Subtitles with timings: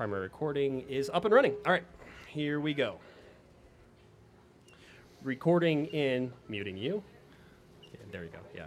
[0.00, 1.54] primary recording is up and running.
[1.66, 1.84] All right,
[2.26, 2.96] here we go.
[5.22, 7.02] Recording in, muting you.
[7.82, 8.64] Yeah, there you go, yeah.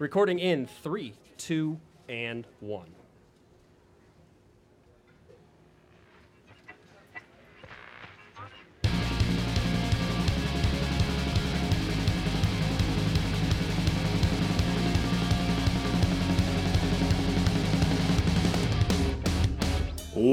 [0.00, 2.88] Recording in three, two, and one.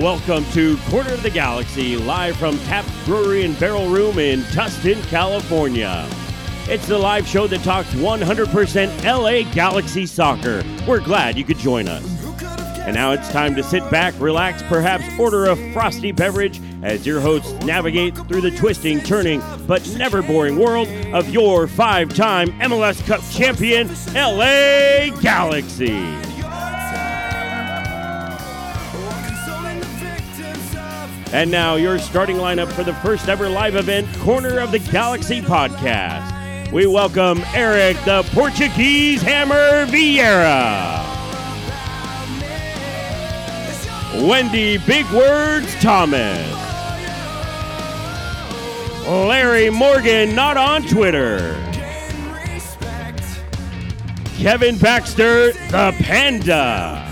[0.01, 5.03] Welcome to Corner of the Galaxy, live from Tap Brewery and Barrel Room in Tustin,
[5.09, 6.07] California.
[6.69, 10.63] It's the live show that talks 100% LA Galaxy soccer.
[10.87, 12.05] We're glad you could join us.
[12.77, 17.19] And now it's time to sit back, relax, perhaps order a frosty beverage as your
[17.19, 23.05] hosts navigate through the twisting, turning, but never boring world of your five time MLS
[23.05, 26.28] Cup champion, LA Galaxy.
[31.31, 35.41] And now your starting lineup for the first ever live event, Corner of the Galaxy
[35.41, 36.71] podcast.
[36.71, 41.05] We welcome Eric the Portuguese Hammer Vieira.
[44.27, 46.47] Wendy Big Words Thomas.
[49.07, 51.55] Larry Morgan not on Twitter.
[54.39, 57.08] Kevin Baxter the Panda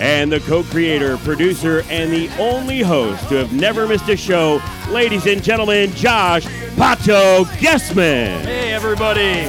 [0.00, 4.60] and the co creator, producer, and the only host to have never missed a show,
[4.90, 6.44] ladies and gentlemen, Josh
[6.76, 8.44] Pato Guessman.
[8.44, 9.46] Hey, everybody.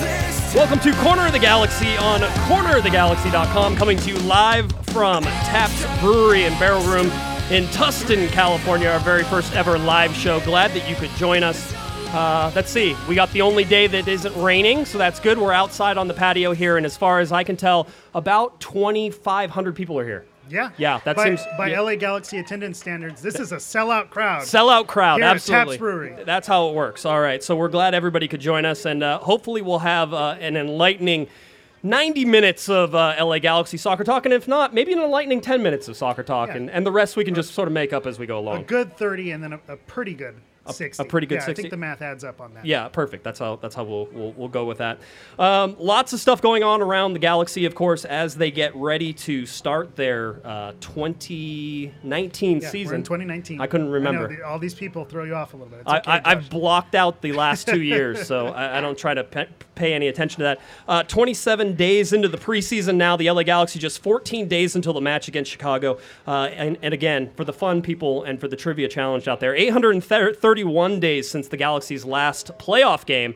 [0.55, 6.45] Welcome to Corner of the Galaxy on cornerofthegalaxy.com, coming to you live from Taps Brewery
[6.45, 7.05] and Barrel Room
[7.51, 10.39] in Tustin, California, our very first ever live show.
[10.39, 11.73] Glad that you could join us.
[12.13, 15.37] Uh, let's see, we got the only day that isn't raining, so that's good.
[15.37, 19.75] We're outside on the patio here, and as far as I can tell, about 2,500
[19.75, 20.25] people are here.
[20.49, 20.71] Yeah.
[20.77, 21.81] Yeah, that by, seems- by yeah.
[21.81, 24.43] LA Galaxy attendance standards, this is a sellout crowd.
[24.43, 25.75] Sellout crowd, Here at absolutely.
[25.75, 26.15] Taps Brewery.
[26.25, 27.05] That's how it works.
[27.05, 30.35] All right, so we're glad everybody could join us, and uh, hopefully we'll have uh,
[30.39, 31.27] an enlightening
[31.83, 35.63] 90 minutes of uh, LA Galaxy soccer talk, and if not, maybe an enlightening 10
[35.63, 36.55] minutes of soccer talk, Yeah.
[36.57, 38.57] and, and the rest we can just sort of make up as we go along.
[38.61, 40.35] a good 30 and then a, a pretty good
[40.73, 41.03] 60.
[41.05, 42.65] pretty good yeah, I think the math adds up on that.
[42.65, 43.23] Yeah, perfect.
[43.23, 44.99] That's how that's how we'll we'll, we'll go with that.
[45.37, 49.13] Um, lots of stuff going on around the galaxy, of course, as they get ready
[49.13, 52.91] to start their uh, 2019 Yeah, season.
[52.91, 53.61] We're in 2019.
[53.61, 54.27] I couldn't know, remember.
[54.35, 55.81] the- all these people throw you off a little bit.
[55.81, 56.49] It's I, I, I've Josh.
[56.49, 60.07] blocked out the last two years, so I, I don't try to pe- pay any
[60.07, 60.59] attention to that.
[60.87, 65.01] Uh, 27 days into the preseason now, the LA Galaxy just 14 days until the
[65.01, 65.99] match against Chicago.
[66.27, 69.55] Uh, and, and again, for the fun people and for the trivia challenge out there,
[70.63, 73.35] 831 days since the Galaxy's last playoff game,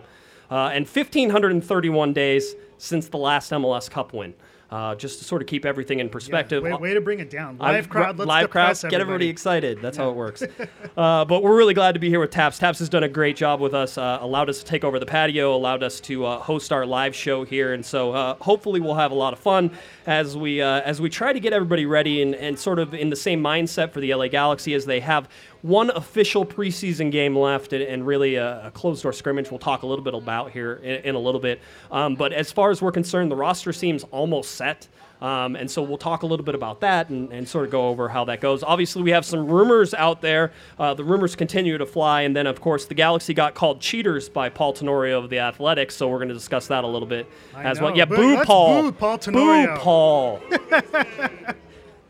[0.51, 4.33] uh, and 1,531 days since the last MLS Cup win.
[4.71, 6.63] Uh, just to sort of keep everything in Yeah, perspective.
[6.63, 7.57] way, way to bring it down.
[7.61, 9.29] I've- Live crowd, let's live crowd, depress get everybody everybody.
[9.29, 9.79] excited.
[9.83, 10.41] That's how it works.
[10.97, 12.57] uh, but we're really glad to be here with Taps.
[12.57, 13.99] Taps has done a great job with us.
[13.99, 15.53] Uh, allowed us to take over the patio.
[15.53, 19.11] Allowed us to uh, host our live show here, and so uh, hopefully we'll have
[19.11, 19.69] a lot of fun
[20.07, 23.11] as we uh, as we try to get everybody ready and, and sort of in
[23.11, 25.29] the same mindset for the LA Galaxy as they have
[25.63, 29.49] one official preseason game left and, and really a, a closed door scrimmage.
[29.49, 31.59] We'll talk a little bit about here in, in a little bit.
[31.89, 34.87] Um, but as far as we're concerned, the roster seems almost set.
[35.21, 37.87] Um, and so we'll talk a little bit about that and, and sort of go
[37.87, 38.61] over how that goes.
[38.61, 40.51] Obviously, we have some rumors out there.
[40.77, 42.23] Uh, the rumors continue to fly.
[42.23, 45.95] And then, of course, the Galaxy got called cheaters by Paul Tenorio of the Athletics.
[45.95, 47.25] So we're going to discuss that a little bit
[47.55, 47.85] I as know.
[47.85, 47.95] well.
[47.95, 48.81] Yeah, Boo- boo Paul.
[48.81, 50.41] boo Paul Boo Paul.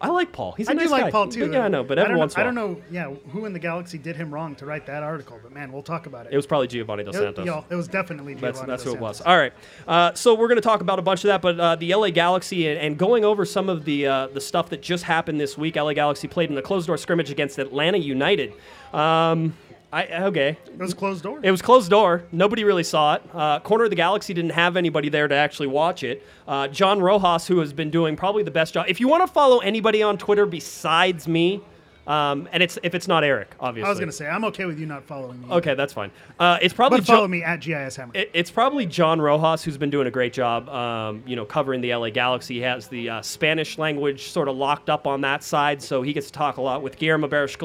[0.03, 0.51] I like Paul.
[0.51, 1.11] He's a I nice do like guy.
[1.11, 1.47] Paul too.
[1.47, 1.83] But yeah, I know.
[1.83, 2.67] But every once in I a don't while.
[2.75, 2.81] know.
[2.91, 5.39] Yeah, who in the galaxy did him wrong to write that article?
[5.41, 6.33] But man, we'll talk about it.
[6.33, 7.45] It was probably Giovani Dos It- Santos.
[7.45, 9.21] yeah, it was definitely That's, Giovani that's Dos who it was.
[9.21, 9.53] All right.
[9.87, 12.09] Uh, so we're going to talk about a bunch of that, but uh, the LA
[12.09, 15.57] Galaxy and, and going over some of the uh, the stuff that just happened this
[15.57, 15.75] week.
[15.77, 18.53] LA Galaxy played in the closed door scrimmage against Atlanta United.
[18.93, 19.55] Um,
[19.93, 20.57] I okay.
[20.65, 21.39] It was closed door.
[21.43, 22.23] It was closed door.
[22.31, 23.21] Nobody really saw it.
[23.31, 26.25] Uh, Corner of the Galaxy didn't have anybody there to actually watch it.
[26.47, 28.87] Uh, John Rojas, who has been doing probably the best job.
[28.89, 31.61] If you want to follow anybody on Twitter besides me,
[32.07, 33.87] um, and it's if it's not Eric, obviously.
[33.87, 35.47] I was gonna say I'm okay with you not following me.
[35.49, 36.11] Okay, that's fine.
[36.39, 38.11] Uh, it's probably But Jo- follow me at GIS Hammer.
[38.15, 41.81] it- it's probably John Rojas who's been doing a great job, um, you know, covering
[41.81, 42.55] the LA Galaxy.
[42.55, 46.11] He has the uh, Spanish language sort of locked up on that side, so he
[46.13, 47.55] gets to talk a lot with Guillermo Barros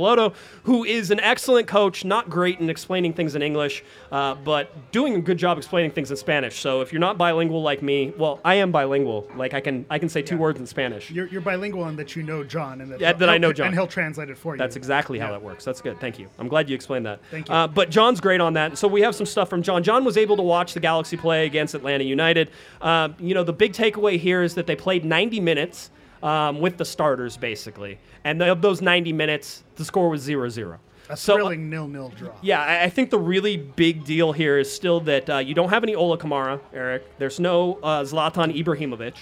[0.64, 3.82] who is an excellent coach, not great in explaining things in English,
[4.12, 6.60] uh, but doing a good job explaining things in Spanish.
[6.60, 9.28] So if you're not bilingual like me, well, I am bilingual.
[9.36, 10.40] Like I can, I can say two Yeah.
[10.40, 11.10] words in Spanish.
[11.10, 13.68] you're, you're bilingual in that you know John and that, Yeah, that I know John.
[13.68, 14.58] and he'll translate it for you.
[14.58, 15.64] That's exactly how that works.
[15.64, 15.98] That's good.
[16.00, 16.28] Thank you.
[16.38, 17.20] I'm glad you explained that.
[17.30, 17.54] Thank you.
[17.54, 18.78] Uh, but John's great on that.
[18.78, 19.82] So we have some stuff from John.
[19.82, 22.50] John was able to watch the Galaxy play against Atlanta United.
[22.80, 25.90] Uh, you know, the big takeaway here is that they played 90 minutes.
[26.20, 30.76] um, with the starters basically, and of those 90 minutes, the score was 0-0.
[31.10, 32.32] A So, uh, thrilling nil-nil draw.
[32.42, 35.68] yeah, I, I think the really big deal here is still that uh, you don't
[35.70, 37.04] have any Ola Kamara, Eric.
[37.18, 39.14] There's no uh, Zlatan Ibrahimovic.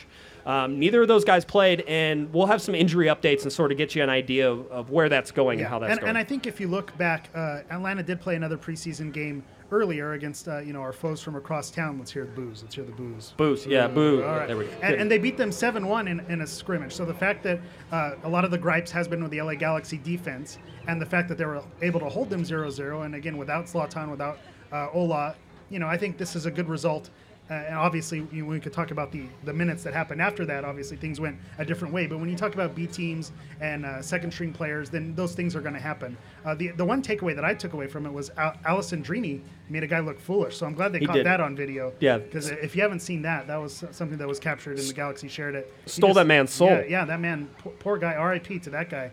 [0.46, 3.78] Um, neither of those guys played, and we'll have some injury updates and sort of
[3.78, 6.10] get you an idea of, of where that's going and how that's and, going.
[6.10, 10.12] and I think if you look back, uh, Atlanta did play another preseason game earlier
[10.12, 11.98] against uh, you know our foes from across town.
[11.98, 12.62] Let's hear the booze.
[12.62, 13.34] Let's hear the booze.
[13.36, 14.22] Booze, yeah, boo.
[14.22, 14.46] All right.
[14.46, 14.70] There we go.
[14.82, 16.92] And, and they beat them 7 1 in, in a scrimmage.
[16.92, 17.60] So the fact that
[17.90, 21.06] uh, a lot of the gripes has been with the LA Galaxy defense, and the
[21.06, 24.38] fact that they were able to hold them 0 0, and again, without Zlatan, without
[24.72, 25.34] uh, Ola,
[25.70, 27.10] you know, I think this is a good result.
[27.48, 30.44] Uh, and obviously, you know, we could talk about the, the minutes that happened after
[30.44, 30.64] that.
[30.64, 32.06] Obviously, things went a different way.
[32.06, 35.54] But when you talk about B teams and uh, second string players, then those things
[35.54, 36.16] are going to happen.
[36.44, 39.84] Uh, the, the one takeaway that I took away from it was Al- Alessandrini made
[39.84, 40.56] a guy look foolish.
[40.56, 41.26] So I'm glad they He caught did.
[41.26, 41.92] that on video.
[42.00, 42.18] Yeah.
[42.18, 45.28] Because if you haven't seen that, that was something that was captured and the Galaxy
[45.28, 45.72] shared it.
[45.86, 46.68] Stole that man's soul.
[46.70, 48.14] Yeah, yeah, that man, poor, poor guy.
[48.14, 48.58] R.I.P.
[48.60, 49.10] to that guy.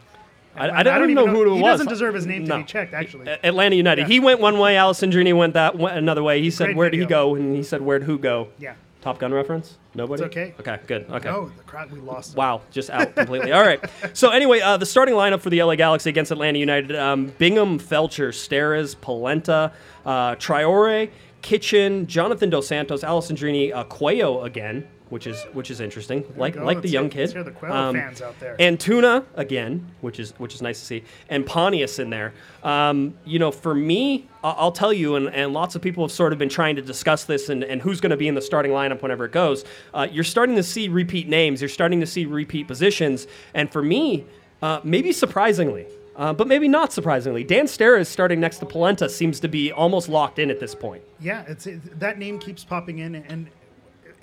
[0.56, 1.58] I, I don't, even know, who it he was.
[1.58, 2.58] He doesn't deserve his name No.
[2.58, 2.94] to be checked.
[2.94, 4.04] Actually, Atlanta United.
[4.04, 4.08] Yeah.
[4.08, 4.76] He went one way.
[4.76, 6.42] Alessandrini went that went another way.
[6.42, 8.76] He said, Great "Where did he go?" And he said, "Where'd who go?" yeah.
[9.02, 9.78] Top Gun reference?
[9.96, 10.24] Nobody.
[10.24, 10.54] It's okay.
[10.62, 10.80] Okay.
[10.88, 11.10] Good.
[11.10, 11.28] Okay.
[11.28, 12.38] Oh, the crowd, we lost.
[12.38, 13.52] Wow, just out completely.
[13.52, 13.84] All right.
[14.14, 17.80] So anyway, uh, the starting lineup for the LA Galaxy against Atlanta United: um, Bingham,
[17.80, 19.74] Feltscher, Steres, Polenta,
[20.06, 21.10] uh, Traore,
[21.42, 26.24] Kitchen, Jonathan Dos Santos, Alessandrini, uh, Cuello again, which is which is interesting.
[26.36, 27.20] Like like the Let's young hear- kid.
[27.22, 28.56] let's hear the Cuello fans out there.
[28.58, 32.34] Antuna again, which is which is nice to see, and Pontius in there.
[32.64, 36.34] Um, you know, for me, I'll tell you, and, and lots of people have sort
[36.34, 38.72] of been trying to discuss this and, and who's going to be in the starting
[38.72, 39.64] lineup whenever it goes.
[39.94, 41.62] Uh, you're starting to see repeat names.
[41.62, 44.26] You're starting to see repeat positions, and for me,
[44.64, 45.86] uh, maybe surprisingly.
[46.16, 50.08] Uh, but maybe not surprisingly, Dan Steres starting next to Polenta seems to be almost
[50.10, 51.02] locked in at this point.
[51.20, 53.50] Yeah, it's it, that name keeps popping in, and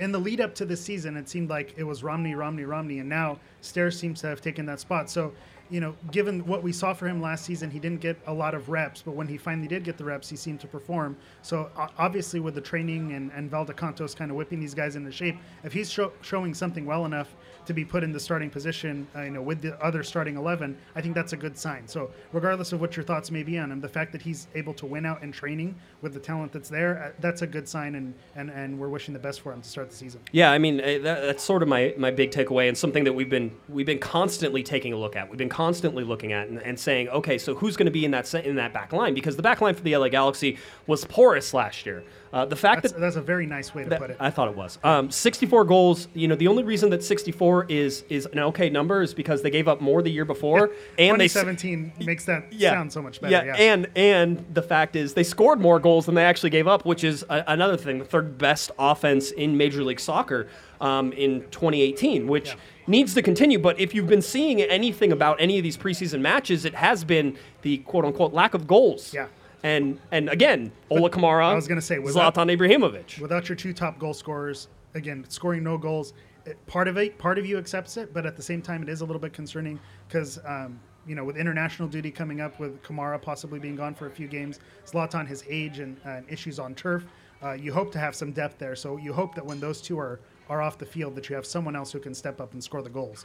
[0.00, 2.99] in the lead up to this season, it seemed like it was Romney, Romney, Romney,
[2.99, 5.11] and now Steres seems to have taken that spot.
[5.11, 5.32] So,
[5.69, 8.55] you know, given what we saw for him last season, he didn't get a lot
[8.55, 11.17] of reps, but when he finally did get the reps, he seemed to perform.
[11.43, 15.37] So, obviously, with the training and and Valdecantos kind of whipping these guys into shape,
[15.62, 19.22] if he's show, showing something well enough to be put in the starting position, uh,
[19.22, 21.86] you know, with the other starting 11, I think that's a good sign.
[21.86, 24.74] So, regardless of what your thoughts may be on him, the fact that he's able
[24.74, 27.94] to win out in training with the talent that's there, uh, that's a good sign,
[27.94, 30.20] and, and, and we're wishing the best for him to start the season.
[30.32, 33.12] Yeah, I mean eh, that, that's sort of my, my big takeaway, and something that
[33.12, 35.28] we've been we've been constantly taking a look at.
[35.28, 38.10] We've been constantly looking at and, and saying, okay, so who's going to be in
[38.12, 39.14] that in that back line?
[39.14, 42.02] Because the back line for the LA Galaxy was porous last year.
[42.32, 44.16] Uh, the fact That's, that that's a very nice way to put it.
[44.20, 44.78] I thought it was.
[44.84, 46.06] Um, 64 goals.
[46.14, 49.50] You know, the only reason that 64 is is an okay number is because they
[49.50, 52.70] gave up more the year before, and they 2017 makes that yeah.
[52.70, 53.32] sound so much better.
[53.32, 56.68] Yeah, Yeah, and and the fact is they scored more goals than they actually gave
[56.68, 57.98] up, which is a, another thing.
[57.98, 60.46] The third best offense in Major League Soccer
[60.80, 62.56] um, in 2018, which
[62.86, 63.58] needs to continue.
[63.58, 67.36] But if you've been seeing anything about any of these preseason matches, it has been
[67.62, 69.12] the quote unquote lack of goals.
[69.12, 69.26] Yeah.
[69.62, 71.44] And and again, Ola Kamara.
[71.44, 73.20] I was gonna say, without- Zlatan Ibrahimovic.
[73.20, 76.14] without your two top goal scorers, again, scoring no goals,
[76.46, 78.88] it, part of it, part of you accepts it, but at the same time, it
[78.88, 79.78] is a little bit concerning
[80.08, 84.06] because, um, you know, with international duty coming up, with Kamara possibly being gone for
[84.06, 87.04] a few games, Zlatan, his age and, and issues on turf,
[87.42, 88.74] uh, you hope to have some depth there.
[88.76, 91.46] So you hope that when those two are are off the field, that you have
[91.46, 93.24] someone else who can step up and score the goals.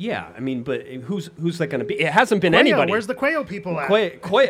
[0.00, 2.00] Yeah, I mean, but who's who's that going to be?
[2.00, 2.90] It hasn't been anybody.
[2.90, 3.88] where's the Cuello people at?
[3.88, 4.46] Quay, Quay.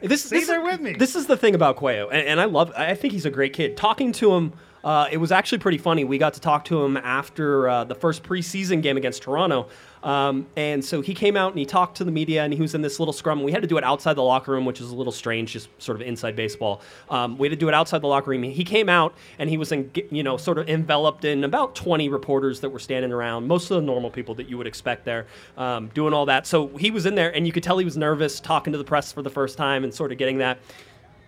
[0.06, 0.92] this, See, this they're is, with me.
[0.92, 2.72] This is the thing about Cuello, and, and I love.
[2.76, 3.76] I think he's a great kid.
[3.76, 4.52] Talking to him,
[4.84, 6.04] uh, it was actually pretty funny.
[6.04, 9.70] We got to talk to him after uh, the first preseason game against Toronto,
[10.06, 12.76] um, and so he came out and he talked to the media, and he was
[12.76, 13.42] in this little scrum.
[13.42, 15.68] We had to do it outside the locker room, which is a little strange, just
[15.82, 16.80] sort of inside baseball.
[17.10, 18.44] Um, we had to do it outside the locker room.
[18.44, 22.08] He came out and he was, in, you know, sort of enveloped in about 20
[22.08, 25.26] reporters that were standing around, most of the normal people that you would expect there,
[25.56, 26.46] um, doing all that.
[26.46, 28.84] So he was in there, and you could tell he was nervous talking to the
[28.84, 30.60] press for the first time and sort of getting that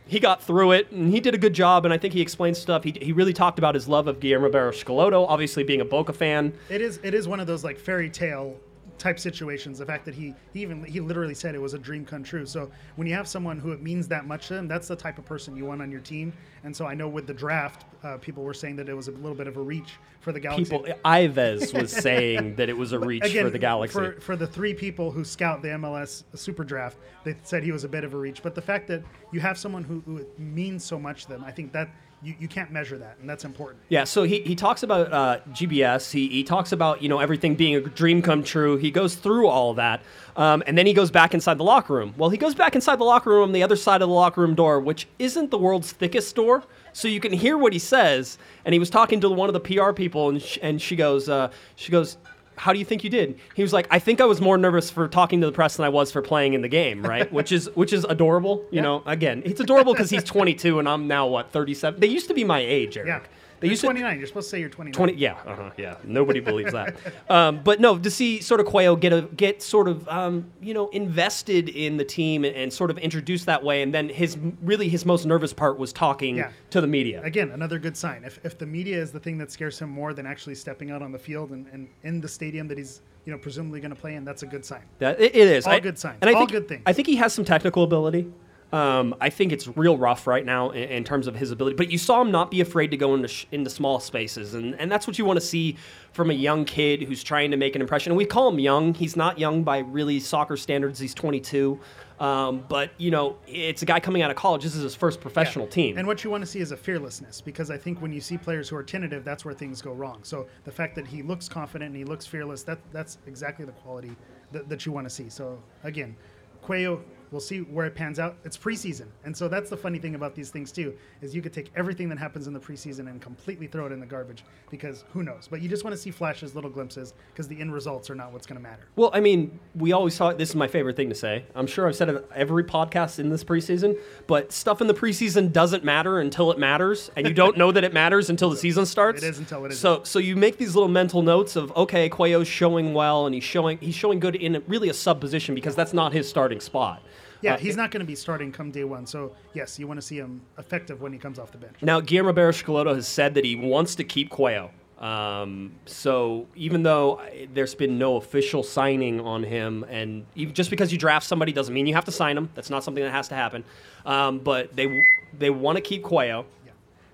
[0.07, 2.57] he got through it and he did a good job and I think he explained
[2.57, 2.83] stuff.
[2.83, 6.15] He, he really talked about his love of Guillermo Barros Schelotto, obviously being a Boca
[6.15, 6.55] fan.
[6.71, 8.57] It is it is one of those like fairy tale
[8.99, 9.79] type situations.
[9.79, 12.47] The fact that he, he even he literally said it was a dream come true.
[12.47, 15.19] So when you have someone who it means that much to them, that's the type
[15.19, 16.33] of person you want on your team.
[16.65, 19.13] And so I know with the draft, uh, people were saying that it was a
[19.13, 20.65] little bit of a reach for the Galaxy.
[20.65, 23.93] People, Ives was saying that it was a reach Again, for the Galaxy.
[23.93, 27.85] For, for the three people who scout the MLS Super Draft, they said he was
[27.85, 28.43] a bit of a reach.
[28.43, 29.03] But the fact that
[29.33, 31.89] you have someone who, who it means so much to them, I think that
[32.23, 33.81] you, you can't measure that, and that's important.
[33.89, 36.11] Yeah, so he, he talks about uh, GBS.
[36.11, 38.77] He, he talks about you know everything being a dream come true.
[38.77, 40.03] He goes through all of that,
[40.37, 42.15] um, and then he goes back inside the locker room.
[42.17, 44.55] Well, he goes back inside the locker room, the other side of the locker room
[44.55, 48.39] door, which isn't the world's thickest door, so you can hear what he says.
[48.65, 51.29] And he was talking to one of the PR people, and sh- and she goes,
[51.29, 52.19] uh, she goes,
[52.59, 53.39] how do you think you did?
[53.55, 55.87] He was like, I think I was more nervous for talking to the press than
[55.87, 57.33] I was for playing in the game, right?
[57.39, 58.65] which is which is adorable.
[58.71, 58.83] You Yeah.
[58.83, 62.01] know, again, it's adorable because he's 22 and I'm now what 37.
[62.01, 63.09] They used to be my age, Eric.
[63.09, 63.21] Yeah.
[63.61, 64.19] They You're used to 29.
[64.19, 64.93] You're supposed to say you're 29.
[64.93, 66.97] 20 yeah uh-huh, yeah nobody believes that
[67.29, 70.75] um, but no to see sort of Cuello get a get sort of um, you
[70.75, 74.39] know invested in the team and, and sort of introduced that way and then his
[74.63, 76.51] really his most nervous part was talking Yeah.
[76.71, 78.25] to the media Again, another good sign.
[78.25, 81.03] If, if the media is the thing that scares him more than actually stepping out
[81.03, 84.01] on the field and, and in the stadium that he's you know presumably going to
[84.01, 84.83] play in, that's a good sign.
[85.01, 86.19] That- it- it is All I- good signs.
[86.21, 86.83] and I All think, good things.
[86.87, 88.31] I think he has some technical ability
[88.73, 91.77] um, I think it's real rough right now in, in terms of his ability.
[91.77, 94.75] But you saw him not be afraid to go into sh- into small spaces, and,
[94.75, 95.77] and that's what you want to see
[96.13, 98.13] from a young kid who's trying to make an impression.
[98.13, 98.93] And we call him young.
[98.93, 100.99] He's not young by really soccer standards.
[100.99, 101.81] He's 22,
[102.21, 104.65] um, but you know it's a guy coming out of college.
[104.65, 105.97] This is his first professional team.
[105.97, 108.37] And what you want to see is a fearlessness because I think when you see
[108.37, 110.21] players who are tentative, that's where things go wrong.
[110.25, 113.73] So the fact that he looks confident and he looks fearless, that that's exactly the
[113.73, 114.15] quality
[114.53, 115.31] that, that you want to see.
[115.31, 116.15] So again,
[116.63, 118.37] Cuello, we'll see where it pans out.
[118.45, 121.53] It's preseason, and so that's the funny thing about these things too is you could
[121.53, 125.05] take everything that happens in the preseason and completely throw it in the garbage because
[125.13, 125.49] who knows?
[125.49, 128.33] But you just want to see flashes, little glimpses, because the end results are not
[128.33, 128.83] what's going to matter.
[128.97, 130.39] Well, I mean, we always talk.
[130.39, 131.45] This is my favorite thing to say.
[131.55, 135.53] I'm sure I've said it every podcast in this preseason, but stuff in the preseason
[135.53, 138.87] doesn't matter until it matters, and you don't know that it matters until the season
[138.87, 139.23] starts.
[139.23, 142.49] It is until it So, so you make these little mental notes of okay, Cuello's
[142.49, 145.93] showing well, and he's showing he's showing good in really a sub position because that's
[145.93, 147.03] not his starting spot.
[147.41, 149.07] Yeah, Uh, he's not going to be starting come day one.
[149.07, 151.77] So yes, you want to see him effective when he comes off the bench.
[151.83, 154.71] Now, Guillermo Barros-Schelotto has said that he wants to keep Cuello.
[155.01, 157.21] Um, so even though
[157.55, 161.73] there's been no official signing on him, and even, just because you draft somebody doesn't
[161.73, 162.51] mean you have to sign him.
[162.57, 163.63] That's not something that has to happen.
[164.05, 165.07] Um, but they
[165.39, 166.47] they want to keep Cuello.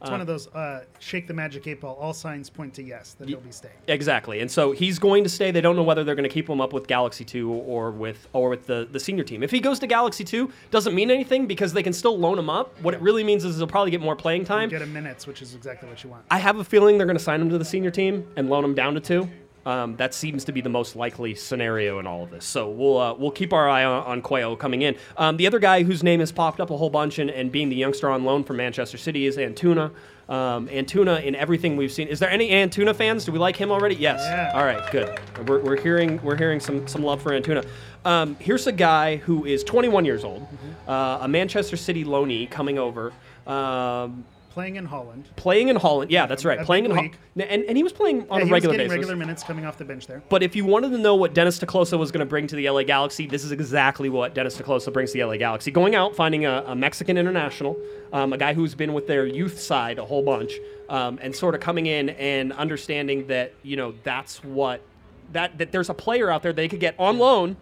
[0.05, 1.97] Yeah, it's one of those uh, shake the magic eight ball.
[2.01, 3.75] All signs point to yes that he'll be staying.
[3.89, 5.51] Exactly, and so he's going to stay.
[5.51, 8.29] They don't know whether they're going to keep him up with Galaxy Two or with
[8.33, 9.43] or with the, the senior team.
[9.43, 12.51] If he goes to Galaxy Two, doesn't mean anything because they can still loan him
[12.51, 12.79] up.
[12.83, 14.69] What it really means is he'll probably get more playing time.
[14.69, 16.25] Get him minutes, which is exactly what you want.
[16.31, 18.65] I have a feeling they're going to sign him to the senior team and loan
[18.65, 19.29] him down to two.
[19.67, 22.45] Um, that seems to be the most likely scenario in all of this.
[22.45, 24.97] So we'll uh, we'll keep our eye on, on Cuello coming in.
[25.17, 27.69] Um, the other guy whose name has popped up a whole bunch and, and being
[27.69, 29.91] the youngster on loan from Manchester City is Antuna.
[30.29, 32.09] Um, Antuna in everything we've seen.
[32.09, 33.25] Is there any Antuna fans?
[33.25, 33.95] Do we like him already?
[33.95, 34.21] Yes.
[34.21, 34.53] Yeah.
[34.55, 34.91] All right.
[34.91, 35.19] Good.
[35.47, 37.67] We're, we're hearing we're hearing some some love for Antuna.
[38.05, 40.47] Um, here's a guy who is 21 years old,
[40.87, 43.13] uh, a Manchester City loanee coming over.
[43.47, 45.29] Um, Playing in Holland.
[45.35, 46.13] playing in Holland.
[46.13, 46.61] Yeah, that's right.
[46.61, 48.93] A Playing in Holland, and, and he was playing on Yeah, a he regular basis.
[48.93, 50.23] regular minutes coming off the bench there.
[50.29, 52.55] But if you wanted to know what Dennis te Kloese was going to bring to
[52.55, 55.73] the LA Galaxy, this is exactly what Dennis te Kloese brings to the LA Galaxy.
[55.73, 57.77] Going out, finding a, a Mexican international,
[58.13, 60.53] um, a guy who's been with their youth side a whole bunch,
[60.89, 64.81] um, and sort of coming in and understanding that you know that's what
[65.33, 67.57] that that there's a player out there they could get on loan.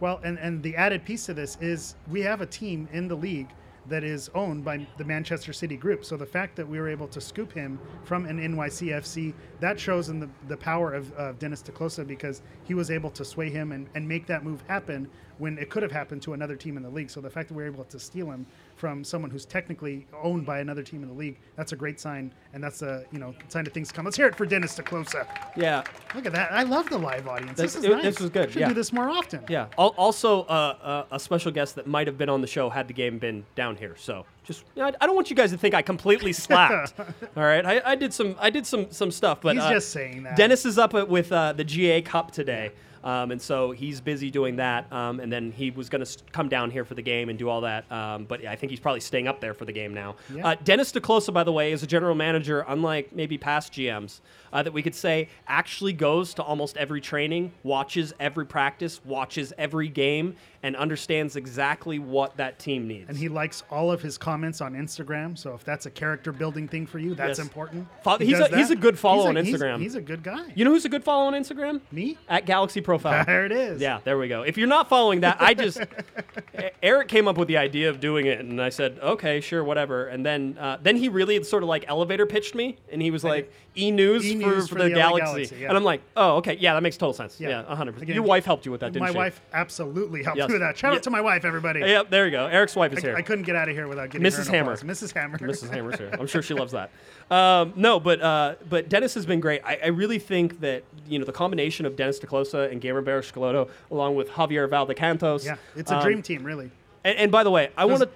[0.00, 3.16] Well, and, and the added piece to this is we have a team in the
[3.16, 3.48] league
[3.88, 6.04] that is owned by the Manchester City group.
[6.04, 10.08] So the fact that we were able to scoop him from an NYCFC, that shows
[10.08, 13.50] in the, the power of, of Dennis te Kloese because he was able to sway
[13.50, 16.76] him and, and make that move happen when it could have happened to another team
[16.76, 17.10] in the league.
[17.10, 18.46] So the fact that we were able to steal him
[18.76, 22.32] from someone who's technically owned by another team in the league, that's a great sign.
[22.52, 24.04] And that's a you know sign of things to come.
[24.04, 25.26] Let's hear it for Dennis te Kloese.
[25.56, 25.82] Yeah,
[26.14, 26.52] Look at that.
[26.52, 27.58] I love the live audience.
[27.58, 28.02] This This- is it- nice.
[28.04, 28.68] this was good, Should yeah.
[28.68, 29.40] do this more often.
[29.48, 29.66] yeah.
[29.76, 30.44] Also, uh,
[30.82, 33.44] uh, a special guest that might have been on the show had the game been
[33.56, 33.94] down here.
[33.98, 36.94] So just, I I don't want you guys to think I completely slacked.
[37.36, 39.90] All right, I, I did some, I did some, some stuff, but He's uh, just
[39.90, 40.36] saying that.
[40.36, 42.72] Dennis is up with uh, the GA Cup today.
[43.06, 44.92] Um, and so he's busy doing that.
[44.92, 47.48] Um, and then he was going to come down here for the game and do
[47.48, 47.90] all that.
[47.90, 50.16] Um, but I think he's probably staying up there for the game now.
[50.34, 50.48] Yeah.
[50.48, 54.20] Uh, Dennis te Kloese, by the way, is a general manager, unlike maybe past GMs,
[54.52, 59.52] uh, that we could say actually goes to almost every training, watches every practice, watches
[59.56, 63.08] every game, and understands exactly what that team needs.
[63.08, 65.36] And he likes all of his comments on Instagram.
[65.38, 67.46] So if that's a character building thing for you, that's Yes.
[67.46, 67.86] important.
[68.02, 69.80] Fo- He he's a- he's a good follow He's on Instagram.
[69.80, 70.44] He's, a good guy.
[70.54, 71.80] you know who's a good follow on Instagram?
[71.92, 72.16] Me?
[72.28, 73.24] At Galaxy Profile.
[73.26, 73.80] There it is.
[73.80, 74.42] Yeah, there we go.
[74.42, 75.80] If you're not following that, I just
[76.82, 80.06] Eric came up with the idea of doing it, and I said, okay, sure, whatever.
[80.06, 83.24] And then uh, then he really sort of like elevator pitched me, and he was
[83.24, 85.68] like e news for, for, for the, the Galaxy, Galaxy, yeah.
[85.68, 87.40] and I'm like, oh, okay, yeah, that makes total sense.
[87.40, 87.62] Yeah, Yeah.
[87.64, 87.92] 100.
[87.92, 89.16] percent Your wife helped you with that, didn't My she?
[89.18, 90.48] wife absolutely helped Yes.
[90.48, 90.76] me with that.
[90.76, 90.96] Shout Yeah.
[90.96, 91.80] out to my wife, everybody.
[91.80, 92.46] Yep, there you go.
[92.46, 93.16] Eric's wife is I, here.
[93.16, 94.48] I couldn't get out of here without getting her Mrs.
[94.48, 94.76] Hammer.
[94.76, 95.12] Mrs.
[95.12, 95.38] Hammer.
[95.38, 95.70] Mrs.
[95.70, 96.10] Hammer's here.
[96.18, 96.90] I'm sure she loves that.
[97.30, 99.60] Um, no, but uh, but Dennis has been great.
[99.64, 103.04] I, I really think that you know the combination of Dennis te Kloese and Guillermo
[103.04, 105.44] Barros-Schelotto, along with Javier Valdecantos.
[105.44, 106.70] Yeah, it's a um, dream team, really.
[107.04, 108.08] And, and by the way, I want to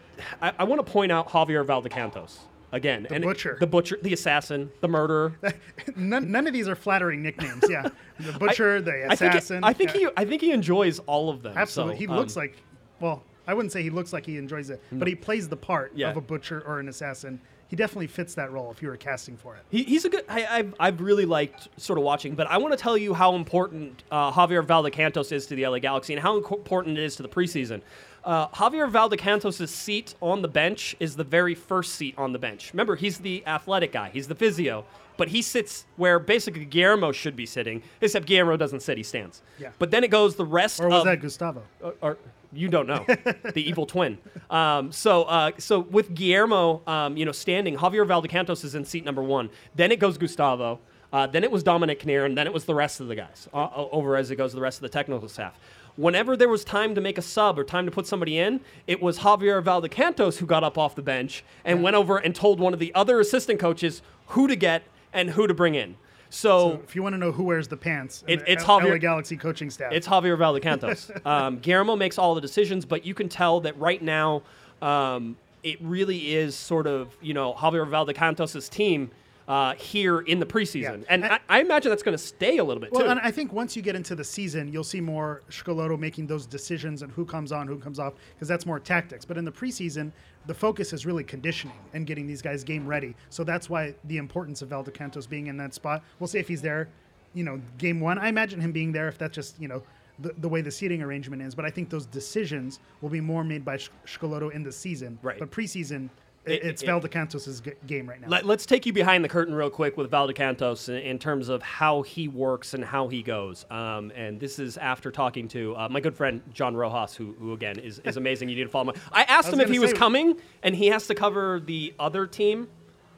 [0.43, 2.39] I, I want to point out Javier Valdecantos.
[2.73, 3.07] Again.
[3.09, 3.57] The and butcher.
[3.61, 5.37] The butcher, the assassin, the murderer.
[5.97, 7.65] none, none of these are flattering nicknames.
[7.69, 9.65] Yeah, the butcher, I, the assassin.
[9.65, 10.01] I think, yeah.
[10.01, 11.57] he, I think he enjoys all of them.
[11.57, 12.57] Absolutely, so, he um, looks like.
[13.01, 15.93] Well, I wouldn't say he looks like he enjoys it, but he plays the part
[15.95, 16.11] Yeah.
[16.11, 17.41] of a butcher or an assassin.
[17.69, 19.63] He definitely fits that role if you were casting for it.
[19.71, 20.25] He, he's a good.
[20.29, 23.37] I, I've, I've really liked sort of watching, but I want to tell you how
[23.37, 27.23] important uh, Javier Valdecantos is to the LA Galaxy and how important it is to
[27.23, 27.81] the preseason.
[28.25, 32.73] Uh, Javier Valdecantos' seat on the bench is the very first seat on the bench.
[32.73, 34.85] Remember, he's the athletic guy, he's the physio,
[35.17, 39.43] but he sits where basically Guillermo should be sitting, except Guillermo doesn't sit, he stands.
[39.59, 39.71] Yeah.
[39.79, 41.63] But then it goes the rest Or was of that Gustavo?
[41.83, 42.19] or, or
[42.53, 43.05] you don't know
[43.55, 44.19] the evil twin.
[44.51, 49.05] Um, so uh, so with Guillermo, um, you know, standing, Javier Valdecantos is in seat
[49.05, 49.51] number one.
[49.75, 50.81] Then it goes Gustavo.
[51.13, 53.49] Uh, then it was Dominic Kinnear, and then it was the rest of the guys
[53.53, 55.59] uh, over as it goes the rest of the technical staff.
[55.97, 59.03] Whenever there was time to make a sub or time to put somebody in, it
[59.03, 62.73] was Javier Valdecantos who got up off the bench and went over and told one
[62.73, 64.83] of the other assistant coaches who to get
[65.13, 65.97] and who to bring in.
[66.33, 68.99] So, If you want to know who wears the pants, It- it's L- Javier- LA
[68.99, 69.93] Galaxy coaching staff.
[69.93, 71.27] it's Javier Valdecantos.
[71.27, 74.43] um, Guillermo makes all the decisions, but you can tell that right now
[74.81, 79.11] um, it really is sort of you know Javier Valdecantos' team
[79.51, 80.93] uh, here in the preseason, Yeah.
[81.09, 83.09] and And- I, I imagine that's going to stay a little bit Well, too.
[83.09, 86.47] and I think once you get into the season, you'll see more Schelotto making those
[86.47, 89.25] decisions and who comes on, who comes off, because that's more tactics.
[89.25, 90.13] But in the preseason,
[90.47, 93.17] the focus is really conditioning and getting these guys game ready.
[93.29, 96.05] So that's why the importance of Valdecantos being in that spot.
[96.21, 96.89] We'll see if he's there,
[97.35, 98.19] you know, game one.
[98.19, 99.83] I imagine him being there if that's just, you know,
[100.21, 101.57] the, the way the seating arrangement is.
[101.57, 105.19] But I think those decisions will be more made by Schelotto in the season.
[105.23, 105.41] Right.
[105.41, 106.09] But preseason,
[106.47, 108.29] It- it, it's it- Valdecantos' g- game right now.
[108.29, 111.63] Let, us take you behind the curtain real quick with Valdecantos in, in terms of
[111.63, 113.67] how he works and how he goes.
[113.71, 117.53] Um, and this is after talking to uh, my good friend John Rojas, who, who
[117.53, 118.49] again is, is amazing.
[118.49, 119.01] You need to follow him.
[119.13, 122.27] I asked was him if he was coming, and he has to cover the other
[122.27, 122.69] team.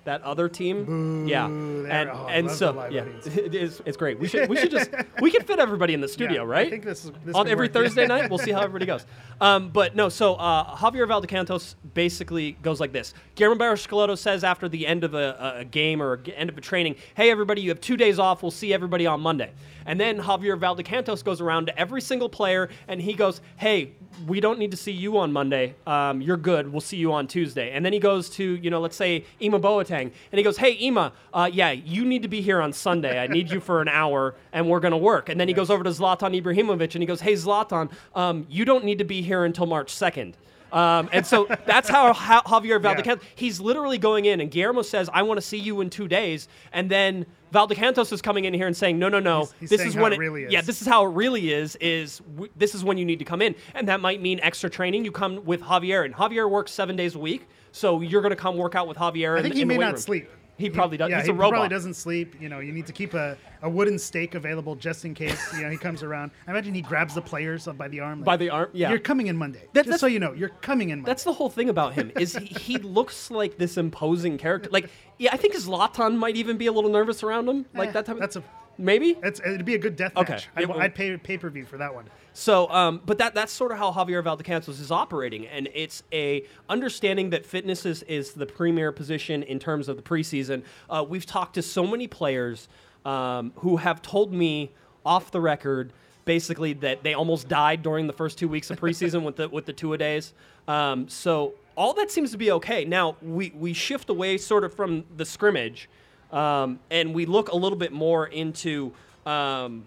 [0.04, 3.80] That other team, yeah, and oh, and love so yeah, it is.
[3.86, 4.18] It's great.
[4.18, 4.90] We should we should just
[5.20, 6.66] we could fit everybody in the studio, Yeah, right?
[6.66, 7.72] I think this is this on every work.
[7.72, 8.28] Thursday night.
[8.28, 9.06] We'll see how everybody goes.
[9.40, 13.14] Um, but no, so uh, Javier Valdecantos basically goes like this.
[13.36, 16.60] Guillermo Barros says after the end of a, a game or a end of a
[16.60, 18.42] training, "Hey everybody, you have two days off.
[18.42, 19.52] We'll see everybody on Monday."
[19.86, 23.92] And then Javier Valdecantos goes around to every single player and he goes, "Hey,
[24.26, 25.74] we don't need to see you on Monday.
[25.86, 26.70] Um, you're good.
[26.70, 29.60] We'll see you on Tuesday." And then he goes to you know, let's say Ima
[29.60, 33.18] Boateng, and he goes, "Hey Ima, uh, yeah, you need to be here on Sunday.
[33.18, 35.84] I need you for an hour, and we're gonna work." And then he goes over
[35.84, 39.44] to Zlatan Ibrahimovic and he goes, "Hey Zlatan, um, you don't need to be here
[39.44, 40.34] until March 2nd.
[40.72, 45.10] Um, and so that's how, how Javier Valdecantos, he's literally going in, and Guillermo says,
[45.12, 46.48] I want to see you in two days.
[46.72, 49.40] And then Valdecantos is coming in here and saying, no, no, no.
[49.40, 50.52] He's- he's this is how when it really is.
[50.52, 53.24] Yeah, this is how it really is, is w- this is when you need to
[53.26, 53.54] come in.
[53.74, 55.04] And that might mean extra training.
[55.04, 57.46] You come with Javier, and Javier works seven days a week.
[57.70, 59.66] So you're going to come work out with Javier I in, think in he the
[59.66, 59.96] may not room.
[59.98, 60.28] sleep.
[60.58, 61.10] He probably doesn't.
[61.10, 61.50] Yeah, He's he a robot.
[61.52, 62.36] probably doesn't sleep.
[62.40, 65.62] You know, you need to keep a, a wooden stake available just in case you
[65.62, 66.30] know he comes around.
[66.46, 68.20] I imagine he grabs the players by the arm.
[68.20, 68.90] like, By the arm, yeah.
[68.90, 69.64] You're coming in Monday.
[69.72, 71.10] That- just so you know, you're coming in Monday.
[71.10, 74.68] That's the whole thing about him is he, he looks like this imposing character.
[74.70, 77.66] Like, yeah, I think Zlatan might even be a little nervous around him.
[77.74, 78.20] Like Eh, that type of.
[78.20, 78.44] that's a-
[78.82, 79.16] maybe.
[79.22, 80.34] It's, it'd be a good death Okay.
[80.34, 80.48] match.
[80.56, 82.04] I'd, well- I'd pay pay per view for that one.
[82.34, 86.44] So, um, but that that's sort of how Javier Valdecantos is operating, and it's a
[86.68, 90.62] understanding that fitness is, is the premier position in terms of the preseason.
[90.88, 92.68] Uh, we've talked to so many players
[93.04, 94.70] um, who have told me
[95.04, 95.92] off the record,
[96.24, 99.66] basically that they almost died during the first two weeks of preseason with the with
[99.66, 100.32] the two a days.
[100.68, 102.84] Um, so all that seems to be okay.
[102.86, 105.88] Now we we shift away sort of from the scrimmage,
[106.32, 108.92] um, and we look a little bit more into.
[109.26, 109.86] Um,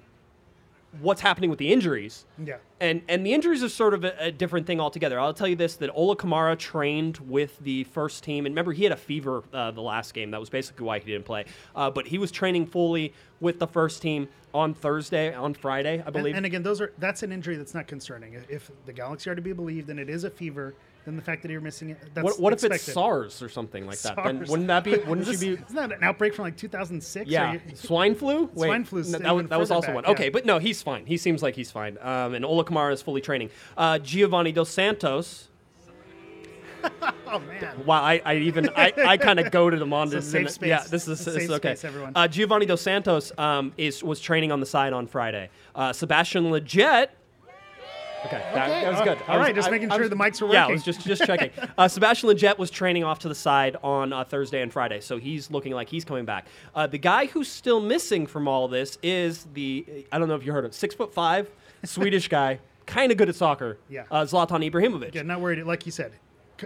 [1.02, 2.24] what's happening with the injuries.
[2.42, 2.56] Yeah.
[2.80, 5.20] And and the injuries are sort of a, a different thing altogether.
[5.20, 8.84] I'll tell you this: that Ola Kamara trained with the first team, and remember he
[8.84, 10.32] had a fever uh, the last game.
[10.32, 11.46] That was basically why he didn't play.
[11.76, 16.10] Uh, but he was training fully with the first team on Thursday, on Friday, I
[16.12, 16.34] believe.
[16.36, 18.34] and again, those are that's an injury that's not concerning.
[18.34, 20.76] If- If the Galaxy are to be believed, and it is a fever,
[21.06, 22.84] then the fact that you're missing it, that's what what if it's.
[22.84, 24.16] SARS or something like that?
[24.16, 24.96] Then wouldn't that be?
[24.98, 25.64] Wouldn't Is you be?
[25.64, 27.30] Isn't that an outbreak from like 2006?
[27.30, 28.50] Yeah, you- swine flu.
[28.54, 29.04] Wait, Swine flu.
[29.04, 30.04] no, that, was, that was also back, one.
[30.06, 30.12] yeah.
[30.12, 31.06] Okay, but no, he's fine.
[31.06, 31.98] He seems like he's fine.
[32.02, 33.50] Um, and Ola Kamara is fully training.
[33.78, 35.50] Uh, Giovani dos Santos.
[37.28, 37.84] Oh man.
[37.86, 40.70] Wow, I, I even I, I kind of goaded him on It's to safe space.
[40.70, 41.70] Yeah, this is, this is okay.
[41.70, 42.14] space, everyone.
[42.16, 45.50] Uh, Giovani dos Santos um, is was training on the side on Friday.
[45.74, 47.08] Uh, Sebastian Lletget.
[48.26, 49.18] Okay, that, that was all- good.
[49.28, 50.60] all was- right, just I- making I sure was- the mics were working.
[50.62, 51.52] Yeah, I was just just checking.
[51.78, 55.18] Uh, Sebastian Lletget was training off to the side on uh, Thursday and Friday, so
[55.18, 56.48] he's looking like he's coming back.
[56.74, 60.46] Uh, the guy who's still missing from all this is the I don't know if
[60.46, 61.50] you heard of six foot five
[61.84, 63.78] Swedish guy, kind of good at soccer.
[63.90, 64.04] Yeah.
[64.12, 65.14] uh, Zlatan Ibrahimovic.
[65.14, 65.64] Yeah, not worried.
[65.66, 66.14] Like you said,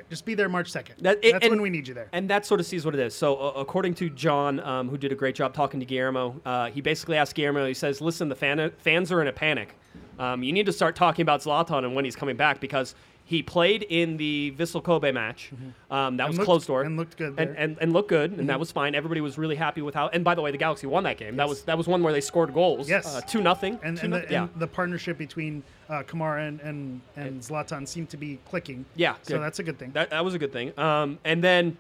[0.10, 0.95] just be there March second.
[1.02, 2.10] That- it- That's and- when we need you there.
[2.13, 3.15] And that sort of sees what it is.
[3.15, 6.69] So, uh, according to John, um, who did a great job talking to Guillermo, uh,
[6.69, 9.76] he basically asked Guillermo, he says, Listen, the fan- fans are in a panic.
[10.19, 13.43] Um, you need to start talking about Zlatan and when he's coming back because he
[13.43, 15.51] played in the Vissel Kobe match.
[15.91, 16.82] Um, that was looked- closed door.
[16.82, 17.51] and looked good And.
[17.51, 17.62] Mm-hmm.
[17.62, 18.95] and, and looked good, and that was fine.
[18.95, 20.08] Everybody was really happy with how.
[20.10, 21.36] And by the way, the Galaxy won that game.
[21.38, 22.89] That was that was one where they scored goals.
[22.89, 23.05] Yes.
[23.15, 23.79] Uh, 2 nothing.
[23.84, 24.43] and, Two and, the, yeah.
[24.43, 28.84] and the partnership between uh, Kamara and, and, and Zlatan seemed to be clicking.
[28.95, 29.43] Yeah, So good.
[29.43, 29.91] that's a good thing.
[29.91, 30.77] That, that was a good thing.
[30.79, 31.77] Um, and then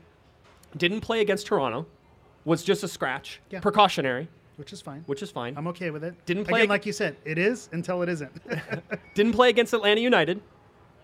[0.77, 1.87] didn't play against Toronto.
[2.45, 3.41] Was just a scratch.
[3.49, 3.59] Yeah.
[3.59, 4.27] Precautionary,
[4.59, 5.03] which is fine.
[5.07, 5.53] which is fine.
[5.57, 6.13] I'm okay with it.
[6.25, 8.31] Didn't play Again, ag- like you said, it is until it isn't.
[9.15, 10.41] Didn't play against Atlanta United.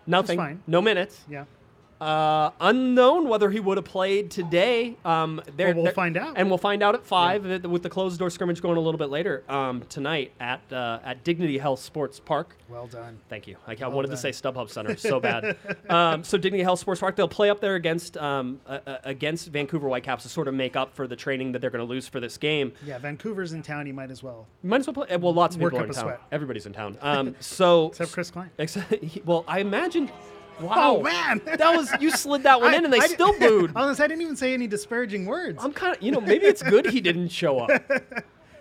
[0.06, 0.38] Nothing.
[0.38, 0.62] fine.
[0.66, 1.24] No minutes.
[1.28, 1.46] yeah.
[2.00, 4.96] Uh, unknown whether he would have played today.
[5.04, 6.34] Um, there- Well, we'll find out.
[6.36, 8.98] and we'll find out at five uh, with the closed door scrimmage going a little
[8.98, 12.56] bit later um, tonight at uh, at Dignity Health Sports Park.
[12.68, 13.18] Well done.
[13.28, 13.56] Thank you.
[13.66, 15.56] I, I wanted to say StubHub Center so bad.
[15.88, 19.48] um, so Dignity Health Sports Park, they'll play up there against um, uh, uh, against
[19.48, 22.08] Vancouver Whitecaps to sort of make up for the training that they're going to lose
[22.08, 22.72] for this game.
[22.84, 23.86] Yeah, Vancouver's in town.
[23.86, 24.46] You might as well.
[24.62, 25.16] Might as well play.
[25.16, 26.04] Well, lots of Work people are up in a town.
[26.04, 26.20] sweat.
[26.32, 26.98] Everybody's in town.
[27.00, 28.50] Um, so Except Chris Klein.
[28.58, 28.92] Except,
[29.24, 30.10] well, I imagine.
[30.60, 31.40] Wow, Oh, man.
[31.44, 33.72] that was you slid that one I- in, and they I- still booed.
[33.76, 35.58] Honest, I didn't even say any disparaging words.
[35.62, 37.70] I'm kind of, you know, maybe it's good he didn't show up.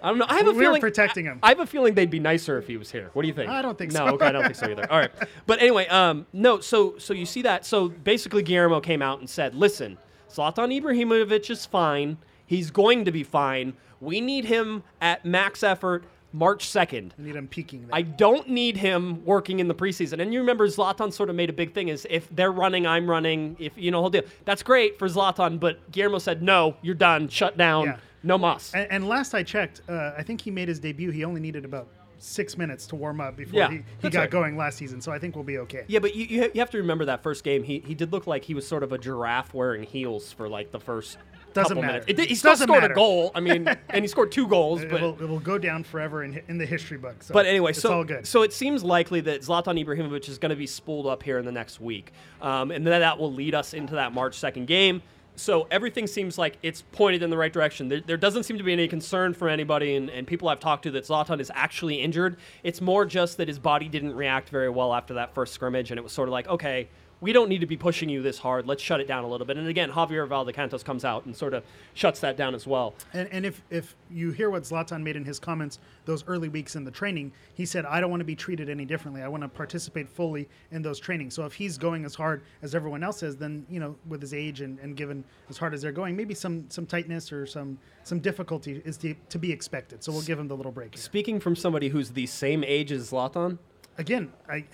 [0.03, 0.25] I don't know.
[0.29, 1.39] I have a We were feeling protecting him.
[1.41, 3.10] I, I have a feeling they'd be nicer if he was here.
[3.13, 3.49] What do you think?
[3.49, 4.13] I don't think no, so.
[4.15, 4.91] okay, I don't think so either.
[4.91, 5.10] All right,
[5.47, 6.60] but anyway, um, no.
[6.60, 7.65] So, so you see that.
[7.65, 9.97] So basically, Guillermo came out and said, "Listen,
[10.29, 12.17] Zlatan Ibrahimovic is fine.
[12.45, 13.73] He's going to be fine.
[13.99, 16.03] We need him at max effort."
[16.35, 17.11] March 2nd.
[17.17, 17.81] I need him peaking.
[17.81, 17.89] There.
[17.93, 20.21] I don't need him working in the preseason.
[20.21, 23.09] And you remember Zlatan sort of made a big thing is if they're running, I'm
[23.09, 23.55] running.
[23.57, 24.23] If you know, whole deal.
[24.43, 27.97] That's great for Zlatan, but Guillermo said no, you're done, shut down, Yeah.
[28.23, 28.73] no muss.
[28.73, 31.09] and, and last I checked, uh, I think he made his debut.
[31.11, 34.29] He only needed about six minutes to warm up before Yeah, he, he got right.
[34.29, 34.99] going last season.
[34.99, 35.83] So I think we'll be okay.
[35.87, 37.63] yeah, but you, you you have to remember that first game.
[37.63, 40.71] He, he did look like he was sort of a giraffe wearing heels for like
[40.71, 41.17] the first
[41.55, 41.87] Doesn't matter.
[41.87, 42.05] minutes.
[42.07, 42.93] It he still Doesn't scored matter.
[42.93, 43.31] a goal.
[43.33, 44.81] I mean, and he scored two goals.
[44.83, 47.27] It But will, it will go down forever in, in the history books.
[47.27, 50.67] So But anyway, so so it seems likely that Zlatan Ibrahimovic is going to be
[50.67, 53.95] spooled up here in the next week, um, and then that will lead us into
[53.95, 55.01] that March second game.
[55.37, 57.89] So everything seems like it's pointed in the right direction.
[57.89, 60.83] There, there doesn't seem to be any concern for anybody, and, and people I've talked
[60.83, 62.37] to that Zlatan is actually injured.
[62.63, 65.97] It's more just that his body didn't react very well after that first scrimmage, and
[65.97, 66.87] it was sort of like, okay,
[67.25, 68.67] we don't need to be pushing you this hard.
[68.67, 69.57] Let's shut it down a little bit.
[69.57, 71.63] And again, Javier Valdecantos comes out and sort of
[71.95, 72.93] shuts that down as well.
[73.13, 76.75] And, and if, if you hear what Zlatan made in his comments those early weeks
[76.75, 79.23] in the training, he said, I don't want to be treated any differently.
[79.23, 81.33] I want to participate fully in those trainings.
[81.33, 84.35] So if he's going as hard as everyone else is, then, you know, with his
[84.35, 87.79] age and, and given as hard as they're going, maybe some, some tightness or some,
[88.03, 90.03] some difficulty is to, to be expected.
[90.03, 90.93] So we'll give him the little break.
[90.93, 91.01] Here.
[91.01, 93.57] Speaking from somebody who's the same age as Zlatan,
[93.97, 94.65] Again, I,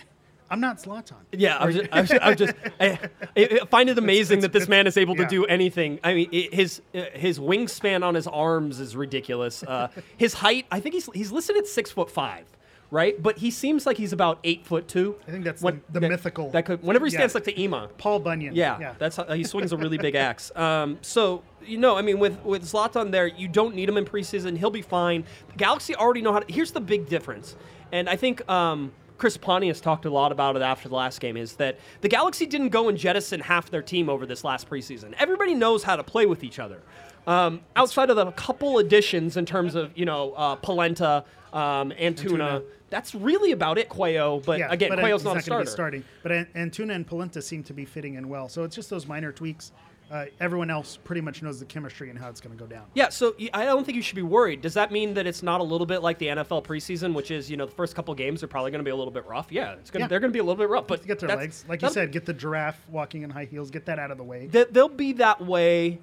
[0.52, 1.16] I'm not Zlatan.
[1.32, 3.00] Yeah, I was just, I was I was just I,
[3.38, 6.00] I find it amazing it's- that this man is able to do anything.
[6.04, 9.64] I mean, i his uh, his wingspan on his arms is ridiculous.
[9.64, 9.88] Uh,
[10.18, 12.46] his height, I think he's he's listed at six foot five,
[12.92, 13.22] right?
[13.22, 15.16] But he seems like he's about eight foot two.
[15.26, 16.52] I think that's When- the, the that- mythical.
[16.52, 17.20] That could whenever he yeah.
[17.20, 17.88] stands like to Ema.
[17.98, 18.54] Paul Bunyan.
[18.54, 18.96] Yeah, yeah.
[19.00, 20.52] that's how he swings a really big axe.
[20.56, 24.04] Um, so you know, I mean, with with Zlatan there, you don't need him in
[24.04, 24.58] preseason.
[24.58, 25.24] He'll be fine.
[25.48, 26.40] The Galaxy already know how.
[26.40, 26.54] to...
[26.54, 27.56] Here's the big difference,
[27.94, 28.48] and I think.
[28.50, 31.38] Um, Chris Pontius talked a lot about it after the last game.
[31.38, 35.14] Is that the Galaxy didn't go and jettison half their team over this last preseason?
[35.20, 36.82] Everybody knows how to play with each other.
[37.28, 42.16] Um, outside of the couple additions in terms of you know uh, Polenta, um, Antuna,
[42.16, 42.64] Antuna.
[42.90, 43.90] that's really about it.
[43.90, 45.98] Quayo, but yeah, again, but Quayo's he's not, a not going to starter.
[46.00, 46.04] be starting.
[46.24, 48.50] But An- Antuna and Polenta seem to be fitting in well.
[48.50, 49.72] So it's just those minor tweaks.
[50.12, 52.84] Uh, everyone else pretty much knows the chemistry and how it's going to go down.
[52.96, 54.62] Yeah, so I don't think you should be worried.
[54.62, 57.50] Does that mean that it's not a little bit like the NFL preseason, which is
[57.50, 59.48] you know the first couple games are probably going to be a little bit rough?
[59.52, 60.08] Yeah, it's gonna, Yeah.
[60.10, 62.12] they're going to be a little bit rough, but get their legs, like you said,
[62.12, 64.48] get the giraffe walking in high heels, get that out of the way.
[64.48, 66.00] they- they'll be that way.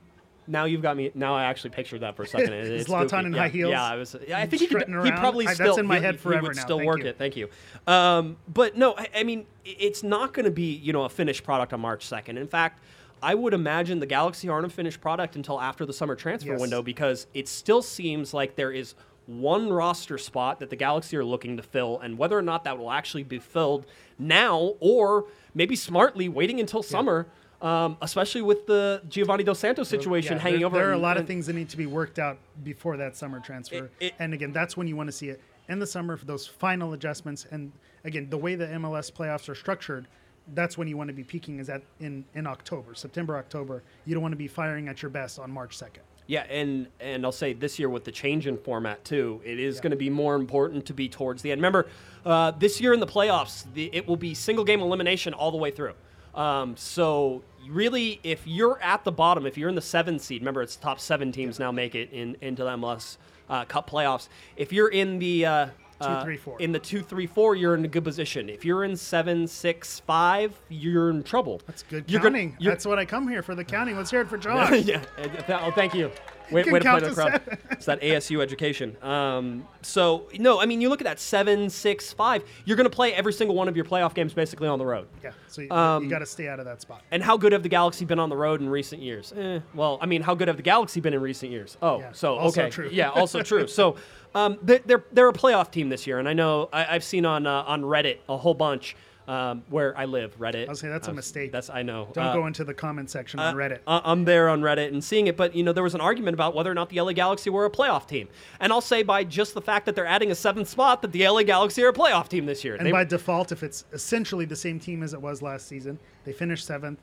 [0.47, 1.11] Now you've got me.
[1.15, 2.53] Now I actually pictured that for a second.
[2.55, 4.17] It- it's Zlatan in yeah, high heels, Yeah, I was.
[4.27, 4.85] Yeah, I think he could.
[4.89, 5.77] He probably I- that's still.
[5.77, 6.63] in my he- head he forever would now.
[6.63, 7.07] still Thank work you.
[7.09, 7.19] it.
[7.19, 7.51] Thank you.
[7.87, 11.45] Um, but no, I, I mean, it's not going to be you know a finished
[11.45, 12.39] product on March second.
[12.39, 12.81] In fact.
[13.23, 16.61] I would imagine the Galaxy aren't a finished product until after the summer transfer Yes.
[16.61, 18.95] window because it still seems like there is
[19.27, 22.79] one roster spot that the Galaxy are looking to fill, and whether or not that
[22.79, 23.85] will actually be filled
[24.19, 27.27] now or maybe smartly waiting until summer,
[27.61, 30.79] um, especially with the Giovani Dos Santos situation Yeah, hanging there, over.
[30.79, 33.17] There are a and- lot of things that need to be worked out before that
[33.17, 33.85] summer transfer.
[34.01, 36.25] It- it- and again, that's when you want to see it in the summer for
[36.25, 37.47] those final adjustments.
[37.51, 37.73] And
[38.05, 40.07] again, the way the MLS playoffs are structured,
[40.55, 43.83] that's when you want to be peaking is at in, in October, September, October.
[44.05, 46.01] You don't want to be firing at your best on March 2nd.
[46.27, 49.81] Yeah, and and I'll say this year with the change in format too, it is
[49.81, 51.59] going to be more important to be towards the end.
[51.59, 51.89] Remember,
[52.27, 55.57] uh, this year in the playoffs, the, it will be single game elimination all the
[55.57, 55.95] way through.
[56.35, 60.61] Um, so really, if you're at the bottom, if you're in the seventh seed, remember
[60.61, 63.17] it's top seven teams now make it in into the MLS
[63.49, 64.29] uh, Cup playoffs.
[64.57, 65.67] If you're in the uh,
[66.01, 66.61] uh, three, four.
[66.61, 68.49] in the two, three, four, you're in a good position.
[68.49, 71.61] If you're in seven, six, five, you're in trouble.
[71.67, 72.57] That's good You're gonna- counting.
[72.59, 73.97] you're- That's what I come here for the counting.
[73.97, 74.83] Let's hear it for Josh.
[74.85, 75.03] yeah.
[75.49, 76.11] Oh, thank you.
[76.53, 77.33] Way, way to play the crowd.
[77.45, 77.59] seven.
[77.73, 78.97] It's that ASU education.
[79.03, 82.43] Um, so no, I mean you look at that seven, six, five.
[82.65, 85.09] You're going to play every single one of your playoff games basically on the road.
[85.23, 87.03] Yeah, so you, Um, you got to stay out of that spot.
[87.11, 89.33] And how good have the Galaxy been on the road in recent years?
[89.37, 91.77] Eh, well, I mean, how good have the Galaxy been in recent years?
[91.83, 92.89] Oh, Yeah, so also okay, true.
[92.93, 93.67] yeah, also true.
[93.67, 93.97] So
[94.35, 97.25] um, they're, they're they're a playoff team this year, and I know I, I've seen
[97.27, 98.97] on uh, on Reddit a whole bunch
[99.29, 100.37] um, where I live.
[100.39, 100.67] Reddit.
[100.67, 101.53] I was say that's a Uh, mistake.
[101.53, 102.09] That's I know.
[102.15, 103.81] Don't Uh, go into the comment section on Reddit.
[103.87, 106.35] I- I'm there on Reddit and seeing it, but you know there was an argument
[106.35, 109.25] about whether or not the LA Galaxy were a playoff team, and I'll say by
[109.25, 111.93] just the fact that they're adding a seventh spot that the LA Galaxy are a
[111.93, 112.75] playoff team this year.
[112.75, 115.99] and They- by default, if it's essentially the same team as it was last season,
[116.25, 116.99] they finished seventh.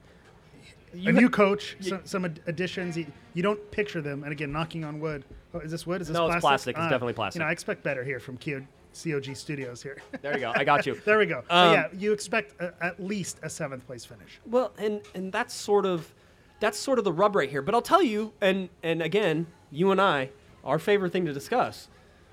[0.93, 2.95] a new coach, some, some additions.
[2.97, 4.23] You, you don't picture them.
[4.23, 5.25] And again, knocking on wood.
[5.53, 5.99] Oh, is this wood?
[6.01, 6.41] Is this No, it's plastic?
[6.41, 6.77] plastic.
[6.77, 7.39] It's definitely plastic.
[7.39, 9.97] You know, I expect better here from Kyo- COG Studios here.
[10.21, 10.53] there you go.
[10.55, 10.95] I got you.
[11.05, 11.43] there we go.
[11.49, 14.39] So Um, yeah, you expect a, at least a seventh place finish.
[14.45, 16.13] Well, and and that's sort of
[16.59, 17.61] that's sort of the rub right here.
[17.61, 20.29] But I'll tell you, and and again, you and I,
[20.63, 21.89] our favorite thing to discuss,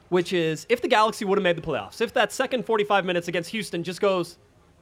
[0.08, 3.28] which is if the Galaxy would have made the playoffs, if that second 45 minutes
[3.28, 4.38] against Houston just goes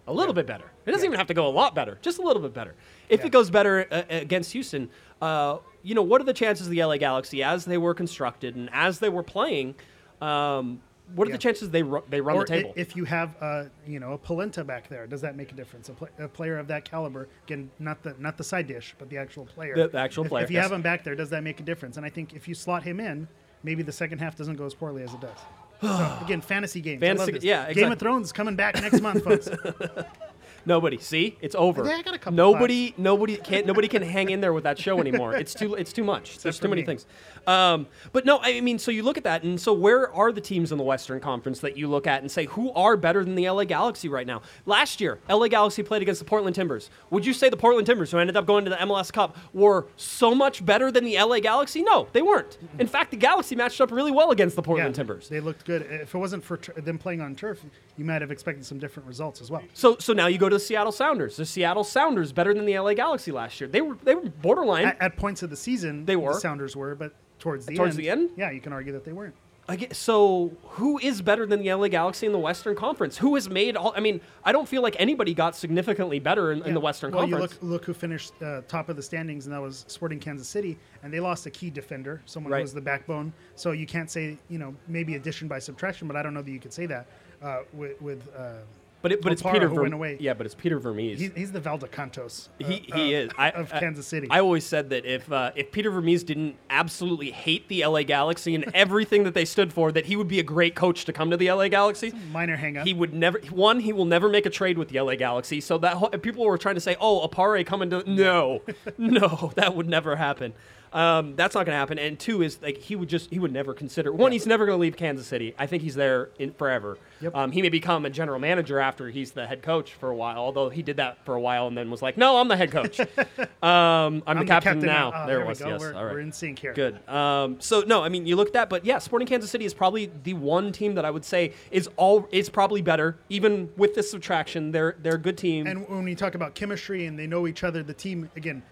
[0.06, 2.22] a little bit better, it doesn't even have to go a lot better, just a
[2.22, 2.74] little bit better.
[3.08, 3.26] If Yeah.
[3.26, 4.90] it goes better uh, against Houston,
[5.22, 8.56] uh, you know, what are the chances of the LA Galaxy as they were constructed
[8.56, 9.74] and as they were playing?
[10.20, 10.80] Um,
[11.14, 11.36] what are Yeah.
[11.36, 12.72] the chances they ru- they run or the table?
[12.76, 15.88] if you have, uh, you know, a Polenta back there, does that make a difference?
[15.88, 19.08] A, pla a player of that caliber, again, not the not the side dish, but
[19.10, 19.74] the actual player.
[19.74, 20.64] The- the actual If- player, If you yes.
[20.64, 21.96] have him back there, does that make a difference?
[21.96, 23.28] And I think if you slot him in,
[23.62, 25.38] maybe the second half doesn't go as poorly as it does.
[25.82, 27.00] So, again, fantasy games.
[27.00, 29.48] Fantasy- yeah, Game of Thrones coming back next month, folks.
[30.66, 30.98] Nobody.
[30.98, 31.84] See, it's over.
[31.84, 33.66] Yeah, I got a couple nobody, nobody can't.
[33.66, 35.34] nobody can hang in there with that show anymore.
[35.34, 36.38] It's too, it's too much.
[36.38, 36.86] There's too many me.
[36.86, 37.06] things.
[37.46, 40.40] Um, but no, I mean, so you look at that, and so where are the
[40.40, 43.34] teams in the Western Conference that you look at and say who are better than
[43.34, 44.42] the LA Galaxy right now?
[44.66, 46.90] Last year, LA Galaxy played against the Portland Timbers.
[47.10, 49.86] Would you say the Portland Timbers, who ended up going to the MLS Cup, were
[49.96, 51.82] so much better than the LA Galaxy?
[51.82, 52.58] No, they weren't.
[52.78, 55.28] In fact, the Galaxy matched up really well against the Portland Timbers.
[55.28, 55.82] They looked good.
[55.82, 57.64] If it wasn't for tur- them playing on turf,
[57.96, 59.62] you might have expected some different results as well.
[59.72, 61.36] So, so now you go to the Seattle Sounders.
[61.36, 63.68] The Seattle Sounders better than the LA Galaxy last year.
[63.68, 64.84] They were, they were borderline.
[64.86, 66.34] At, at points of the season, They were.
[66.34, 68.30] the Sounders were, but towards the Towards end, the end?
[68.36, 69.34] yeah, you can argue that they weren't.
[69.68, 73.16] I get, so who is better than the LA Galaxy in the Western Conference?
[73.18, 73.92] Who has made all?
[73.96, 77.20] I mean, I don't feel like anybody got significantly better in, in the Western well,
[77.22, 77.52] Conference.
[77.52, 80.48] you look look who finished uh, top of the standings, and that was Sporting Kansas
[80.48, 82.58] City, and they lost a key defender, someone Right.
[82.58, 83.32] who was the backbone.
[83.54, 86.50] So you can't say you know maybe addition by subtraction, but I don't know that
[86.50, 87.06] you could say that
[87.40, 88.28] uh, with with.
[88.36, 88.54] Uh,
[89.02, 90.16] but it, but it's Peter who went away.
[90.20, 91.18] Yeah, but it's Peter Vermes.
[91.18, 92.48] he's, he's the Valdecantos.
[92.62, 94.28] uh, he, he uh, is I, of I- Kansas City.
[94.30, 98.54] I always said that if uh, if Peter Vermes didn't absolutely hate the LA Galaxy
[98.54, 101.30] and everything that they stood for, that he would be a great coach to come
[101.30, 102.12] to the LA Galaxy.
[102.32, 102.86] Minor hang up.
[102.86, 103.38] He would never.
[103.50, 105.60] One, he will never make a trade with the LA Galaxy.
[105.60, 108.62] So that people were trying to say, "Oh, Apare coming to." No,
[108.98, 110.52] no, that would never happen.
[110.92, 111.98] Um, that's not going to happen.
[111.98, 114.12] And two is like he would just he would never consider.
[114.12, 115.54] One, he's never going to leave Kansas City.
[115.58, 116.98] I think he's there in forever.
[117.20, 117.36] Yep.
[117.36, 120.38] Um, he may become a general manager after he's the head coach for a while.
[120.38, 122.72] Although he did that for a while and then was like, "No, I'm the head
[122.72, 122.98] coach.
[123.62, 125.58] um, I'm, the captain, now." Oh, there, we it was.
[125.60, 125.68] go.
[125.68, 125.80] Yes.
[125.80, 126.14] We're, All right.
[126.14, 126.72] we're in sync here.
[126.74, 127.08] Good.
[127.08, 129.74] Um, so no, I mean you look at that, but yeah, Sporting Kansas City is
[129.74, 133.94] probably the one team that I would say is all is probably better, even with
[133.94, 134.72] this subtraction.
[134.72, 135.66] They're they're a good team.
[135.66, 138.62] And when you talk about chemistry and they know each other, the team again,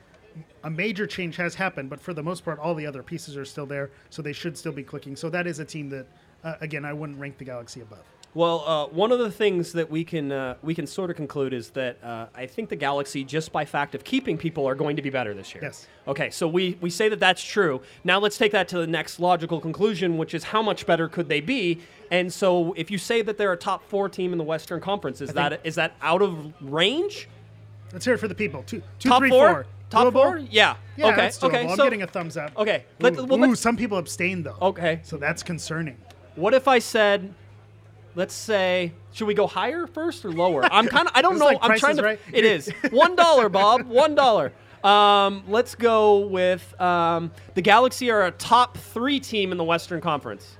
[0.64, 3.44] a major change has happened, but for the most part, all the other pieces are
[3.44, 5.16] still there, so they should still be clicking.
[5.16, 6.06] So that is a team that,
[6.44, 8.04] uh, again, I wouldn't rank the Galaxy above.
[8.34, 11.52] well, uh, one of the things that we can uh, we can sort of conclude
[11.52, 14.96] is that uh, I think the Galaxy, just by fact of keeping people, are going
[14.96, 15.64] to be better this year.
[15.64, 15.88] Yes.
[16.06, 17.80] Okay, so we we say that that's true.
[18.04, 21.28] Now let's take that to the next logical conclusion, which is how much better could
[21.28, 21.80] they be?
[22.10, 25.20] And so if you say that they're a top four team in the Western Conference,
[25.20, 27.28] is that is that out of range?
[27.92, 28.62] Let's hear it for the people.
[28.64, 29.48] Two, two, top three, four?
[29.48, 29.66] four.
[29.90, 30.12] Top Doable?
[30.12, 30.38] four?
[30.38, 30.76] Yeah.
[30.96, 31.16] Yeah, okay.
[31.16, 31.44] that's doable.
[31.48, 31.62] Okay.
[31.68, 32.52] I'm so getting a thumbs up.
[32.58, 34.56] Okay, let- Ooh, well, ooh, some people abstain though.
[34.60, 35.00] okay.
[35.02, 35.96] So that's concerning.
[36.36, 37.32] What if I said,
[38.14, 40.64] let's say, should we go higher first or lower?
[40.64, 41.12] I'm kind of.
[41.16, 41.46] I don't know.
[41.46, 42.02] like I'm trying to.
[42.02, 42.20] Right.
[42.32, 43.86] It is one dollar, Bob.
[43.86, 44.52] One dollar.
[44.84, 50.00] Um, let's go with um, the Galaxy are a top three team in the Western
[50.00, 50.56] Conference.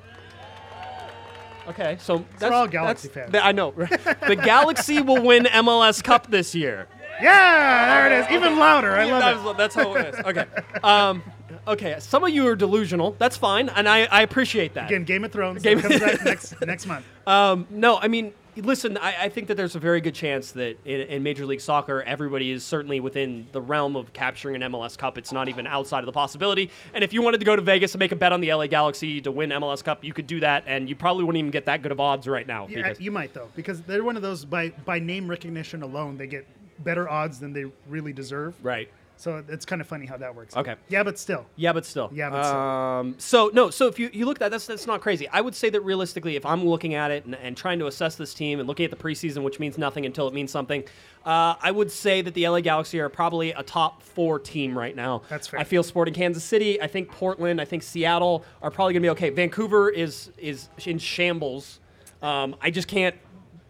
[1.69, 3.45] Okay, so that's all Galaxy that's- fans.
[3.45, 3.73] I know.
[3.73, 6.89] the Galaxy will win MLS Cup this year.
[7.23, 8.33] Yeah, there it is.
[8.33, 8.93] Even louder.
[8.97, 9.57] I love it.
[9.57, 10.21] That's, how it is.
[10.21, 10.45] Okay.
[10.83, 11.23] Um,
[11.67, 11.97] okay.
[11.99, 13.17] Some of you are delusional.
[13.19, 14.87] That's fine, and I, I appreciate that.
[14.87, 15.63] Again, Game of Thrones.
[15.63, 17.05] Game- Game comes back next next month.
[17.27, 20.79] Um, no, I mean, listen, I, I think that there's a very good chance that
[20.85, 24.97] in, in Major League Soccer, everybody is certainly within the realm of capturing an MLS
[24.97, 25.19] Cup.
[25.19, 26.71] It's not even outside of the possibility.
[26.95, 28.67] And if you wanted to go to Vegas and make a bet on the LA
[28.69, 31.67] Galaxy to win MLS Cup, you could do that, and you probably wouldn't even get
[31.67, 32.67] that good of odds right now.
[32.69, 36.17] Yeah, because- you might though, because they're one of those by by name recognition alone,
[36.19, 36.47] they get
[36.81, 38.55] better odds than they really deserve.
[38.63, 38.91] right.
[39.21, 40.57] So it's kind of funny how that works.
[40.57, 40.77] Okay.
[40.89, 41.45] Yeah, but still.
[41.57, 42.09] Yeah, but still.
[42.15, 42.57] Yeah, but still.
[42.57, 45.27] um, so no, so if you, you look at that, that's that's not crazy.
[45.31, 48.15] I would say that realistically, if I'm looking at it and, and trying to assess
[48.15, 50.85] this team and looking at the preseason, which means nothing until it means something,
[51.27, 54.95] uh, I would say that the LA Galaxy are probably a top four team right
[54.95, 55.23] now.
[55.29, 55.59] That's fair.
[55.59, 59.07] I feel Sporting Kansas City, I think Portland, I think Seattle are probably going to
[59.07, 59.31] be okay.
[59.31, 61.81] Vancouver is is in shambles.
[62.23, 63.17] Um, I just can't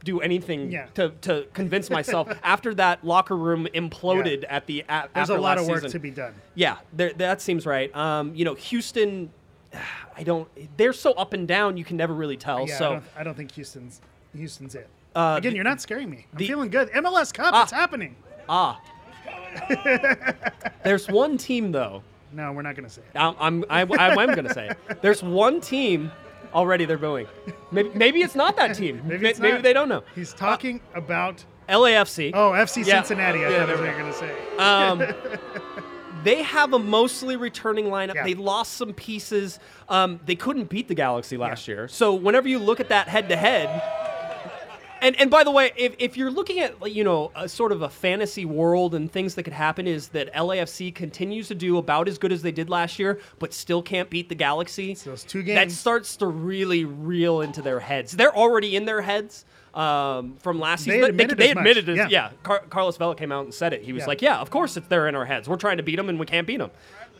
[0.05, 0.87] do anything Yeah.
[0.95, 5.59] to, to convince myself after that locker room imploded at the at, There's a lot
[5.59, 5.91] of work season.
[5.93, 6.35] to be done.
[6.55, 7.95] Yeah, there, that seems right.
[7.97, 9.31] Um, you know, Houston,
[10.17, 10.49] I don't.
[10.77, 11.77] They're so up and down.
[11.77, 12.67] You can never really tell.
[12.69, 14.01] Yeah, I, so don't, I don't think Houston's
[14.37, 14.89] Houston's it.
[15.17, 16.27] Uh, Again, the- you're not scaring me.
[16.33, 16.91] I'm the- feeling good.
[16.93, 17.63] MLS Cup, Ah.
[17.65, 18.15] it's happening.
[18.49, 18.81] ah,
[20.85, 22.03] there's one team though.
[22.33, 23.19] No, we're not going to say it.
[23.19, 26.11] I'm I'm I, I, am going to say it there's one team.
[26.55, 27.27] Already they're booing.
[27.71, 29.03] Maybe, maybe it's not that team.
[29.07, 30.03] Maybe Ma- maybe they don't know.
[30.15, 32.31] He's talking about LAFC.
[32.35, 33.03] oh FC Yeah.
[33.03, 33.45] Cincinnati.
[33.45, 35.75] I Yeah, thought there that's we what you were going to say.
[35.77, 38.15] Um, they have a mostly returning lineup.
[38.15, 38.25] Yeah.
[38.25, 39.59] They lost some pieces.
[39.89, 41.89] Um, they couldn't beat the Galaxy last year.
[41.89, 43.69] So whenever you look at that head to head,
[45.01, 47.83] and and by the way, if, if you're looking at you know a sort of
[47.83, 52.09] a fantasy world and things that could happen, is that LAFC continues to do about
[52.09, 54.95] as good as they did last year, but still can't beat the Galaxy.
[54.95, 55.57] So those two games.
[55.57, 58.13] That starts to really reel into their heads.
[58.13, 59.45] They're already in their heads.
[59.75, 61.59] Um, from last They season, admitted they, much.
[61.59, 61.97] admitted it.
[61.99, 62.09] Yeah.
[62.11, 63.83] Yeah, Car- Carlos Vela came out and said it.
[63.83, 64.07] He was Yeah.
[64.07, 65.49] like, "Yeah, of course it's there in our heads.
[65.49, 66.71] We're trying to beat them, and we can't beat them."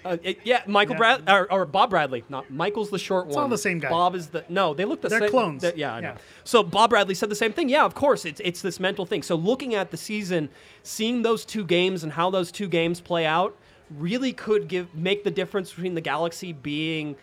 [0.05, 0.99] Uh, it- yeah, Michael Yeah.
[1.19, 3.31] Brad or, or Bob Bradley, not Michael's the short one.
[3.31, 3.89] It's all the same guy.
[3.91, 4.75] Bob is the no.
[4.75, 5.31] They look the They're same.
[5.31, 5.63] clones.
[5.63, 6.09] They're- yeah, I know.
[6.11, 6.19] Yeah.
[6.45, 7.69] So Bob Bradley said the same thing.
[7.69, 9.23] Yeah, of course, it's it's this mental thing.
[9.23, 10.49] So looking at the season,
[10.83, 13.57] seeing those two games and how those two games play out,
[13.91, 17.17] really could give make the difference between the Galaxy being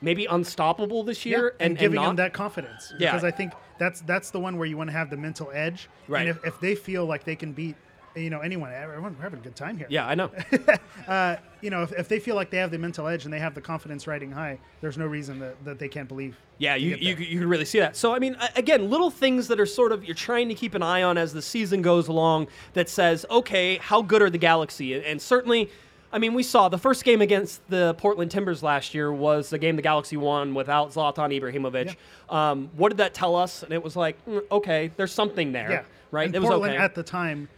[0.00, 2.06] maybe unstoppable this Yeah, year and, and, giving and not.
[2.08, 2.92] them that confidence.
[2.98, 3.12] Yeah.
[3.12, 5.88] Because I think that's that's the one where you want to have the mental edge.
[6.08, 6.20] Right.
[6.20, 7.76] And if, if they feel like they can beat,
[8.16, 9.86] you know, anyone, everyone, we're having a good time here.
[9.90, 10.30] yeah, I know.
[11.06, 13.38] Uh, you know, if, if they feel like they have the mental edge and they
[13.38, 16.34] have the confidence riding high, there's no reason that, that they can't believe.
[16.56, 17.94] Yeah, you, you, you can really see that.
[17.94, 20.82] So, I mean, again, little things that are sort of you're trying to keep an
[20.82, 24.94] eye on as the season goes along that says, okay, how good are the Galaxy?
[24.94, 25.70] And, and certainly,
[26.10, 29.58] I mean, we saw the first game against the Portland Timbers last year was the
[29.58, 31.96] game the Galaxy won without Zlatan Ibrahimovic.
[32.34, 33.62] Um, what did that tell us?
[33.62, 35.82] And it was like, mm, okay, there's something there, Yeah.
[36.10, 36.26] right?
[36.26, 36.82] And it was Portland okay.
[36.82, 37.48] at the time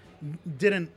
[0.58, 0.90] didn't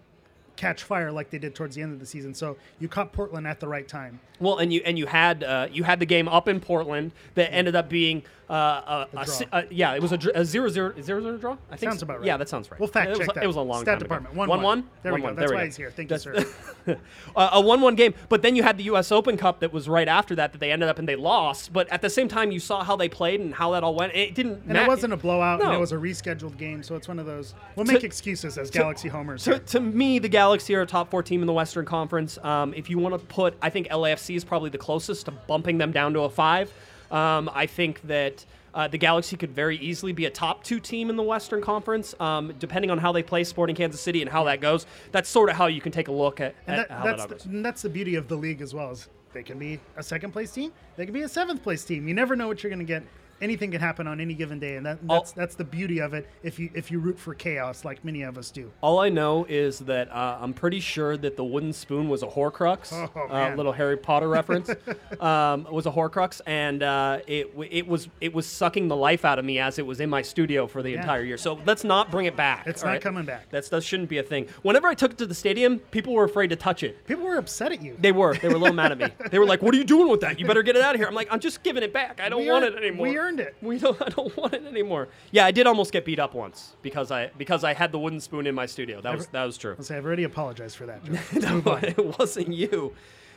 [0.60, 2.34] catch fire like they did towards the end of the season.
[2.34, 4.20] So you caught Portland at the right time.
[4.42, 7.54] Well, and you and you had uh, you had the game up in Portland that
[7.54, 10.94] ended up being uh, a, a, si- uh, yeah, it was a, a zero zero
[11.02, 11.58] zero zero draw.
[11.70, 12.06] I think Sounds so.
[12.06, 12.26] about right.
[12.28, 12.80] Yeah, that sounds right.
[12.80, 13.44] We'll fact it was, check that.
[13.44, 14.34] It was a long Stat time department.
[14.34, 14.40] ago.
[14.40, 14.80] One, one one.
[14.80, 14.90] one.
[15.04, 15.26] There we go.
[15.26, 15.36] one.
[15.36, 15.66] That's There why go.
[15.66, 15.92] he's here.
[15.92, 16.46] Thank you, sir.
[17.36, 19.12] uh, a one one game, but then you had the U.S.
[19.12, 21.74] Open Cup that was right after that that they ended up and they lost.
[21.74, 24.16] But at the same time, you saw how they played and how that all went.
[24.16, 24.64] It didn't.
[24.68, 25.76] And it wasn't a blowout, and No.
[25.76, 27.54] it was a rescheduled game, so it's one of those.
[27.76, 29.44] We'll To- make excuses as Galaxy homers.
[29.44, 32.38] To, to me, the Galaxy are a top four team in the Western Conference.
[32.40, 35.78] Um, if you want to put, I think LAFC is probably the closest to bumping
[35.78, 36.74] them down to a five.
[37.12, 41.10] Um, I think that uh, the Galaxy could very easily be a top two team
[41.10, 44.44] in the Western Conference, um, depending on how they play Sporting Kansas City and how
[44.46, 44.86] that goes.
[45.12, 47.24] That's sort of how you can take a look at, and at that, how that's,
[47.24, 47.44] that goes.
[47.44, 48.92] the, and that's the beauty of the league as well.
[48.92, 52.08] Is they can be a second place team, they can be a seventh place team.
[52.08, 53.04] You never know what you're going to get.
[53.42, 56.14] Anything can happen on any given day, and that, All- that's that's the beauty of
[56.14, 56.28] it.
[56.44, 58.72] If you if you root for chaos, like many of us do.
[58.82, 62.28] All I know is that uh, I'm pretty sure that the wooden spoon was a
[62.28, 62.92] Horcrux.
[62.92, 64.70] Oh, uh, little Harry Potter reference.
[65.20, 69.40] um, was a Horcrux, and uh, it it was it was sucking the life out
[69.40, 71.02] of me as it was in my studio for the Yeah.
[71.02, 71.38] entire year.
[71.38, 72.68] So let's not bring it back.
[72.68, 73.02] It's not right?
[73.02, 73.48] coming back.
[73.50, 74.48] That's that shouldn't be a thing.
[74.64, 77.06] Whenever I took it to the stadium, people were afraid to touch it.
[77.08, 77.96] People were upset at you.
[78.00, 78.36] They were.
[78.36, 79.08] They were a little mad at me.
[79.30, 80.40] They were like, "What are you doing with that?
[80.40, 82.20] You better get it out of here." I'm like, "I'm just giving it back.
[82.20, 83.08] I don't We want earned- it anymore.
[83.38, 83.56] It.
[83.62, 84.02] We don't.
[84.06, 87.28] I don't want it anymore." Yeah, I did almost get beat up once because I
[87.38, 89.02] because I had the wooden spoon in my studio.
[89.02, 89.76] That was that was true.
[89.78, 91.02] I'll say I've already apologized for that.
[91.34, 92.94] No, it wasn't you.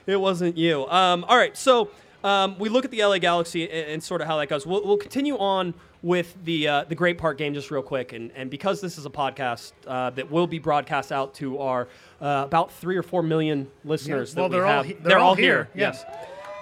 [0.07, 0.87] It wasn't you.
[0.89, 1.91] Um, all right, so
[2.25, 4.67] um, we look at the LA Galaxy and, and sort of how that goes.
[4.67, 8.33] We'll, we'll continue on with the uh, the Great Park game just real quick, and,
[8.35, 11.87] and because this is a podcast uh, that will be broadcast out to our
[12.21, 15.03] uh, about three or four million listeners well, that we they're all have, he- they're,
[15.11, 15.69] they're all here.
[15.75, 15.93] here, yeah.
[15.93, 16.05] Yes.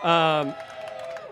[0.04, 0.54] Um,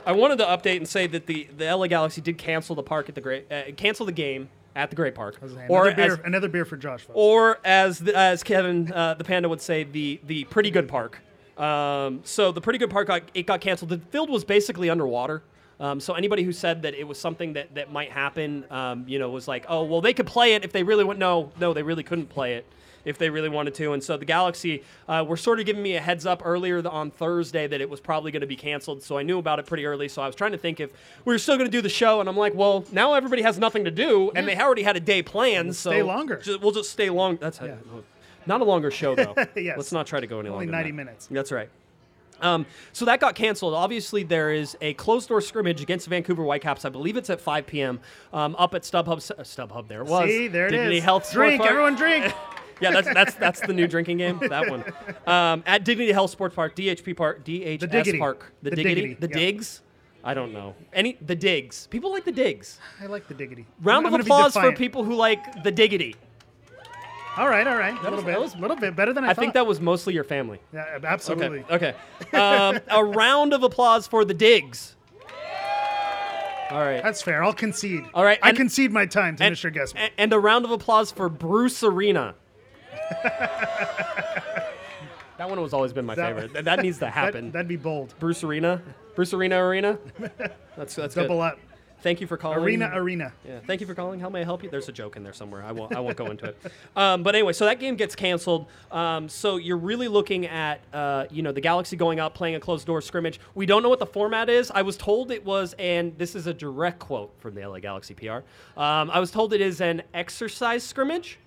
[0.08, 3.10] I wanted to update and say that the the LA Galaxy did cancel the park
[3.10, 6.18] at the Great uh, cancel the game at the Great Park, Another or beer, as
[6.24, 7.02] another beer for Josh.
[7.02, 7.12] Folks.
[7.14, 11.18] or as the, as Kevin uh, the Panda would say, the the pretty good park.
[11.58, 13.90] Um, so the pretty good park got, it got canceled.
[13.90, 15.42] The field was basically underwater.
[15.80, 19.18] Um, so anybody who said that it was something that, that might happen, um, you
[19.18, 21.18] know, was like, oh, well, they could play it if they really want.
[21.18, 22.64] No, no, they really couldn't play it
[23.08, 23.92] if they really wanted to.
[23.92, 27.10] And so the Galaxy uh, were sort of giving me a heads up earlier on
[27.10, 29.02] Thursday that it was probably going to be canceled.
[29.02, 30.08] So I knew about it pretty early.
[30.08, 30.90] So I was trying to think if
[31.24, 32.20] we were still going to do the show.
[32.20, 35.00] And I'm like, well, now everybody has nothing to do, and they already had a
[35.00, 35.74] day planned.
[35.74, 36.36] so stay longer.
[36.36, 37.36] ju- we'll just stay long.
[37.36, 37.76] That's Yeah.
[38.46, 39.34] not a longer show though.
[39.56, 39.76] Yes.
[39.76, 40.72] Let's not try to go any Only longer.
[40.72, 40.96] than 90 that.
[40.96, 41.28] minutes.
[41.30, 41.68] That's right.
[42.40, 43.74] Um, so that got canceled.
[43.74, 46.84] Obviously, there is a closed door scrimmage against the Vancouver Whitecaps.
[46.84, 47.98] I believe it's at 5 p.m.
[48.32, 49.08] Um, up at StubHub.
[49.32, 49.88] uh, StubHub.
[49.88, 50.28] There it was.
[50.30, 51.02] See, there it Dignity is.
[51.04, 52.32] Health drink, everyone drink.
[52.80, 54.38] Yeah, that's that's that's the new drinking game.
[54.48, 54.84] That one.
[55.26, 58.18] Um, at Dignity Health Sports Park, DHP Park, DHS Diggity.
[58.18, 59.34] Park, the, The Diggity, Diggity, the yeah.
[59.46, 59.82] Digs.
[60.24, 61.86] I don't know any the Digs.
[61.88, 62.78] People like the Digs.
[63.00, 63.66] I like the diggity.
[63.82, 66.16] Round I'm of applause for people who like the Diggity.
[67.36, 67.92] All right, all right.
[67.96, 68.32] A little was- bit.
[68.32, 69.40] that was- a little bit better than I, I thought.
[69.42, 70.58] think that was mostly your family.
[70.72, 71.64] Yeah, absolutely.
[71.70, 71.94] Okay.
[72.22, 72.36] Okay.
[72.36, 74.96] Um, a round of applause for the Digs.
[76.70, 77.02] All right.
[77.02, 77.42] That's fair.
[77.42, 78.04] I'll concede.
[78.12, 79.72] All right, I and- concede my time to and, Mr.
[79.72, 80.10] Guessman.
[80.18, 82.34] and a round of applause for Bruce Arena.
[85.38, 86.52] that one has always been my That- favorite.
[86.52, 87.50] That, that needs to That, happen.
[87.52, 88.14] that'd be bold.
[88.18, 88.82] Bruce Arena.
[89.14, 89.98] Bruce Arena Arena.
[90.76, 91.42] That's that's Double good.
[91.42, 91.58] up.
[92.00, 92.60] Thank you for calling.
[92.60, 93.32] Arena, arena.
[93.44, 94.20] Yeah, thank you for calling.
[94.20, 94.70] How may I help you?
[94.70, 95.64] There's a joke in there somewhere.
[95.64, 95.92] I won't.
[95.96, 96.56] I won't go into it.
[96.94, 98.66] Um, but anyway, so that game gets canceled.
[98.92, 102.60] Um, so you're really looking at, uh, you know, the Galaxy going out playing a
[102.60, 103.40] closed door scrimmage.
[103.56, 104.70] We don't know what the format is.
[104.72, 108.14] I was told it was, and this is a direct quote from the LA Galaxy
[108.14, 108.42] PR.
[108.80, 111.40] Um, I was told it is an exercise scrimmage.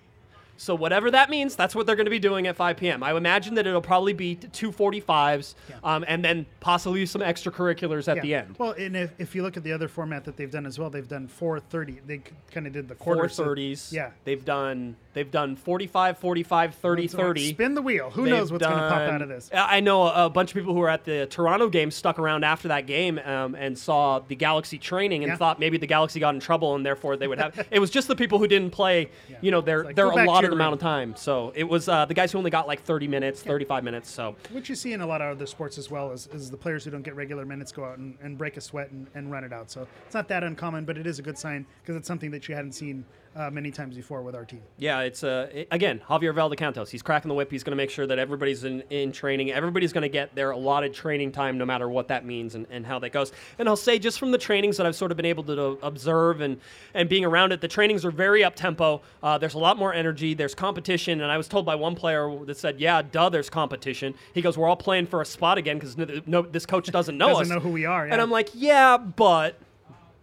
[0.62, 3.02] So whatever that means, that's what they're going to be doing at 5 p.m.
[3.02, 8.18] I imagine that it'll probably be two 45s, um, and then possibly some extracurriculars at
[8.18, 8.22] Yeah.
[8.22, 8.54] the end.
[8.58, 10.88] Well, and if, if you look at the other format that they've done as well,
[10.88, 12.02] they've done 430.
[12.06, 13.28] They kind of did the quarter.
[13.28, 13.90] so- 30s.
[13.92, 14.10] yeah.
[14.22, 17.48] They've done they've done 45, 45, 30, So 30.
[17.50, 18.10] Spin the wheel.
[18.10, 19.50] Who They've knows what's going to pop out of this?
[19.52, 22.44] I know a, a bunch of people who were at the Toronto game stuck around
[22.44, 25.36] after that game um, and saw the Galaxy training and Yeah.
[25.36, 27.66] thought maybe the Galaxy got in trouble and therefore they would have.
[27.70, 29.10] it was just the people who didn't play,
[29.40, 31.14] you know, their like, their go back to allotted amount of time.
[31.16, 34.10] So it was uh, the guys who only got like 30 minutes, 35 minutes.
[34.10, 36.56] So What you see in a lot of other sports as well is, is the
[36.56, 39.30] players who don't get regular minutes go out and, and break a sweat and, and
[39.30, 39.70] run it out.
[39.70, 42.48] So it's not that uncommon, but it is a good sign because it's something that
[42.48, 43.04] you hadn't seen
[43.34, 44.60] uh, many times before with our team.
[44.78, 46.90] Yeah, it's uh, i- again Javier Valdecantos.
[46.90, 47.50] He's cracking the whip.
[47.50, 49.50] He's going to make sure that everybody's in, in training.
[49.52, 52.84] Everybody's going to get their allotted training time, no matter what that means and, and
[52.86, 53.32] how that goes.
[53.58, 56.40] And I'll say, just from the trainings that I've sort of been able to observe
[56.40, 56.58] and
[56.94, 59.00] and being around it, the trainings are very up tempo.
[59.22, 60.34] Uh, there's a lot more energy.
[60.34, 64.14] There's competition, and I was told by one player that said, "Yeah, duh, there's competition."
[64.34, 67.16] He goes, "We're all playing for a spot again because no, no, this coach doesn't
[67.16, 68.20] know Doesn't us, know who we are, And.
[68.20, 69.58] I'm like, "Yeah, but."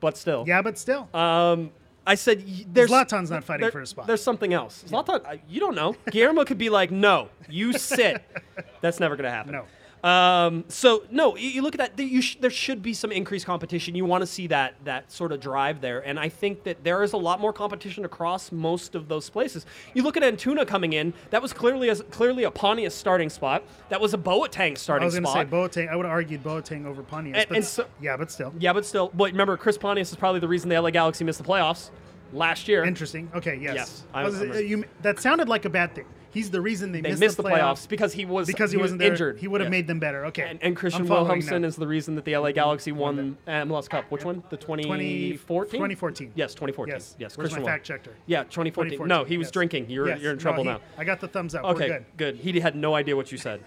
[0.01, 1.09] But still, Yeah, but still.
[1.13, 1.71] um,
[2.09, 2.43] I said,
[2.73, 4.07] "There's Zlatan's not fighting there- for a spot.
[4.07, 4.83] There's something else.
[4.87, 5.95] Zlatan, you don't know.
[6.09, 8.23] Guillermo could be like, "No, you sit."
[8.81, 9.51] That's never going to happen.
[9.51, 9.65] No.
[10.03, 12.21] Um, so no, you, you look at that.
[12.21, 13.95] sh- there should be some increased competition.
[13.95, 17.03] You want to see that that sort of drive there, and I think that there
[17.03, 19.65] is a lot more competition across most of those places.
[19.93, 21.13] You look at Antuna coming in.
[21.31, 23.63] That was clearly a, clearly a Pontius starting spot.
[23.89, 24.77] That was a Boateng starting.
[24.77, 25.01] Spot.
[25.01, 25.81] I was going to say.
[25.85, 25.89] Boateng.
[25.89, 27.37] I would have argued Boateng over Pontius.
[27.37, 28.53] And- but and so- yeah, but still.
[28.59, 29.11] yeah, but still.
[29.13, 31.89] But remember, Chris Pontius is probably the reason the LA Galaxy missed the playoffs
[32.31, 32.85] last year.
[32.85, 33.29] Interesting.
[33.35, 33.75] Okay, yes.
[33.75, 36.05] Yes, was- you, that sounded like a bad thing.
[36.31, 38.77] He's the reason they, They missed, missed the playoffs, playoffs because he was because he,
[38.77, 39.11] was wasn't there.
[39.11, 39.39] injured.
[39.39, 39.71] He would have Yes.
[39.71, 40.25] made them better.
[40.27, 40.43] Okay.
[40.49, 41.67] And, and Christian I'm following Wilhelmsen now.
[41.67, 44.05] is the reason that the LA Galaxy won MLS Cup.
[44.11, 44.43] Which one?
[44.49, 45.71] The 2014?
[45.79, 46.31] 2014.
[46.35, 46.93] Yes, 2014.
[46.93, 47.15] Yes.
[47.19, 48.11] Yes, Where's Christian my fact checker?
[48.25, 48.91] Yeah, 2014.
[48.91, 49.51] 2014, No, he was yes.
[49.51, 49.89] drinking.
[49.89, 50.21] You're, Yes.
[50.21, 50.79] you're in No, trouble he- now.
[50.97, 51.63] I got the thumbs up.
[51.63, 52.05] We're Okay, good.
[52.17, 52.35] good.
[52.37, 53.61] He had no idea what you said.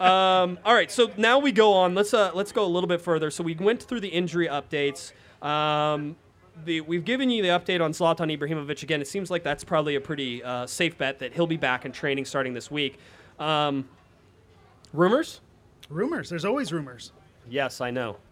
[0.00, 1.94] um, all right, so now we go on.
[1.94, 3.30] Let's uh, let's go a little bit further.
[3.30, 5.12] So we went through the injury updates.
[5.46, 6.16] Um,
[6.64, 9.00] the, we've given you the update on Zlatan Ibrahimovic again.
[9.00, 11.92] It seems like that's probably a pretty uh, safe bet that he'll be back in
[11.92, 12.98] training starting this week.
[13.38, 13.88] Um,
[14.92, 15.40] rumors?
[15.88, 16.28] Rumors.
[16.28, 17.12] There's always rumors.
[17.48, 18.16] Yes, I know.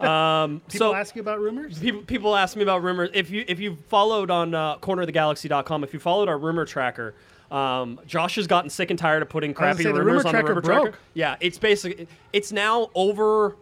[0.00, 1.76] Um, People so ask you about rumors.
[1.80, 3.10] people, people ask me about rumors.
[3.14, 7.14] If you if you followed on uh, cornerofthegalaxy.com, if you followed our rumor tracker,
[7.50, 10.60] um, Josh has gotten sick and tired of putting crappy rumors rumor on the rumor
[10.60, 10.94] tracker.
[11.14, 13.56] Yeah, it's basically it's now over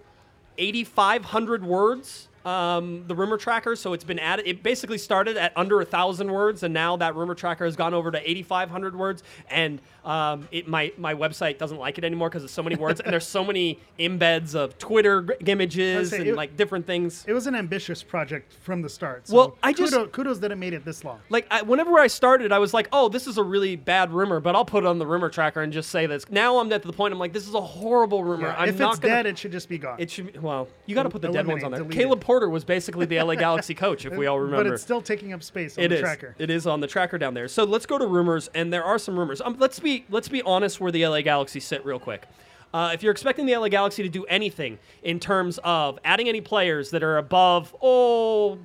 [0.58, 2.28] 8,500 words.
[2.44, 4.46] Um, the rumor tracker, so it's been added.
[4.46, 7.92] It basically started at under a thousand words, and now that rumor tracker has gone
[7.92, 9.22] over to 8,500 words.
[9.50, 13.00] And um, it my my website doesn't like it anymore because it's so many words,
[13.00, 17.24] and there's so many embeds of Twitter g- images and it- like different things.
[17.26, 19.28] It was an ambitious project from the start.
[19.28, 21.20] So Well, I just- kudos, kudos that it made it this long.
[21.28, 24.40] Like I, whenever I started, I was like, "Oh, this is a really bad rumor,"
[24.40, 26.28] but I'll put it on the rumor tracker and just say this.
[26.30, 28.78] Now I'm at the point I'm like, "This is a horrible rumor." Yeah, I'm if
[28.78, 29.96] not it's gonna, dead, it should just be gone.
[30.00, 31.80] It should be, well, you got to put the dead ones on there.
[31.80, 32.20] Eliminate, delete Caleb.
[32.20, 34.64] Porter was basically the LA Galaxy coach, if we all remember.
[34.64, 36.00] But it's still taking up space on It the is.
[36.00, 36.34] tracker.
[36.38, 37.48] It is on the tracker down there.
[37.48, 39.40] So let's go to rumors, and there are some rumors.
[39.40, 42.26] Um, let's be let's be honest where the LA Galaxy sit real quick.
[42.72, 46.40] Uh, if you're expecting the LA Galaxy to do anything in terms of adding any
[46.40, 48.58] players that are above oh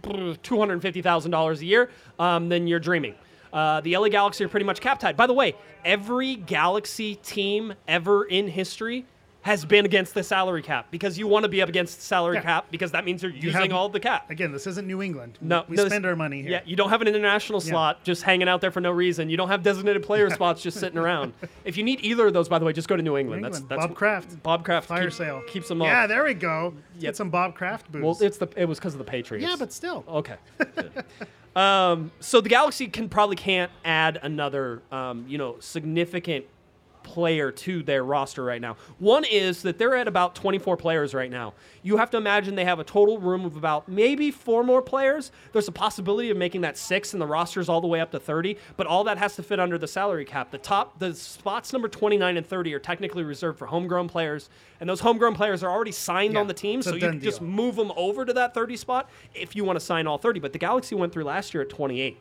[0.43, 3.15] two hundred fifty thousand dollars a year, um, then you're dreaming.
[3.51, 5.17] Uh, the LA Galaxy are pretty much cap tied.
[5.17, 9.05] By the way, every Galaxy team ever in history
[9.45, 12.37] has been against the salary cap because you want to be up against the salary
[12.37, 12.41] Yeah.
[12.41, 14.31] cap because that means you're You using all the cap.
[14.31, 15.37] Again, this isn't New England.
[15.39, 16.49] No, we no, this- spend our money here.
[16.49, 19.29] Yeah, you don't have an international slot just hanging out there for no reason.
[19.29, 21.33] You don't have designated player spots just sitting around.
[21.63, 23.43] If you need either of those, by the way, just go to New England.
[23.43, 23.79] New That's England.
[23.81, 24.41] that's Bob Kraft.
[24.41, 25.89] Bob Kraft Fire keep- sale keeps them up.
[25.89, 26.73] Yeah, there we go.
[26.95, 27.01] Yep.
[27.01, 28.01] Get some Bob Kraft booze.
[28.03, 29.47] well, it's the it was because of the Patriots.
[29.47, 30.03] yeah, but still.
[30.07, 30.37] Okay.
[31.55, 36.43] Um, so the Galaxy can probably can't add another, um, you know, significant
[37.05, 38.75] player to their roster right now.
[38.97, 41.53] One is that they're at about 24 players right now.
[41.83, 45.31] You have to imagine they have a total room of about maybe four more players.
[45.53, 48.19] There's a possibility of making that six, and the roster's all the way up to
[48.19, 48.57] 30.
[48.75, 50.49] But all that has to fit under the salary cap.
[50.49, 54.49] The top, the spots number 29 and 30 are technically reserved for homegrown players,
[54.79, 57.41] and those homegrown players are already signed Yeah, on the team, so you can just
[57.41, 60.39] move them over to that 30 spot if you want to sign all 30.
[60.39, 62.17] But the Galaxy went through last year at 28.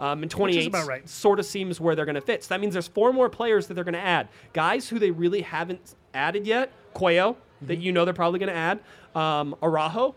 [0.00, 1.08] Um, and 28 about right.
[1.08, 2.42] sort of seems where they're going to fit.
[2.42, 4.28] So that means there's four more players that they're going to add.
[4.54, 6.72] Guys who they really haven't added yet.
[6.94, 7.82] Cuello, that Mm-hmm.
[7.82, 8.80] you know they're probably going to add.
[9.14, 10.16] Um, Araujo.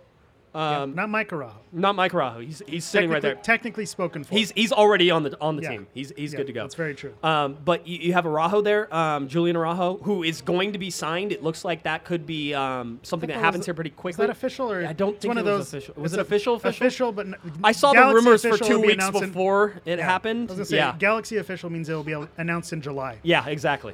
[0.56, 1.56] Um, Not Mike Araujo.
[1.72, 2.40] Not Mike Araujo.
[2.40, 3.36] He's, he's sitting right there.
[3.36, 4.36] Technically spoken for.
[4.36, 5.70] He's, he's already on the on the Yeah.
[5.72, 5.88] team.
[5.94, 6.62] He's, he's Yeah, good to go.
[6.62, 7.14] That's very true.
[7.24, 10.90] Um, but you, you have Araujo there, um, Julian Araujo, who is going to be
[10.92, 11.32] signed.
[11.32, 14.26] It looks like that could be um, something that happens is- here pretty Is quickly.
[14.28, 15.74] that official or I don't think one it of was those?
[15.84, 16.02] official.
[16.04, 16.86] Was it official, official?
[16.86, 19.82] Official, but n- I saw Galaxy the rumors for two be weeks announced in- before
[19.86, 20.06] it Yeah.
[20.06, 20.50] happened.
[20.50, 23.18] I was gonna say, yeah, Galaxy official means it will be announced in July.
[23.24, 23.94] yeah, exactly.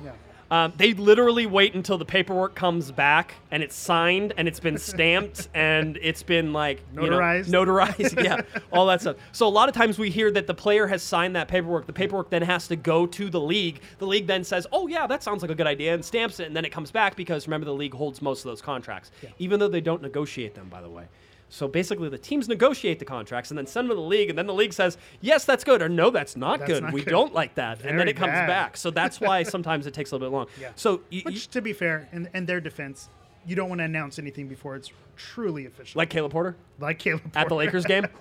[0.52, 0.66] Yeah.
[0.66, 4.78] Um, they literally wait until the paperwork comes back and it's signed and it's been
[4.90, 7.50] stamped and it's been like you know, Notarized.
[7.50, 8.42] notarized, yeah,
[8.74, 9.18] all that stuff.
[9.32, 11.86] So a lot of times we hear that the player has signed that paperwork.
[11.86, 13.82] The paperwork then has to go to the league.
[14.00, 16.48] The league then says, "Oh yeah, that sounds like a good idea," and stamps it,
[16.48, 19.60] and then it comes back because remember the league holds most of those contracts, even
[19.60, 20.68] though they don't negotiate them.
[20.70, 21.06] By the way.
[21.50, 24.38] So basically, the teams negotiate the contracts and then send them to the league, and
[24.38, 26.84] then the league says, "Yes, that's good," or "No, that's not That's good.
[26.84, 28.48] not we good." don't like that," and then it comes bad.
[28.48, 28.78] back.
[28.78, 30.48] So that's why sometimes it takes a little bit long.
[30.62, 30.70] Yeah.
[30.76, 33.10] So y- y- Which, to be fair, in their defense,
[33.48, 35.98] you don't want to announce anything before it's truly official.
[36.00, 37.40] like Caleb Porter like Caleb Porter.
[37.40, 38.06] at the Lakers game.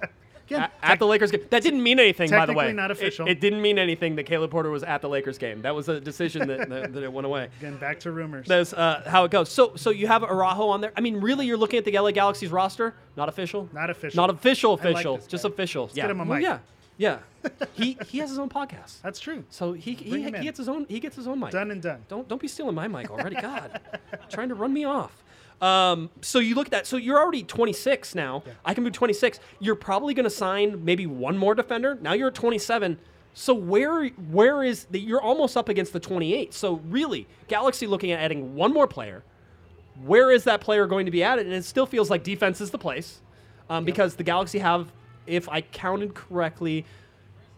[0.48, 1.42] Again, A- at the Lakers game.
[1.50, 2.66] That didn't mean anything, by the way.
[2.66, 3.28] Technically not It- official.
[3.28, 5.62] It, didn't mean anything that Caleb Porter was at the Lakers game.
[5.62, 7.48] That was a decision that, that, that it went away.
[7.60, 8.46] Again, back to rumors.
[8.46, 9.50] That's uh, how it goes.
[9.50, 10.92] So, so you have Araujo on there.
[10.96, 12.94] I mean, really, you're looking at the LA Galaxy's roster.
[13.16, 13.68] Not official.
[13.72, 14.16] Not official.
[14.16, 14.72] Not official.
[14.76, 15.16] Like Official.
[15.16, 15.90] this just official.
[15.92, 16.04] yeah.
[16.04, 16.58] get him a Well, yeah.
[16.96, 17.18] Yeah.
[17.74, 19.00] he he has his own podcast.
[19.02, 19.44] That's true.
[19.50, 21.50] So he he, he gets his own he gets his own mic.
[21.52, 22.04] Done and done.
[22.08, 23.36] Don't don't be stealing my mic already.
[23.40, 23.80] God,
[24.28, 25.22] trying to run me off.
[25.60, 26.86] Um, so you look at that.
[26.86, 28.42] So you're already 26 now.
[28.64, 29.40] I can be 26.
[29.58, 31.98] You're probably going to sign maybe one more defender.
[32.00, 32.98] Now you're at 27.
[33.34, 36.54] So where where is the, you're almost up against the 28.
[36.54, 39.22] So really, Galaxy looking at adding one more player.
[40.04, 41.46] Where is that player going to be added?
[41.46, 43.20] And it still feels like defense is the place,
[43.68, 44.92] um, because the Galaxy have,
[45.26, 46.84] if I counted correctly,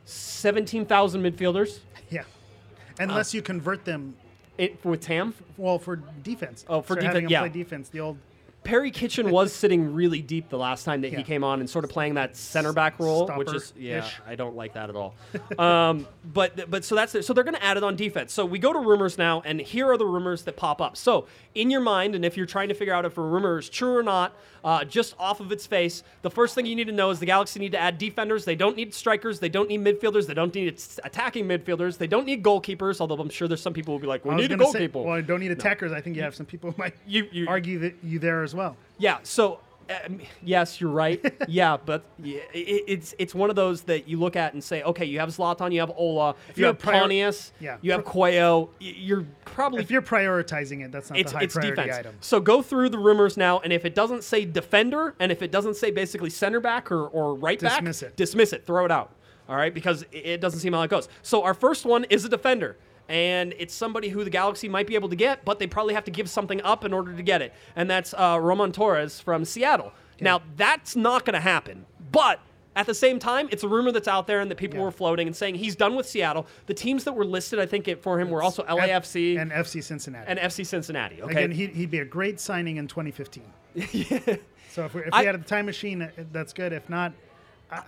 [0.04, 1.80] 17,000 midfielders.
[2.10, 2.22] Yeah.
[2.22, 4.16] Uh, Unless you convert them,
[4.60, 6.64] It, with Tam, well, for defense.
[6.68, 7.40] Oh, for Start defen- having them yeah.
[7.40, 7.88] play defense.
[7.88, 8.18] The old
[8.62, 11.84] Perry Kitchen was sitting really deep the last time that he came on and sort
[11.84, 14.06] of playing that center back role, which is yeah.
[14.26, 15.14] I don't like that at all.
[15.58, 17.24] um, but but so that's it.
[17.24, 18.32] So they're going to add it on defense.
[18.32, 20.96] So we go to rumors now, and here are the rumors that pop up.
[20.96, 23.70] So in your mind, and if you're trying to figure out if a rumor is
[23.70, 26.92] true or not, uh, just off of its face, the first thing you need to
[26.92, 28.44] know is the Galaxy need to add defenders.
[28.44, 29.38] They don't need strikers.
[29.40, 30.26] They don't need midfielders.
[30.26, 31.98] They don't need attacking midfielders.
[31.98, 33.00] They don't need goalkeepers.
[33.00, 34.86] Although I'm sure there's some people who will be like, we need a gonna say-
[34.92, 35.92] well, I don't need attackers.
[35.92, 38.54] I think you have some people who might You- you- argue that you there as
[38.54, 38.76] well.
[38.98, 39.18] Yeah.
[39.22, 39.60] So,
[40.06, 41.20] um, yes, you're right.
[41.48, 45.04] yeah, but it, it's it's one of those that you look at and say, okay,
[45.04, 47.76] you have Zlatan, you have Ola, you you're have prior- Pontius, Yeah.
[47.82, 48.68] you have Cuello.
[48.78, 51.98] You're probably If you're prioritizing it, that's not it's the high it's priority defense.
[51.98, 52.14] item.
[52.20, 55.50] So go through the rumors now, and if it doesn't say defender, and if it
[55.50, 58.16] doesn't say basically center back or, or right back, Dismiss it.
[58.16, 58.66] Dismiss it.
[58.66, 59.12] Throw it out.
[59.48, 61.08] All right, because it- it doesn't seem how it goes.
[61.22, 62.76] So our first one is a defender.
[63.10, 66.04] And it's somebody who the Galaxy might be able to get, but they probably have
[66.04, 67.52] to give something up in order to get it.
[67.74, 69.92] And that's uh, Roman Torres from Seattle.
[70.20, 71.86] Now, that's not going to happen.
[72.12, 72.38] But
[72.76, 74.84] at the same time, it's a rumor that's out there and that people Yeah.
[74.84, 76.46] were floating and saying he's done with Seattle.
[76.66, 79.82] The teams that were listed, I think, it, for him were also LAFC and FC
[79.82, 80.26] Cincinnati.
[80.28, 81.20] and FC Cincinnati.
[81.20, 81.32] Okay.
[81.32, 83.42] Again, he'd, he'd be a great signing in 2015.
[84.72, 86.72] So if, we, if I- we had a time machine, uh, that's good.
[86.72, 87.12] If not,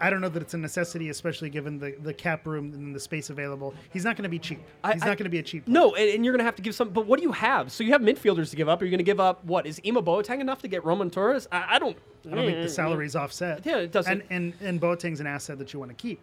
[0.01, 3.01] I, don't know that it's a necessity, especially given the, the cap room and the
[3.01, 3.75] space available.
[3.93, 4.61] He's not going to be cheap.
[4.85, 5.67] I- He's I- not going to be a cheap.
[5.67, 6.91] no, and, and you're going to have to give some.
[6.91, 7.73] But what do you have?
[7.73, 8.81] So you have midfielders to give up.
[8.81, 11.49] Are you going to give up what is Emo Boateng enough to get Roman Torres?
[11.51, 11.97] I, I don't.
[12.31, 13.67] I don't think the salary's offset.
[13.67, 16.21] Yeah, it doesn't- And and and Boateng's an asset that you want to keep.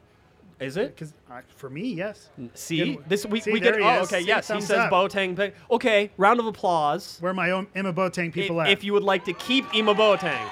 [0.61, 0.93] Is it?
[0.93, 2.29] Because uh, for me, yes.
[2.53, 3.75] See, In- this we, See, we get.
[3.81, 4.91] Oh, okay, yes, he thumbs says up.
[4.91, 5.53] Boateng.
[5.71, 7.17] Okay, round of applause.
[7.21, 8.71] Where my own Emma Boateng people if, at.
[8.73, 10.49] if you would like to keep Ima Boateng.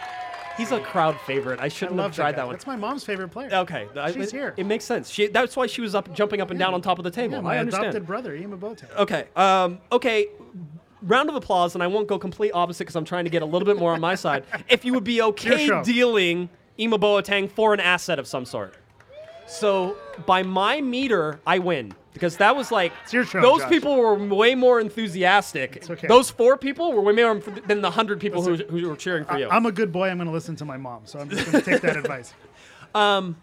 [0.57, 1.59] He's a crowd favorite.
[1.59, 2.37] I I shouldn't love have tried guy.
[2.37, 2.53] that one.
[2.55, 3.49] That's my mom's favorite player.
[3.51, 4.53] Okay, She's it, here.
[4.57, 5.09] It makes sense.
[5.09, 7.35] She, that's why she was up, jumping up and down on top of the table.
[7.35, 7.85] Yeah, my I understand.
[7.85, 8.95] adopted brother, Emma Boateng.
[8.97, 9.27] Okay.
[9.35, 10.27] Um, okay.
[11.03, 13.45] Round of applause, and I won't go complete opposite because I'm trying to get a
[13.45, 14.43] little bit more on my side.
[14.69, 18.73] If you would be okay dealing Ima Boateng for an asset of some sort.
[19.47, 19.95] So
[20.25, 23.69] by my meter, I win because that was like show, those Josh.
[23.69, 25.89] people were way more enthusiastic.
[25.89, 26.07] okay.
[26.07, 27.35] Those four people were way more
[27.67, 29.47] than the hundred people who, who were cheering for you.
[29.49, 30.09] I'm a good boy.
[30.09, 32.33] I'm going to listen to my mom, so I'm just going to take that advice.
[32.95, 33.35] I-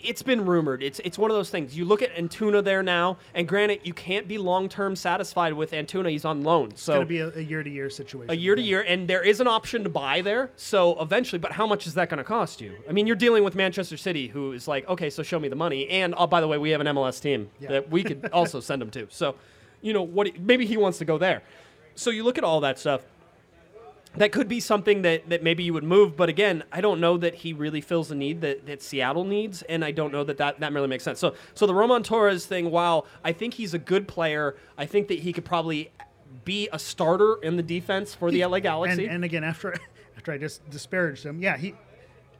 [0.00, 0.82] it's been rumored.
[0.82, 1.76] It's it's one of those things.
[1.76, 5.72] You look at Antuna there now, and granted, you can't be long term satisfied with
[5.72, 6.10] Antuna.
[6.10, 8.30] He's on loan, so It's going to be a, a year-to-year situation.
[8.30, 10.50] a year to year, and there is an option to buy there.
[10.56, 12.74] So eventually, but how much is that going to cost you?
[12.88, 15.56] I mean, you're dealing with Manchester City, who is like, okay, so show me the
[15.56, 17.68] money, and oh, by the way, we have an MLS team Yeah.
[17.70, 19.06] that we could also send him to.
[19.10, 19.34] So,
[19.82, 20.40] you know, what?
[20.40, 21.42] Maybe he wants to go there.
[21.96, 23.02] So you look at all that stuff.
[24.16, 27.16] That could be something that, that maybe you would move, but again, I don't know
[27.18, 30.38] that he really fills the need that, that Seattle needs, and I don't know that,
[30.38, 31.18] that that really makes sense.
[31.18, 35.08] So, so the Roman Torres thing, while I think he's a good player, I think
[35.08, 35.90] that he could probably
[36.44, 39.06] be a starter in the defense for the LA Galaxy.
[39.06, 39.74] and again, after
[40.16, 41.74] after I just disparaged him, yeah, he,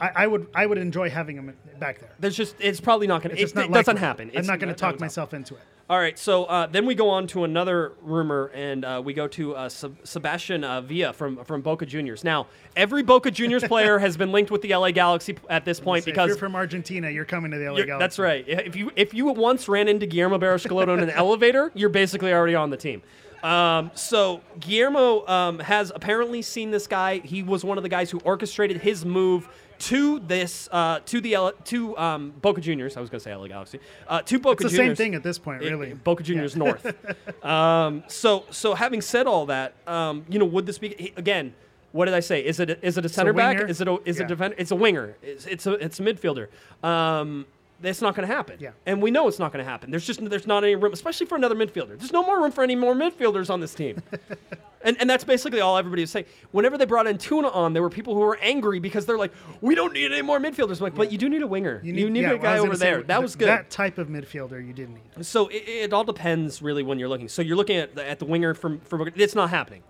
[0.00, 2.10] I, I would I would enjoy having him back there.
[2.18, 3.42] There's just it's probably not going to.
[3.42, 4.30] It's It, not it doesn't happen.
[4.36, 5.62] I'm not going to talk myself into it.
[5.90, 9.28] All right, so uh, then we go on to another rumor, and uh, we go
[9.28, 12.24] to uh, Seb- Sebastian uh, Villa from from Boca Juniors.
[12.24, 16.04] Now, every Boca Juniors player has been linked with the LA Galaxy at this point
[16.04, 17.98] So if because you're from Argentina, you're coming to the LA Galaxy.
[17.98, 18.48] That's right.
[18.48, 22.54] If you if you once ran into Guillermo Barros-Schelotto in an elevator, you're basically already
[22.54, 23.02] on the team.
[23.42, 27.18] Um, so Guillermo um, has apparently seen this guy.
[27.18, 29.50] He was one of the guys who orchestrated his move
[29.84, 32.96] to this uh, to the L- to um, Boca Juniors.
[32.96, 33.80] I was going to say LA Galaxy.
[34.08, 34.98] Uh, to Boca Juniors It's the Juniors.
[34.98, 35.94] same thing at this point, It- really.
[35.94, 36.84] Boca Juniors North.
[37.44, 41.54] um, so so having said all that, um, you know, would this be again?
[41.92, 42.44] What did I say?
[42.44, 43.68] Is it a, is it a center back?
[43.70, 44.26] Is it a is it Yeah.
[44.26, 44.56] a defender?
[44.58, 45.14] It's a winger.
[45.22, 46.48] It's it's a it's a midfielder.
[46.82, 47.46] Um,
[47.80, 48.56] that's not going to happen.
[48.60, 48.70] Yeah.
[48.86, 49.90] And we know it's not going to happen.
[49.90, 51.98] There's just there's not any room, especially for another midfielder.
[51.98, 54.02] There's no more room for any more midfielders on this team.
[54.82, 56.26] and and that's basically all everybody was saying.
[56.52, 59.32] Whenever they brought in Tuna on, there were people who were angry because they're like,
[59.60, 60.78] we don't need any more midfielders.
[60.78, 61.80] I'm like, but you do need a winger.
[61.82, 63.02] You need, yeah, a guy was over gonna say, there.
[63.02, 63.48] that was good.
[63.48, 65.26] That type of midfielder you didn't need.
[65.26, 67.28] So it, it all depends really when you're looking.
[67.28, 69.82] So you're looking at the, at the winger from for it's not happening.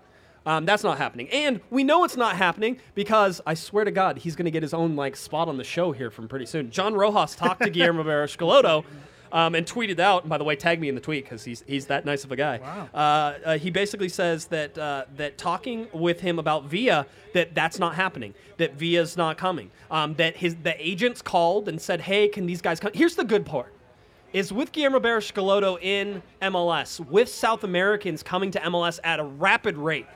[0.45, 4.19] Um, that's not happening, and we know it's not happening because I swear to God,
[4.19, 6.69] he's going to get his own like spot on the show here from pretty soon.
[6.69, 8.85] John Rojas talked to Guillermo Barros-Schelotto
[9.31, 10.23] um, and tweeted out.
[10.23, 12.31] And by the way, tag me in the tweet because he's he's that nice of
[12.31, 12.59] a guy.
[12.59, 12.89] Wow.
[12.93, 12.97] Uh,
[13.45, 17.95] uh, he basically says that uh, that talking with him about Villa that that's not
[17.95, 18.33] happening.
[18.57, 19.71] That Villa's not coming.
[19.91, 23.25] Um, that his the agents called and said, "Hey, can these guys come?" Here's the
[23.25, 23.73] good part
[24.33, 29.77] is with Guillermo Barros-Schelotto in MLS, with South Americans coming to MLS at a rapid
[29.77, 30.07] rate,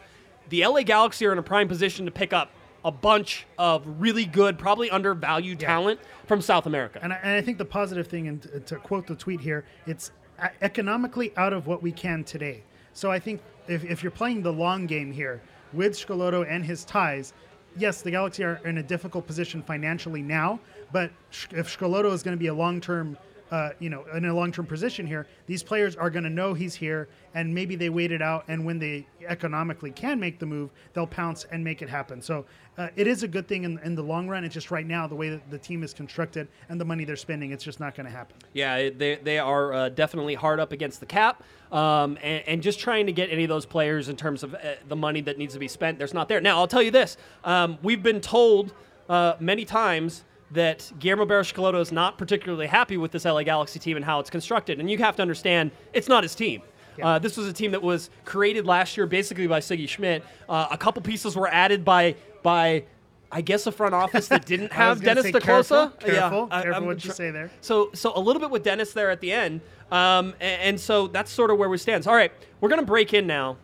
[0.49, 2.51] the LA Galaxy are in a prime position to pick up
[2.85, 5.67] a bunch of really good, probably undervalued Yeah.
[5.67, 6.99] talent from South America.
[7.01, 10.11] And I, and I think the positive thing, and to, quote the tweet here, it's
[10.41, 12.63] e- economically out of what we can today.
[12.93, 15.41] So I think if, if you're playing the long game here
[15.73, 17.33] with Schelotto and his ties,
[17.77, 20.59] yes, the Galaxy are in a difficult position financially now,
[20.93, 21.11] but
[21.51, 23.17] if Schelotto is going to be a long term,
[23.51, 26.53] uh, you know, in a long term position here, these players are going to know
[26.53, 30.45] he's here, and maybe they wait it out, and when they economically can make the
[30.45, 32.21] move, they'll pounce and make it happen.
[32.21, 32.45] So
[32.77, 34.43] uh, it is a good thing in, in the long run.
[34.43, 37.15] It's just right now the way that the team is constructed and the money they're
[37.15, 38.37] spending, it's just not going to happen.
[38.53, 42.79] Yeah, they, they are uh, definitely hard up against the cap, um, and, and just
[42.79, 45.53] trying to get any of those players in terms of uh, the money that needs
[45.53, 46.39] to be spent, there's not there.
[46.39, 48.73] Now, I'll tell you this: um, we've been told
[49.09, 53.95] uh, many times that Guillermo Barros-Schelotto is not particularly happy with this LA Galaxy team
[53.97, 56.61] and how it's constructed, and you have to understand it's not his team.
[57.01, 60.21] Uh, this was a team that was created last year, basically by Sigi Schmid.
[60.49, 62.83] Uh, a couple pieces were added by by.
[63.31, 65.43] I guess a front office that didn't have Dennis say te Kloese.
[65.69, 67.51] careful, careful, I- careful I'm what you tr- say there.
[67.61, 71.05] so, so a little bit with Dennis there at the end, um, and, and so
[71.05, 72.03] that's sort of where we stand.
[72.05, 73.57] So, all right, we're gonna break in now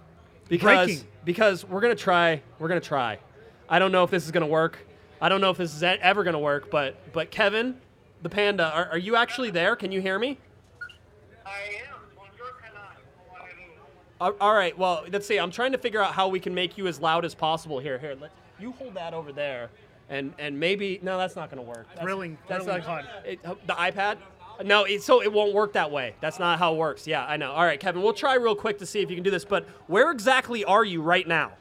[0.48, 1.08] because Breaking.
[1.26, 2.44] because we're gonna try.
[2.60, 3.18] We're gonna try.
[3.68, 4.78] I don't know if this is gonna work.
[5.22, 6.70] I don't know if this is e- ever gonna work.
[6.70, 7.80] But but Kevin,
[8.22, 9.76] the panda, are, are you actually there?
[9.76, 10.38] Can you hear me?
[11.46, 11.50] I
[11.90, 11.96] am.
[12.16, 12.84] Bonjour, canal.
[13.34, 13.72] How are you?
[14.20, 14.78] All- all right.
[14.78, 15.38] Well, let's see.
[15.38, 17.98] I'm trying to figure out how we can make you as loud as possible here.
[17.98, 19.70] Here, let you hold that over there,
[20.10, 21.88] and and maybe no, that's not going to work.
[21.90, 23.10] That's, Thrilling- That's thrilling not pod.
[23.26, 24.18] it, uh, the iPad.
[24.64, 26.16] No, it, so it won't work that way.
[26.22, 27.06] That's not how it works.
[27.06, 27.52] Yeah, I know.
[27.52, 29.44] All right, Kevin, we'll try real quick to see if you can do this.
[29.44, 31.52] But where exactly are you right now?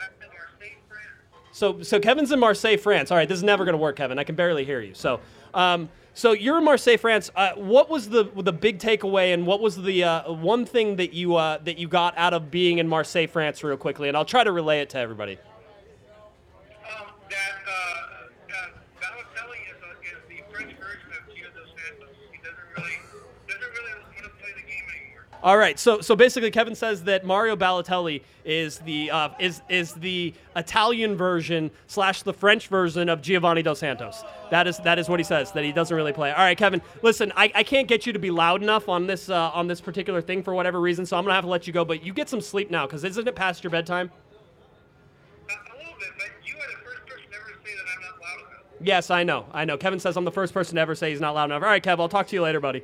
[0.00, 1.49] I'm in Marseille, France.
[1.60, 3.10] So, so Kevin's in Marseille, France.
[3.10, 4.18] All right, this is never going to work, Kevin.
[4.18, 4.94] I can barely hear you.
[4.94, 5.20] So,
[5.52, 7.30] um, So you're in Marseille, France.
[7.36, 11.12] Uh, what was the the big takeaway, and what was the uh, one thing that
[11.12, 14.08] you uh, that you got out of being in Marseille, France, real quickly?
[14.08, 15.38] And I'll try to relay it to everybody.
[15.38, 22.16] Um, that uh, that Balotelli is, a, is the French version of Gio dos Santos.
[22.32, 22.96] He doesn't really
[23.46, 25.29] doesn't really want to play the game anymore.
[25.42, 29.94] All right, so so basically, Kevin says that Mario Balotelli is the uh, is is
[29.94, 34.22] the Italian version slash the French version of Giovani dos Santos.
[34.50, 35.50] That is that is what he says.
[35.52, 36.30] That he doesn't really play.
[36.30, 39.30] All right, Kevin, listen, I, I can't get you to be loud enough on this
[39.30, 41.72] uh, on this particular thing for whatever reason, so I'm gonna have to let you
[41.72, 41.86] go.
[41.86, 44.10] But you get some sleep now, because isn't it past your bedtime?
[45.48, 48.02] Uh, a little bit, but you are the first person ever to say that I'm
[48.02, 48.64] not loud enough.
[48.82, 49.78] Yes, I know, I know.
[49.78, 51.62] Kevin says I'm the first person to ever say he's not loud enough.
[51.62, 52.82] All right, Kev, I'll talk to you later, buddy.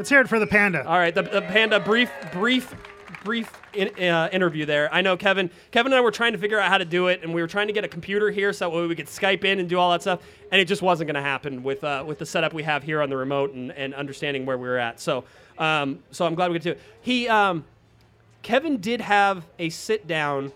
[0.00, 0.86] Let's hear it for the panda.
[0.86, 2.74] All right, the, the panda brief, brief,
[3.22, 4.88] brief in, uh, interview there.
[4.90, 5.50] I know Kevin.
[5.72, 7.46] Kevin and I were trying to figure out how to do it, and we were
[7.46, 9.78] trying to get a computer here so that way we could Skype in and do
[9.78, 12.54] all that stuff, and it just wasn't going to happen with uh, with the setup
[12.54, 15.00] we have here on the remote and, and understanding where we were at.
[15.00, 15.24] So,
[15.58, 16.80] um, so I'm glad we could do it.
[17.02, 17.66] He, um,
[18.40, 20.50] Kevin, did have a sit down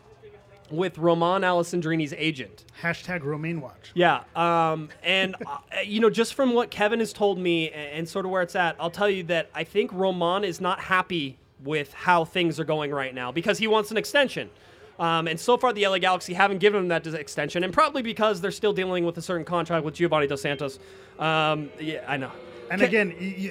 [0.71, 2.65] with Romain Alessandrini's agent.
[2.83, 3.91] Hashtag Romain Watch.
[3.95, 8.09] Yeah, um, and uh, you know, just from what Kevin has told me and, and
[8.09, 11.37] sort of where it's at, I'll tell you that I think Romain is not happy
[11.63, 14.51] with how things are going right now because he wants an extension.
[14.99, 18.41] Um, and so far, the LA Galaxy haven't given him that extension, and probably because
[18.41, 20.79] they're still dealing with a certain contract with Giovani Dos Santos.
[21.19, 22.31] Um, yeah, I know.
[22.71, 23.35] And Ke- again, y-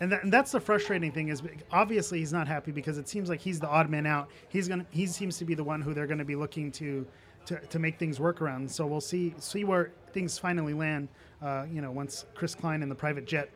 [0.00, 1.42] and, that, and that's the frustrating thing is
[1.72, 4.28] obviously he's not happy because it seems like he's the odd man out.
[4.48, 7.06] He's gonna he seems to be the one who they're going to be looking to,
[7.46, 8.70] to to make things work around.
[8.70, 11.08] So we'll see see where things finally land.
[11.42, 13.50] Uh, you know, once Chris Klein and the private jet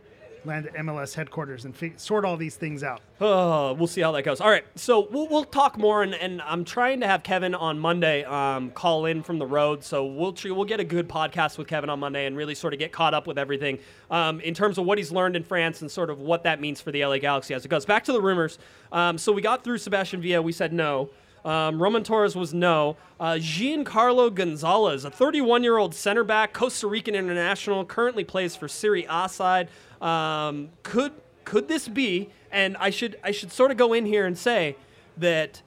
[0.45, 3.01] land at MLS headquarters and fi- sort all these things out.
[3.21, 4.41] Oh, we'll see how that goes.
[4.41, 7.79] All right, so we'll, we'll talk more, and, and I'm trying to have Kevin on
[7.79, 11.59] Monday um, call in from the road, so we'll tr- we'll get a good podcast
[11.59, 13.79] with Kevin on Monday and really sort of get caught up with everything
[14.11, 16.81] um, in terms of what he's learned in France and sort of what that means
[16.81, 17.85] for the LA Galaxy as it goes.
[17.85, 18.59] Back to the rumors.
[18.91, 20.43] Um, so we got through Sebastian Villa.
[20.43, 21.11] We said no.
[21.45, 22.97] Um, Roman Torres was no.
[23.19, 28.69] Uh, Giancarlo Gonzalez, a 31 year old center back, Costa Rican international, currently plays for
[28.69, 29.69] Serie A side.
[30.03, 31.13] Um, could
[31.45, 32.31] could this be?
[32.51, 34.77] And I should I should sort of go in here and say
[35.17, 35.63] that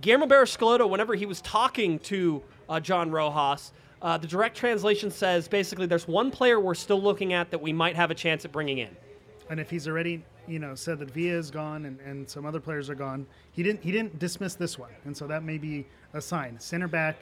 [0.00, 5.48] Guillermo Barros-Schelotto, whenever he was talking to uh, John Rojas, uh, the direct translation says
[5.48, 8.52] basically there's one player we're still looking at that we might have a chance at
[8.52, 8.96] bringing in.
[9.50, 12.60] And if he's already, you know, said that Villa is gone and, and some other
[12.60, 15.86] players are gone, he didn't he didn't dismiss this one, and so that may be
[16.14, 16.60] a sign.
[16.60, 17.16] Center back,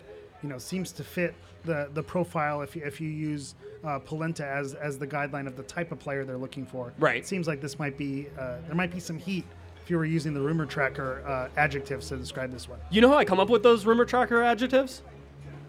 [0.47, 1.35] you know, seems to fit
[1.65, 5.57] the the profile if you, if you use uh, Polenta as as the guideline of
[5.57, 6.93] the type of player they're looking for.
[7.01, 7.17] Right.
[7.17, 9.45] It seems like this might be uh, there might be some heat
[9.83, 12.79] if you were using the rumor tracker uh, adjectives to describe this one.
[12.91, 15.03] You know how I come up with those rumor tracker adjectives?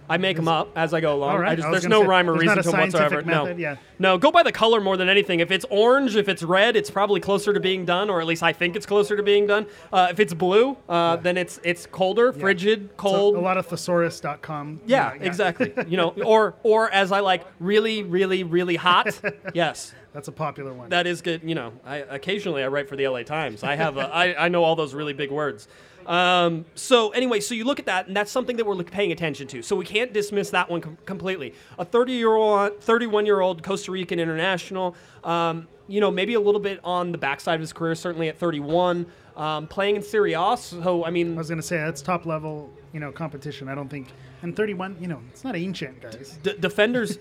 [0.09, 1.39] I make them up as I go along.
[1.39, 1.51] Right.
[1.51, 2.91] I just, I there's no say, rhyme or reason a whatsoever.
[2.91, 3.75] scientific no, yeah.
[3.99, 4.17] no.
[4.17, 5.39] Go by the color more than anything.
[5.39, 8.43] If it's orange, if it's red, it's probably closer to being done, or at least
[8.43, 9.65] I think it's closer to being done.
[9.91, 13.35] Uh, if it's blue, uh, then it's it's colder, frigid, So cold.
[13.35, 14.81] a lot of thesaurus.com.
[14.85, 15.73] yeah, know, exactly.
[15.87, 19.19] you know, or or as I like, really, really, really hot.
[19.53, 19.93] yes.
[20.13, 20.89] That's a popular one.
[20.89, 21.43] That is good.
[21.43, 23.61] You know, I occasionally I write for the LA Times.
[23.63, 25.67] I have a, I, I know all those really big words.
[26.07, 29.45] Um, so anyway, so you look at that, and that's something that we're paying attention
[29.47, 29.61] to.
[29.61, 31.53] So we can't dismiss that one com- completely.
[31.77, 34.95] A 30 year old, 31 year old Costa Rican international.
[35.23, 38.37] Um, you know, maybe a little bit on the backside of his career, certainly at
[38.37, 39.05] 31,
[39.35, 40.57] um, playing in Serie A.
[40.57, 43.67] So I mean, I was going to say that's top level, you know, competition.
[43.67, 44.07] I don't think.
[44.43, 46.37] And 31, you know, it's not ancient, guys.
[46.43, 47.17] D- defenders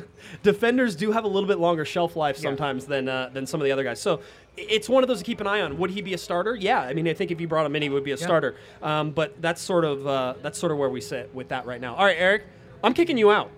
[0.42, 3.64] defenders do have a little bit longer shelf life sometimes than uh, than some of
[3.64, 4.00] the other guys.
[4.00, 4.20] So
[4.56, 5.78] it's one of those to keep an eye on.
[5.78, 6.54] Would he be a starter?
[6.54, 8.56] Yeah, I mean, I think if you brought him in, he would be a starter.
[8.82, 11.80] Um, but that's sort of uh, that's sort of where we sit with that right
[11.80, 11.94] now.
[11.96, 12.44] All right, Eric,
[12.84, 13.50] I'm kicking you out.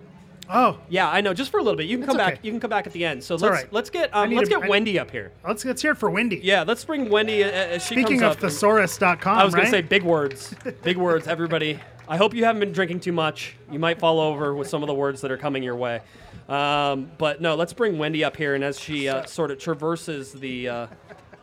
[0.51, 1.87] Oh, Yeah, I know, just for a little bit.
[1.87, 2.41] You can come back.
[2.45, 3.23] You can come back at the end.
[3.23, 3.73] So all let's right.
[3.73, 5.31] let's get um, let's to- get I- Wendy up here.
[5.47, 6.41] let's let's hear it for Wendy.
[6.43, 9.83] Yeah, let's bring Wendy uh, as she Speaking of thesaurus.com, I was going to say
[9.83, 10.55] big words.
[10.83, 11.79] Big words, everybody.
[12.13, 13.57] I hope you haven't been drinking too much.
[13.71, 16.03] You might fall over with some of the words that are coming your way.
[16.47, 20.31] Um, but no, let's bring Wendy up here, and as she uh, sort of traverses
[20.35, 20.87] the uh,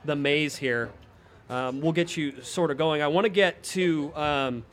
[0.05, 0.91] the maze here,
[1.49, 3.01] um, we'll get you sort of going.
[3.01, 4.63] I want to get to um,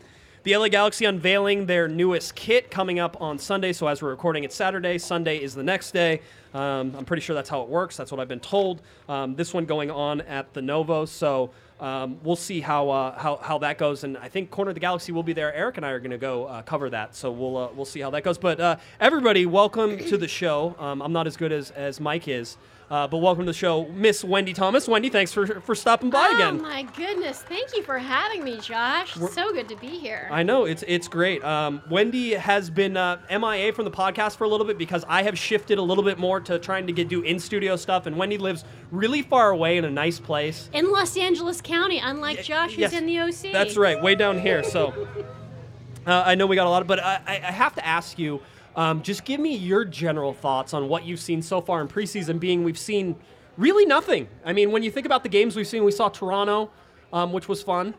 [0.43, 3.73] the LA Galaxy unveiling their newest kit coming up on Sunday.
[3.73, 4.99] So as we're recording, it's Saturday.
[4.99, 6.21] Sunday is the next day.
[6.53, 7.97] Um, I'm pretty sure that's how it works.
[7.97, 8.83] That's what I've been told.
[9.09, 11.07] Um, this one going on at the Novo.
[11.07, 14.05] So um, we'll see how, uh, how how that goes.
[14.05, 15.53] And I think Corner of the Galaxy will be there.
[15.53, 17.15] Eric and I are going to go uh, cover that.
[17.15, 18.39] So we'll uh, we'll see how that goes.
[18.39, 20.75] But uh, everybody, welcome to the show.
[20.79, 22.57] Um, I'm not as good as as Mike is.
[22.89, 24.87] Uh, but welcome to the show, Miss Wendy Thomas.
[24.87, 26.61] Wendy, thanks for for stopping by oh again.
[26.61, 27.43] Oh my goodness!
[27.43, 29.15] Thank you for having me, Josh.
[29.15, 30.29] so good to be here.
[30.31, 31.43] I know it's it's great.
[31.45, 35.25] Um, Wendy has been uh, MIA from the podcast for a little bit because I
[35.25, 38.17] have shifted a little bit more to trying to get do in studio stuff, and
[38.17, 40.71] Wendy lives really far away in a nice place.
[40.73, 42.93] in Los Angeles County, unlike Josh, who's yes.
[42.93, 43.53] in the OC.
[43.53, 44.63] That's right, way down here.
[44.63, 45.09] So
[46.07, 48.41] uh, I know we got a lot of, but I I have to ask you.
[48.77, 52.39] Um, just give me your general thoughts on what you've seen so far in preseason.
[52.39, 53.17] Being we've seen
[53.57, 54.29] really nothing.
[54.45, 56.71] I mean, when you think about the games we've seen, we saw Toronto,
[57.13, 57.95] um, which was fun,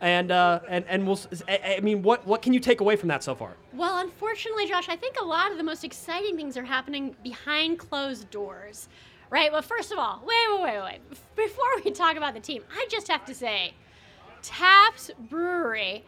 [0.00, 1.20] and uh, and and we'll.
[1.46, 3.52] I mean, what what can you take away from that so far?
[3.74, 7.78] Well, unfortunately, Josh, I think a lot of the most exciting things are happening behind
[7.78, 8.88] closed doors.
[9.30, 9.52] Right?
[9.52, 11.20] Well, first of all, wait, wait, wait, wait.
[11.36, 13.74] Before we talk about the team, I just have to say
[14.40, 16.02] Taps Brewery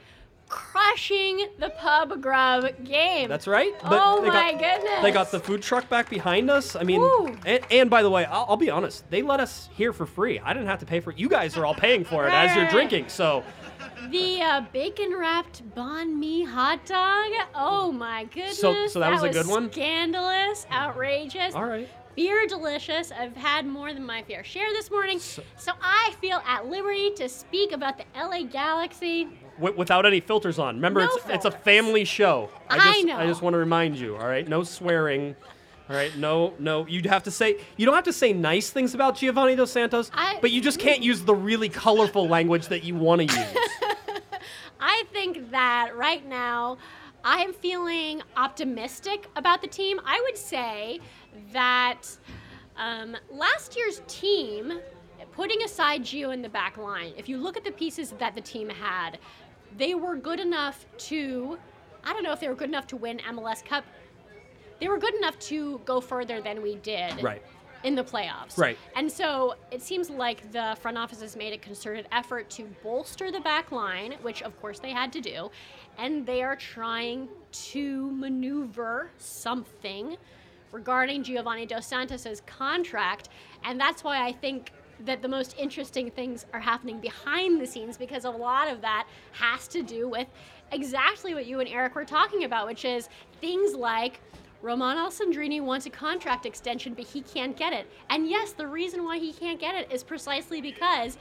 [0.50, 3.28] crushing the pub grub game.
[3.28, 3.72] That's right.
[3.84, 5.02] oh my got, goodness.
[5.02, 6.76] They got the food truck back behind us.
[6.76, 7.00] I mean,
[7.46, 9.08] and, and by the way, I'll, I'll be honest.
[9.10, 10.38] They let us here for free.
[10.40, 11.18] I didn't have to pay for it.
[11.18, 12.72] You guys are all paying for it as you're Right.
[12.72, 13.08] drinking.
[13.08, 13.42] So
[14.10, 17.30] The uh, bacon wrapped banh mi hot dog.
[17.54, 18.58] Oh my goodness.
[18.58, 19.70] So- so that was a good one?
[19.72, 21.54] Scandalous, outrageous.
[21.54, 21.88] all right.
[22.16, 23.12] Beer delicious.
[23.12, 25.20] I've had more than my fair share this morning.
[25.20, 29.28] So, I feel at liberty to speak about the LA Galaxy.
[29.60, 30.76] W- without any filters on.
[30.76, 32.48] Remember, No it's it's a family show.
[32.68, 33.16] I just, know.
[33.16, 34.16] I just want to remind you.
[34.16, 35.36] All right, no swearing.
[35.88, 36.86] All right, no, no.
[36.86, 40.10] You'd have to say you don't have to say nice things about Giovani dos Santos,
[40.14, 43.56] I- but you just can't use the really colorful language that you want to use.
[44.80, 46.78] I think that right now
[47.22, 50.00] I am feeling optimistic about the team.
[50.06, 51.00] I would say
[51.52, 52.02] that
[52.76, 54.80] um, last year's team,
[55.32, 58.40] putting aside Gio in the back line, if you look at the pieces that the
[58.40, 59.18] team had,
[59.76, 61.58] they were good enough to,
[62.04, 63.84] I don't know if they were good enough to win MLS Cup.
[64.80, 67.42] They were good enough to go further than we did Right.
[67.84, 68.56] in the playoffs.
[68.56, 68.78] Right.
[68.96, 73.30] And so it seems like the front office has made a concerted effort to bolster
[73.30, 75.50] the back line, which of course they had to do,
[75.98, 80.16] and they are trying to maneuver something
[80.72, 83.28] regarding Giovani Dos Santos's contract,
[83.64, 84.72] and that's why I think
[85.04, 89.06] that the most interesting things are happening behind the scenes because a lot of that
[89.32, 90.28] has to do with
[90.72, 93.08] exactly what you and Eric were talking about, which is
[93.40, 94.20] things like
[94.62, 97.90] Romain Alessandrini wants a contract extension, but he can't get it.
[98.10, 101.16] And yes, the reason why he can't get it is precisely because,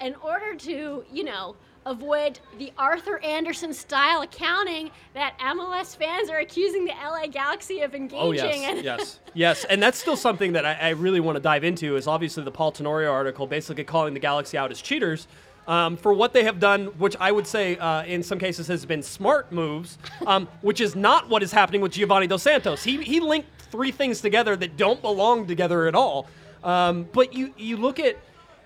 [0.00, 1.56] in order to, you know,
[1.88, 7.94] avoid the Arthur Andersen style accounting that MLS fans are accusing the LA Galaxy of
[7.94, 8.84] engaging Oh yes, in.
[8.84, 11.96] yes, yes, and that's still something that I, I really want to dive into.
[11.96, 15.26] Is obviously the Paul Tenorio article, basically calling the Galaxy out as cheaters
[15.66, 18.84] um, for what they have done, which I would say uh, in some cases has
[18.84, 22.84] been smart moves, um, which is not what is happening with Giovani Dos Santos.
[22.84, 26.26] He he linked three things together that don't belong together at all.
[26.62, 28.16] Um, but you you look at,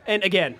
[0.06, 0.56] and again,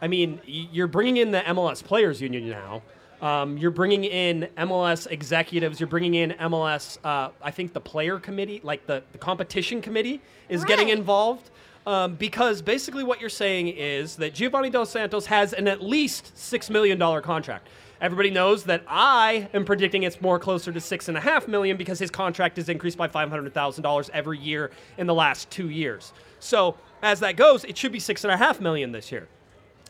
[0.00, 2.82] I mean, you're bringing in the MLS Players Union now.
[3.22, 5.80] Um, you're bringing in MLS executives.
[5.80, 6.98] You're bringing in MLS.
[7.02, 11.50] Uh, I think the player committee, like the, the competition committee, is getting involved
[11.86, 16.36] um, because basically what you're saying is that Giovani Dos Santos has an at least
[16.36, 17.68] six million dollar contract.
[18.00, 21.78] Everybody knows that I am predicting it's more closer to six and a half million
[21.78, 25.48] because his contract is increased by five hundred thousand dollars every year in the last
[25.48, 26.12] two years.
[26.38, 29.28] So as that goes, it should be six and a half million this year.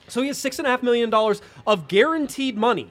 [0.09, 2.91] So he has six and a half million dollars of guaranteed money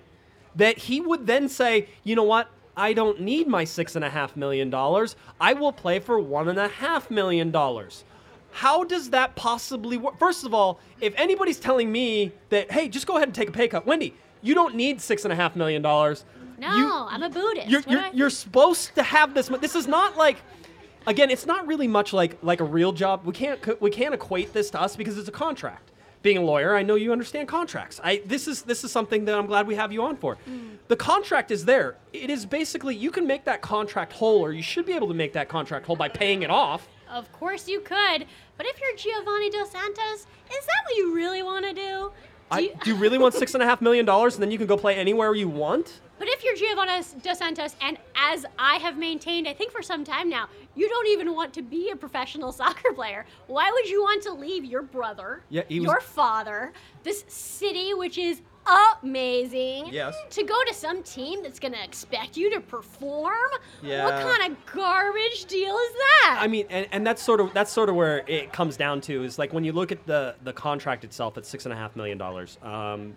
[0.55, 2.49] that he would then say, you know what?
[2.78, 5.16] I don't need my six and a half million dollars.
[5.39, 8.03] I will play for one and a half million dollars.
[8.51, 10.18] How does that possibly work?
[10.18, 13.51] First of all, if anybody's telling me that, hey, just go ahead and take a
[13.51, 16.26] pay cut, Wendy, you don't need six and a half million dollars.
[16.57, 17.68] No, You- I'm a Buddhist.
[17.70, 19.47] you're, you're, you're supposed to have this.
[19.47, 20.38] This is not like,
[21.05, 23.26] again, it's not really much like like a real job.
[23.26, 25.91] We can't we can't equate this to us because it's a contract.
[26.26, 28.02] Being a lawyer, I know you understand contracts.
[28.04, 30.38] I this is this is something that I'm glad we have you on for.
[30.50, 30.78] Mm.
[30.88, 31.98] The contract is there.
[32.14, 35.14] It is basically you can make that contract whole, or you should be able to
[35.14, 36.88] make that contract whole by paying it off.
[37.12, 38.26] Of course you could,
[38.58, 42.12] but if you're Giovani Dos Santos, is that what you really want to do?
[42.52, 44.58] Do you- do you really want six and a half million dollars, and then you
[44.58, 46.00] can go play anywhere you want?
[46.18, 50.04] But if you're Giovani Dos Santos, and as I have maintained, I think for some
[50.06, 53.26] time now, you don't even want to be a professional soccer player.
[53.48, 56.72] Why would you want to leave your brother, Yeah, was- your father,
[57.04, 58.41] this city which is
[59.03, 60.16] amazing, Yes.
[60.32, 63.34] to go to some team that's going to expect you to perform?
[63.82, 64.05] Yeah.
[64.05, 66.38] What kind of garbage deal is that?
[66.39, 69.24] I mean, and, and that's sort of that's sort of where it comes down to
[69.24, 71.95] is like when you look at the the contract itself at six and a half
[71.95, 72.57] million dollars.
[72.63, 73.16] Um,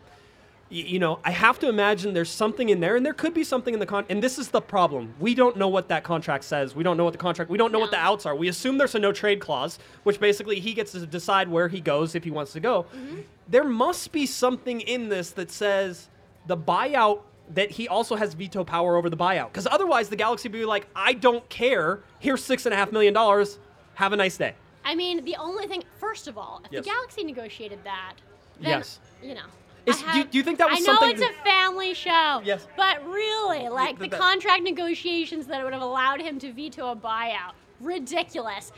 [0.70, 3.72] you know, I have to imagine there's something in there, and there could be something
[3.72, 4.04] in the con.
[4.08, 6.74] And this is the problem: we don't know what that contract says.
[6.74, 7.50] We don't know what the contract.
[7.50, 8.34] We don't know what the outs are.
[8.36, 11.80] We assume there's a no trade clause, which basically he gets to decide where he
[11.80, 12.82] goes if he wants to go.
[12.94, 13.20] Mm-hmm.
[13.48, 16.08] There must be something in this that says
[16.46, 17.20] the buyout
[17.54, 19.46] that he also has veto power over the buyout.
[19.52, 22.00] Because otherwise, the Galaxy would be like, I don't care.
[22.18, 23.58] Here's six and a half million dollars.
[23.94, 24.54] Have a nice day.
[24.84, 26.84] I mean, the only thing, first of all, if Yes.
[26.84, 28.14] the Galaxy negotiated that,
[28.60, 29.00] then, Yes.
[29.22, 29.46] you know.
[29.88, 32.40] Is- I do you- do you think that was I know it's a family show.
[32.44, 32.66] Yes.
[32.76, 36.90] But really, like th- the that- contract negotiations that would have allowed him to veto
[36.90, 38.72] a buyout, ridiculous.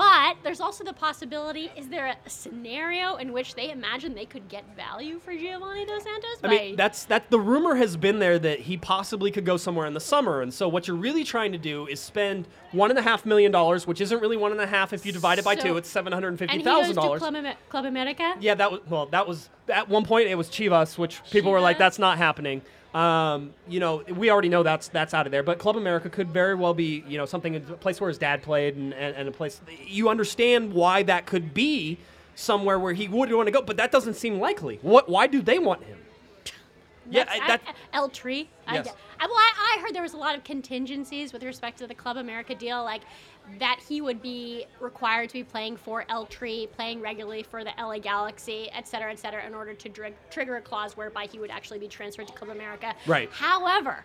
[0.00, 4.48] But there's also the possibility: is there a scenario in which they imagine they could
[4.48, 6.38] get value for Giovani Dos Santos?
[6.42, 7.30] I mean, that's that.
[7.30, 10.54] The rumor has been there that he possibly could go somewhere in the summer, and
[10.54, 13.86] so what you're really trying to do is spend one and a half million dollars,
[13.86, 15.76] which isn't really one and a half if you divide it by So- two.
[15.76, 17.18] It's seven hundred and fifty thousand to dollars.
[17.20, 18.34] Club, Amer- Club America.
[18.40, 19.04] Yeah, that was well.
[19.04, 22.62] That was at one point it was Chivas, which people were like, "That's not happening."
[22.94, 25.42] Um, you know, we already know that's that's out of there.
[25.44, 28.42] But Club America could very well be, you know, something a place where his dad
[28.42, 31.98] played, and, and, and a place you understand why that could be
[32.34, 33.62] somewhere where he would want to go.
[33.62, 34.78] But that doesn't seem likely.
[34.82, 35.08] What?
[35.08, 35.98] Why do they want him?
[37.08, 38.46] Yeah, That's- I- I- that- El Tri.
[38.66, 38.84] I Yes.
[38.86, 41.86] get- I, well, I, I heard there was a lot of contingencies with respect to
[41.86, 43.02] the Club America deal, like
[43.58, 47.72] that he would be required to be playing for El Tri, playing regularly for the
[47.78, 51.38] LA Galaxy, et cetera, et cetera, in order to dri- trigger a clause whereby he
[51.38, 52.94] would actually be transferred to Club America.
[53.06, 53.30] Right.
[53.32, 54.04] However,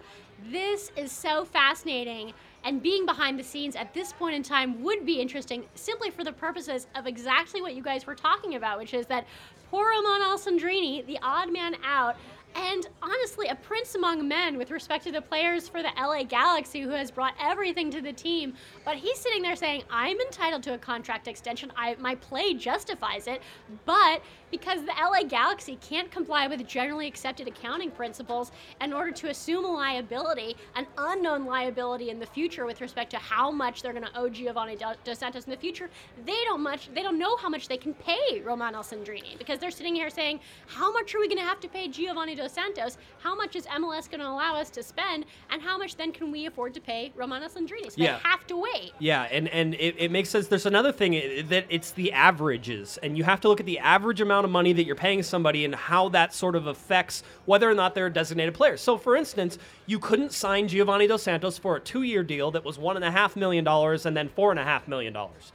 [0.51, 2.33] this is so fascinating.
[2.63, 6.23] And being behind the scenes at this point in time would be interesting simply for
[6.23, 9.27] the purposes of exactly what you guys were talking about, which is that
[9.69, 12.15] poor Romain Alessandrini, the odd man out,
[12.55, 16.81] and honestly, a prince among men with respect to the players for the LA Galaxy
[16.81, 18.53] who has brought everything to the team.
[18.85, 21.71] But he's sitting there saying, I'm entitled to a contract extension.
[21.75, 23.41] I, my play justifies it.
[23.85, 24.21] But
[24.55, 29.65] because the LA Galaxy can't comply with generally accepted accounting principles in order to assume
[29.65, 34.05] a liability, an unknown liability in the future with respect to how much they're going
[34.05, 35.89] to owe Giovani Dos Santos in the future,
[36.25, 39.71] they don't much they don't know how much they can pay Romain Alessandrini because they're
[39.71, 42.97] sitting here saying, how much are we going to have to pay Giovani Dos Santos?
[43.19, 45.25] How much is MLS going to allow us to spend?
[45.49, 47.91] And how much then can we afford to pay Romain Alessandrini?
[47.91, 48.13] So Yeah.
[48.23, 48.93] they have to wait.
[48.99, 50.47] Yeah, and and it, it makes sense.
[50.47, 51.11] There's another thing
[51.49, 54.71] that it's the averages, and you have to look at the average amount of money
[54.71, 58.13] that you're paying somebody and how that sort of affects whether or not they're a
[58.13, 58.77] designated player.
[58.77, 62.79] So, for instance, you couldn't sign Giovani Dos Santos for a two-year deal that was
[62.79, 65.51] one and a half million dollars and then four and a half million dollars.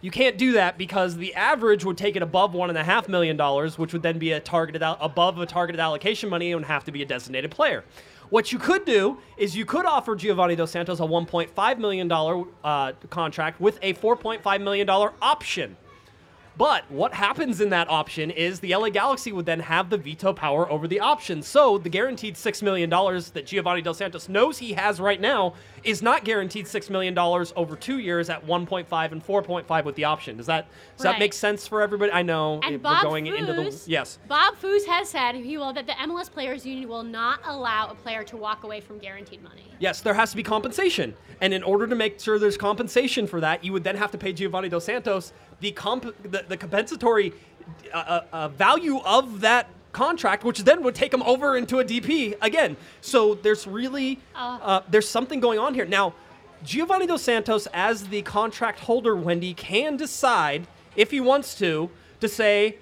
[0.00, 3.08] You can't do that because the average would take it above one and a half
[3.08, 6.68] million dollars, which would then be a targeted above a targeted allocation money and would
[6.68, 7.84] have to be a designated player.
[8.28, 12.44] What you could do is you could offer Giovani Dos Santos a 1.5 million dollar
[12.62, 15.76] uh, contract with a 4.5 million dollar option.
[16.56, 20.32] But what happens in that option is the LA Galaxy would then have the veto
[20.32, 21.42] power over the option.
[21.42, 26.00] So the guaranteed $6 million that Giovani Dos Santos knows he has right now is
[26.00, 30.36] not guaranteed $6 million over two years at 1.5 and 4.5 with the option.
[30.36, 32.12] Does that does that make sense for everybody?
[32.12, 34.18] I know And Bob we're going into the yes.
[34.28, 37.94] Bob Foose has said he will that the MLS Players Union will not allow a
[37.94, 39.64] player to walk away from guaranteed money.
[39.80, 41.14] Yes, there has to be compensation.
[41.40, 44.18] And in order to make sure there's compensation for that, you would then have to
[44.18, 45.32] pay Giovani Dos Santos
[45.64, 47.32] the comp- the, the compensatory
[47.92, 51.84] uh, uh, uh, value of that contract, which then would take him over into a
[51.84, 52.76] DP again.
[53.00, 56.14] So there's really uh, there's something going on here now.
[56.64, 61.90] Giovani Dos Santos, as the contract holder, Wendy can decide if he wants to
[62.20, 62.76] to say.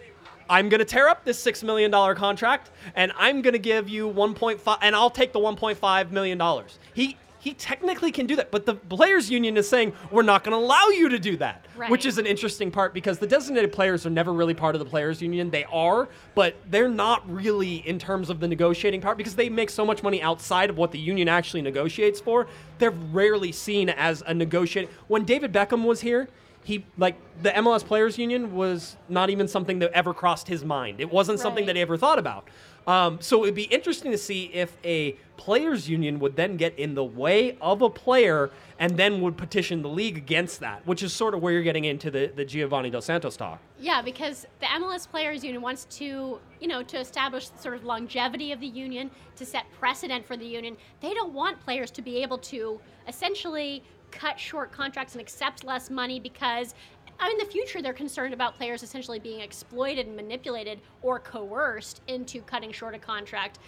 [0.51, 4.11] I'm going to tear up this $6 million contract and I'm going to give you
[4.11, 6.79] 1.5 and I'll take the 1.5 million dollars.
[6.93, 10.53] He he technically can do that, but the players union is saying we're not going
[10.57, 11.91] to allow you to do that, Right.
[11.91, 14.85] which is an interesting part because the designated players are never really part of the
[14.85, 15.51] players union.
[15.51, 19.71] They are, but they're not really in terms of the negotiating part because they make
[19.71, 22.47] so much money outside of what the union actually negotiates for.
[22.79, 24.89] They're rarely seen as a negotiate.
[25.09, 26.29] When David Beckham was here,
[26.63, 31.01] he like the MLS Players Union was not even something that ever crossed his mind.
[31.01, 32.47] It wasn't something that he ever thought about.
[32.87, 36.95] Um, so it'd be interesting to see if a players union would then get in
[36.95, 41.13] the way of a player and then would petition the league against that, which is
[41.13, 43.59] sort of where you're getting into the, the Giovani Dos Santos talk.
[43.81, 48.53] Yeah, because the MLS Players Union wants to, you know, to establish sort of longevity
[48.53, 50.77] of the union, to set precedent for the union.
[51.01, 53.83] They don't want players to be able to essentially
[54.13, 56.75] cut short contracts and accept less money because
[57.31, 62.43] in the future they're concerned about players essentially being exploited and manipulated or coerced into
[62.43, 63.59] cutting short a contract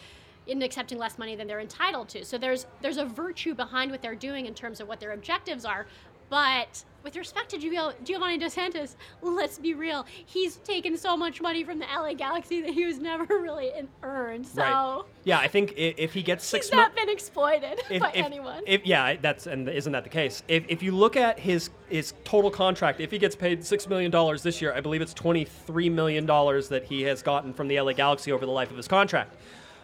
[0.47, 2.25] in accepting less money than they're entitled to.
[2.25, 5.65] So there's there's a virtue behind what they're doing in terms of what their objectives
[5.65, 5.87] are.
[6.31, 10.07] But with respect to Giovani Dos Santos, let's be real.
[10.25, 13.71] He's taken so much money from the LA Galaxy that he was never really
[14.03, 14.47] earned.
[14.47, 15.03] So Right.
[15.25, 18.25] Yeah, I think i- if he gets six he's not been exploited if, by if-
[18.25, 18.63] anyone.
[18.67, 20.43] if- yeah, that's and isn't that the case?
[20.49, 24.11] If, if you look at his his total contract, if he gets paid six million
[24.11, 27.69] dollars this year, I believe it's twenty three million dollars that he has gotten from
[27.69, 29.37] the LA Galaxy over the life of his contract.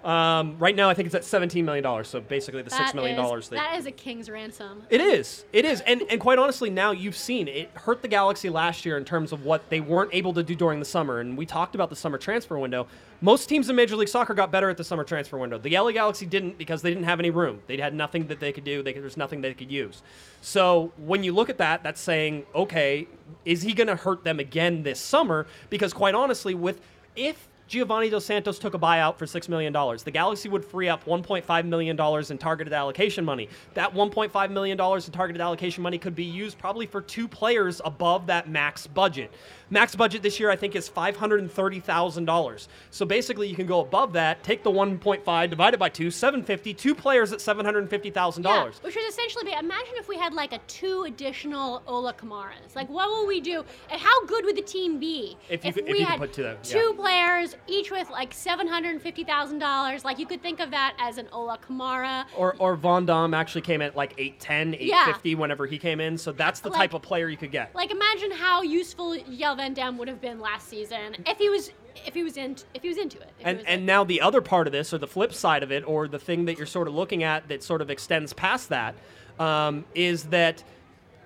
[0.04, 2.08] Um, right now, I think it's at seventeen million dollars.
[2.08, 4.82] So basically, the six That million is- That is a king's ransom.
[4.88, 5.44] it is.
[5.52, 5.80] It is.
[5.82, 9.32] And and quite honestly, now you've seen it hurt the Galaxy last year in terms
[9.32, 11.20] of what they weren't able to do during the summer.
[11.20, 12.86] And we talked about the summer transfer window.
[13.20, 15.58] Most teams in Major League Soccer got better at the summer transfer window.
[15.58, 17.60] The LA Galaxy didn't because they didn't have any room.
[17.66, 18.82] They had nothing that they could do.
[18.82, 20.02] They could, there's nothing they could use.
[20.40, 23.06] So when you look at that, that's saying, okay,
[23.44, 25.46] is he going to hurt them again this summer?
[25.68, 26.80] Because quite honestly, with
[27.14, 29.72] if Giovani Dos Santos took a buyout for $6 million.
[29.72, 31.96] The Galaxy would free up $1.5 million
[32.28, 33.48] in targeted allocation money.
[33.74, 38.26] That $1.5 million in targeted allocation money could be used probably for two players above
[38.26, 39.30] that max budget.
[39.72, 42.66] Max budget this year, I think, is $530,000.
[42.90, 46.74] So basically, you can go above that, take the 1.5, divide it by two, 750,
[46.74, 48.44] two players at $750,000.
[48.44, 52.74] Yeah, which would essentially be imagine if we had like a two additional Ola Kamaras.
[52.74, 53.64] Like, what will we do?
[53.92, 56.18] And how good would the team be If you could- if we you could had
[56.18, 60.04] put two of them, two players, each with like seven hundred and fifty thousand dollars?
[60.04, 62.24] Like, you could think of that as an Ola Kamara.
[62.36, 66.18] Or, or Van Damme actually came at like 810, 850 whenever he came in.
[66.18, 67.74] So that's the Like- type of player you could get.
[67.74, 71.70] Like, imagine how useful Jelle Van Damme would have been last season if he was
[72.06, 73.30] if he was in if he was into it.
[73.42, 76.08] And and now the other part of this, or the flip side of it, or
[76.08, 78.94] the thing that you're sort of looking at that sort of extends past that,
[79.38, 80.62] um, is that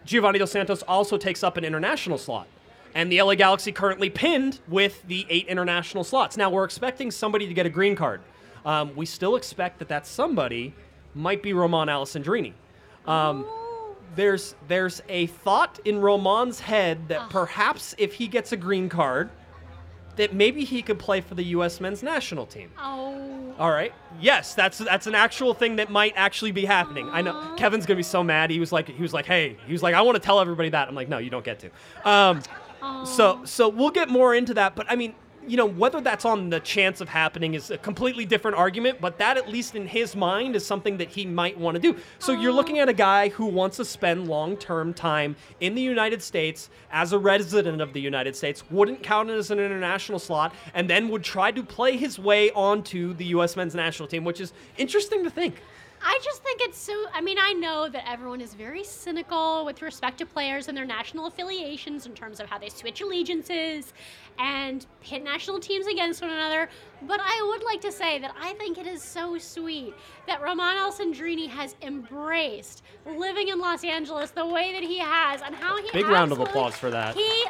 [0.07, 2.47] Giovani Dos Santos also takes up an international slot.
[2.95, 6.37] And the LA Galaxy currently pinned with the eight international slots.
[6.37, 8.21] Now we're expecting somebody to get a green card.
[8.65, 10.75] Um, we still expect that that somebody
[11.15, 12.53] might be Romain Alessandrini.
[13.07, 13.47] Um,
[14.17, 19.29] there's there's a thought in Romain's head that perhaps if he gets a green card,
[20.17, 21.81] that maybe he could play for the U.S.
[21.81, 22.71] men's national team.
[22.79, 23.93] oh, All right.
[24.21, 27.09] Yes, that's that's an actual thing that might actually be happening.
[27.11, 28.51] I know Kevin's gonna be so mad.
[28.51, 30.69] He was like, he was like, hey, he was like, I want to tell everybody
[30.71, 30.87] that.
[30.89, 31.71] I'm like, no, you don't get to.
[32.09, 32.41] Um,
[33.05, 34.75] so so we'll get more into that.
[34.75, 35.15] But I mean,
[35.47, 39.01] you know, whether that's on the chance of happening is a completely different argument.
[39.01, 41.99] But that, at least in his mind, is something that he might want to do.
[42.19, 46.23] So you're looking at a guy who wants to spend long-term time in the United
[46.23, 50.55] States as a resident of the United States, wouldn't count it as an international slot,
[50.73, 53.57] and then would try to play his way onto the U.S.
[53.57, 55.57] men's national team, which is interesting to think.
[56.07, 57.07] I just think it's so.
[57.15, 60.85] I mean, I know that everyone is very cynical with respect to players and their
[60.85, 63.95] national affiliations in terms of how they switch allegiances
[64.39, 66.69] and pit national teams against one another.
[67.03, 69.95] But I would like to say that I think it is so sweet
[70.27, 75.55] that Romain Alessandrini has embraced living in Los Angeles the way that he has and
[75.55, 77.15] how he Big round of applause for that.
[77.15, 77.45] He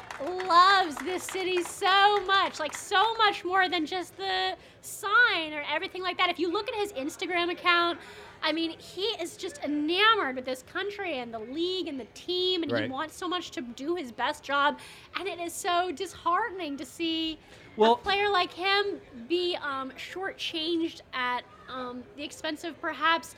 [0.47, 6.03] loves this city so much, like so much more than just the sign or everything
[6.03, 6.31] like that.
[6.31, 7.99] If you look at his Instagram account,
[8.45, 12.63] I mean, he is just enamored with this country and the league and the team,
[12.63, 14.79] and he wants so much to do his best job.
[15.19, 17.39] And it is so disheartening to see
[17.77, 23.35] Well- a player like him be um, shortchanged at um, the expense of perhaps,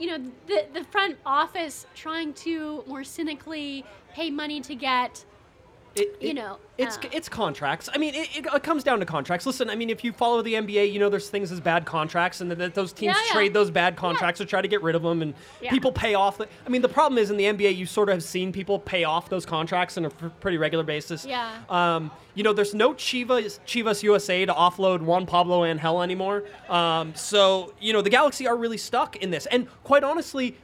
[0.00, 5.24] you know, the the front office trying to more cynically pay money to get
[5.98, 7.88] It, You it- know, it's uh, it's contracts.
[7.92, 9.44] I mean, it, it, it comes down to contracts.
[9.46, 12.40] Listen, I mean, if you follow the NBA, you know there's things as bad contracts,
[12.40, 13.32] and that, that those teams Yeah, yeah.
[13.32, 15.70] trade those bad contracts or try to get rid of them, and Yeah.
[15.70, 16.38] people pay off.
[16.38, 18.78] The, I mean, the problem is in the NBA, you sort of have seen people
[18.78, 21.24] pay off those contracts on a pretty regular basis.
[21.26, 21.50] Yeah.
[21.68, 26.44] Um, you know, there's no Chivas Chivas USA to offload Juan Pablo Angel anymore.
[26.68, 30.56] Um, so you know the Galaxy are really stuck in this, and quite honestly.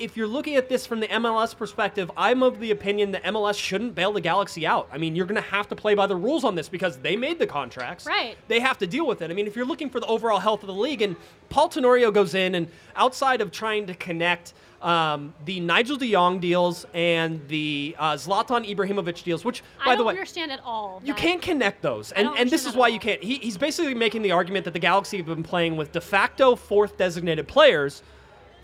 [0.00, 3.58] If you're looking at this from the MLS perspective, I'm of the opinion that MLS
[3.58, 4.88] shouldn't bail the Galaxy out.
[4.90, 7.16] I mean, you're going to have to play by the rules on this because they
[7.16, 8.06] made the contracts.
[8.06, 8.34] Right.
[8.48, 9.30] They have to deal with it.
[9.30, 11.16] I mean, if you're looking for the overall health of the league, and
[11.50, 16.40] Paul Tenorio goes in, and outside of trying to connect um, the Nigel de Jong
[16.40, 20.60] deals and the uh, Zlatan Ibrahimovic deals, which, by I the don't way, understand at
[20.64, 21.02] all.
[21.04, 23.22] you can't connect those, and and this is why at you can't.
[23.22, 26.56] He, he's basically making the argument that the Galaxy have been playing with de facto
[26.56, 28.02] fourth designated players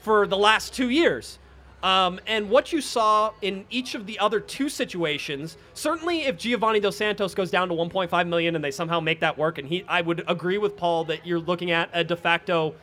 [0.06, 1.40] for the last two years.
[1.82, 6.78] Um, and what you saw in each of the other two situations, certainly if Giovani
[6.78, 9.82] Dos Santos goes down to 1.5 million and they somehow make that work, and he,
[9.88, 12.76] I would agree with Paul that you're looking at a de facto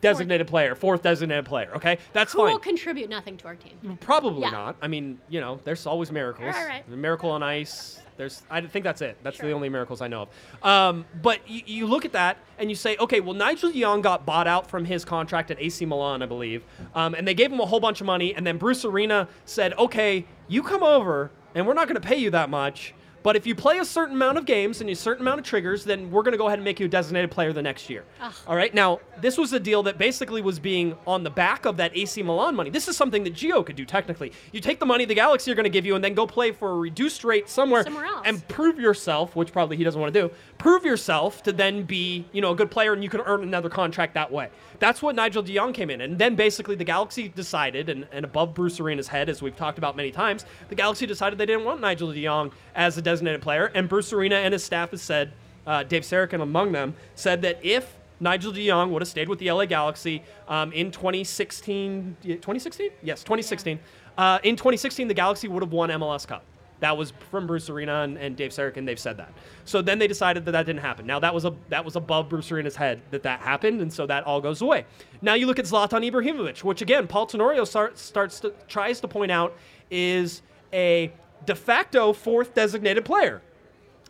[0.00, 1.70] designated player, fourth designated player.
[1.76, 2.46] Okay, that's fine.
[2.46, 3.98] Who will contribute nothing to our team?
[4.00, 4.50] Probably Yeah.
[4.50, 4.76] not.
[4.82, 6.54] I mean, you know, there's always miracles.
[6.54, 6.90] Right, right.
[6.90, 8.00] The miracle on ice.
[8.16, 9.18] There's, I think that's it.
[9.22, 10.66] That's the only miracles I know of.
[10.66, 14.24] Um, but you, you look at that and you say, okay, well, Nigel Young got
[14.24, 16.64] bought out from his contract at AC Milan, I believe,
[16.94, 18.34] um, and they gave him a whole bunch of money.
[18.34, 22.16] And then Bruce Arena said, okay, you come over, and we're not going to pay
[22.16, 22.94] you that much.
[23.26, 25.82] But if you play a certain amount of games and a certain amount of triggers,
[25.82, 28.04] then we're going to go ahead and make you a designated player the next year.
[28.46, 28.72] All right.
[28.72, 32.22] Now, this was a deal that basically was being on the back of that AC
[32.22, 32.70] Milan money.
[32.70, 34.30] This is something that Gio could do technically.
[34.52, 36.52] You take the money the Galaxy are going to give you and then go play
[36.52, 38.22] for a reduced rate somewhere, Somewhere else.
[38.26, 40.32] and prove yourself, which probably he doesn't want to do.
[40.58, 43.68] Prove yourself to then be, you know, a good player and you can earn another
[43.68, 44.50] contract that way.
[44.78, 46.00] That's what Nigel de Jong came in.
[46.00, 49.78] And then basically the Galaxy decided, and, and above Bruce Arena's head, as we've talked
[49.78, 53.42] about many times, the Galaxy decided they didn't want Nigel de Jong as a designated
[53.42, 53.70] player.
[53.74, 55.32] And Bruce Arena and his staff has said,
[55.66, 59.38] uh, Dave Sarachan among them, said that if Nigel de Jong would have stayed with
[59.38, 62.90] the LA Galaxy um, in 2016, 2016?
[63.02, 63.78] Yes, 2016.
[64.16, 66.42] Uh, in 2016, the Galaxy would have won MLS Cup.
[66.80, 68.84] That was from Bruce Arena and, and Dave Sarachan.
[68.84, 69.32] They've said that.
[69.64, 71.06] So then they decided that that didn't happen.
[71.06, 74.06] Now that was a that was above Bruce Arena's head that that happened, and so
[74.06, 74.84] that all goes away.
[75.22, 79.08] Now you look at Zlatan Ibrahimovic, which again Paul Tenorio start, starts to tries to
[79.08, 79.56] point out
[79.90, 80.42] is
[80.72, 81.12] a
[81.46, 83.42] de facto fourth designated player.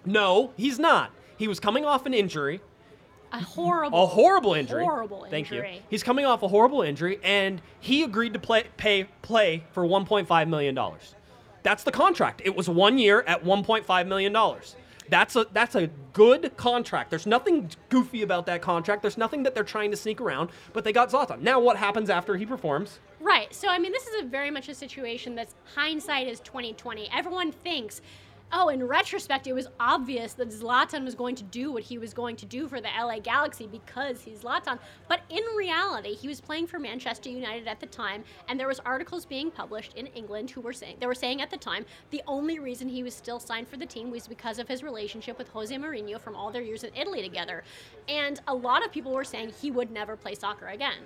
[0.04, 1.10] No, he's not.
[1.36, 2.60] He was coming off an injury
[3.32, 4.82] A horrible, a horrible injury.
[4.82, 5.64] Horrible Thank you.
[5.90, 10.48] He's coming off a horrible injury, and he agreed to play pay play for 1.5
[10.48, 11.14] million dollars.
[11.66, 12.42] That's the contract.
[12.44, 14.76] It was one year at 1.5 million dollars.
[15.08, 17.10] That's a that's a good contract.
[17.10, 19.02] There's nothing goofy about that contract.
[19.02, 20.50] There's nothing that they're trying to sneak around.
[20.72, 21.40] But they got Zlatan.
[21.40, 23.00] Now, what happens after he performs?
[23.18, 23.52] Right.
[23.52, 27.10] So I mean, this is a very much a situation that's hindsight is 2020.
[27.12, 28.00] Everyone thinks,
[28.52, 32.14] oh, in retrospect, it was obvious that Zlatan was going to do what he was
[32.14, 34.78] going to do for the LA Galaxy because he's Zlatan.
[35.08, 38.80] But in reality, he was playing for Manchester United at the time, and there was
[38.80, 42.22] articles being published in England who were saying they were saying at the time the
[42.26, 45.48] only reason he was still signed for the team was because of his relationship with
[45.48, 47.64] Jose Mourinho from all their years in Italy together.
[48.08, 50.98] And a lot of people were saying he would never play soccer again.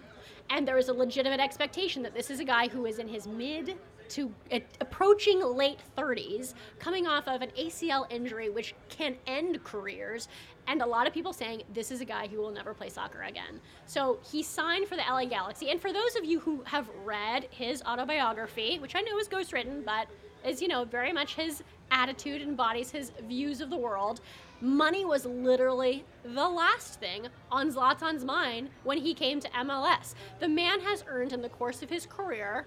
[0.50, 3.26] And there was a legitimate expectation that this is a guy who is in his
[3.26, 3.76] mid
[4.10, 4.32] to
[4.80, 10.28] approaching late 30s, coming off of an ACL injury, which can end careers.
[10.66, 13.22] And a lot of people saying this is a guy who will never play soccer
[13.22, 13.60] again.
[13.86, 15.70] So he signed for the LA Galaxy.
[15.70, 19.84] And for those of you who have read his autobiography, which I know is ghostwritten,
[19.84, 20.06] but
[20.44, 24.20] is, you know, very much his attitude embodies his views of the world.
[24.60, 30.14] Money was literally the last thing on Zlatan's mind when he came to MLS.
[30.38, 32.66] The man has earned in the course of his career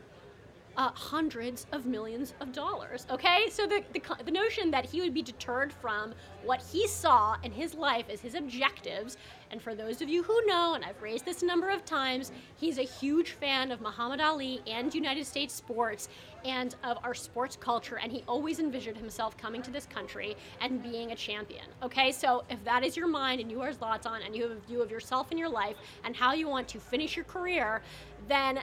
[0.78, 3.06] uh, hundreds of millions of dollars.
[3.12, 6.14] Okay, so the, the the notion that he would be deterred from
[6.44, 9.18] what he saw in his life as his objectives,
[9.52, 12.32] and for those of you who know, and I've raised this a number of times,
[12.58, 16.10] he's a huge fan of Muhammad Ali and United States sports
[16.44, 20.84] and of our sports culture, and he always envisioned himself coming to this country and
[20.84, 21.66] being a champion.
[21.82, 24.60] Okay, so if that is your mind and you are Zlatan and you have a
[24.68, 27.82] view of yourself and your life and how you want to finish your career,
[28.28, 28.60] then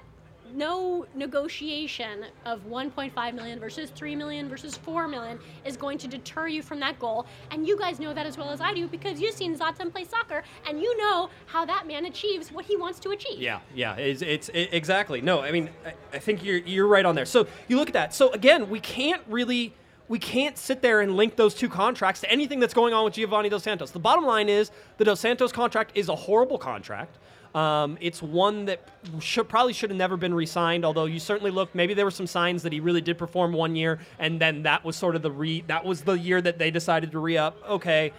[0.55, 6.49] no negotiation of 1.5 million versus 3 million versus 4 million is going to deter
[6.49, 7.27] you from that goal.
[7.51, 10.05] And you guys know that as well as I do because you've seen Zlatan play
[10.05, 13.41] soccer and you know how that man achieves what he wants to achieve.
[13.41, 15.21] Yeah, yeah, it's, it's it, exactly.
[15.21, 17.27] No, I mean, I, I think you're you're right on there.
[17.27, 18.15] So you look at that.
[18.15, 19.75] So again, we can't really
[20.11, 23.15] we can't sit there and link those two contracts to anything that's going on with
[23.15, 23.93] Giovani Dos Santos.
[23.93, 27.17] The bottom line is the Dos Santos contract is a horrible contract.
[27.55, 30.85] Um, it's one that should probably should have never been re-signed.
[30.85, 33.75] Although you certainly look, maybe there were some signs that he really did perform one
[33.75, 36.71] year, and then that was sort of the re that was the year that they
[36.71, 37.57] decided to re-up.
[37.69, 38.13] Okay,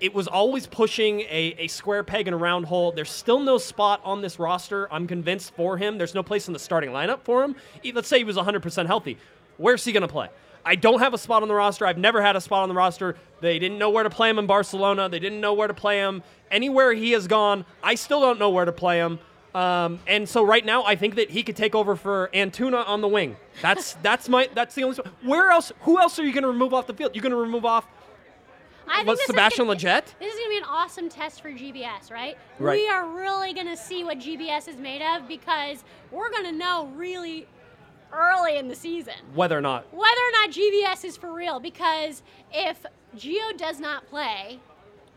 [0.00, 2.90] it was always pushing a, a square peg in a round hole.
[2.90, 5.96] There's still no spot on this roster, I'm convinced, for him.
[5.96, 7.54] There's no place in the starting lineup for him.
[7.94, 9.16] Let's say he was 100% healthy.
[9.58, 10.28] Where's he going to play?
[10.64, 11.86] I don't have a spot on the roster.
[11.86, 13.16] I've never had a spot on the roster.
[13.40, 15.08] They didn't know where to play him in Barcelona.
[15.08, 16.22] They didn't know where to play him.
[16.52, 19.18] Anywhere he has gone, I still don't know where to play him.
[19.54, 23.00] Um, and so right now, I think that he could take over for Antuna on
[23.00, 23.36] the wing.
[23.60, 24.94] That's that's my that's the only.
[24.96, 25.08] spot.
[25.22, 25.72] Where else?
[25.80, 27.14] Who else are you going to remove off the field?
[27.14, 27.86] You're going to remove off
[28.88, 30.04] I think Was this is Sebastian gonna- Lletget?
[30.18, 32.36] This is going to be an awesome test for GBS, right?
[32.58, 32.80] Right.
[32.80, 36.52] We are really going to see what GBS is made of because we're going to
[36.52, 37.46] know really
[38.12, 39.86] early in the season whether or not.
[39.92, 41.60] whether or not GBS is for real.
[41.60, 42.22] Because
[42.52, 42.84] if
[43.16, 44.58] Gio does not play,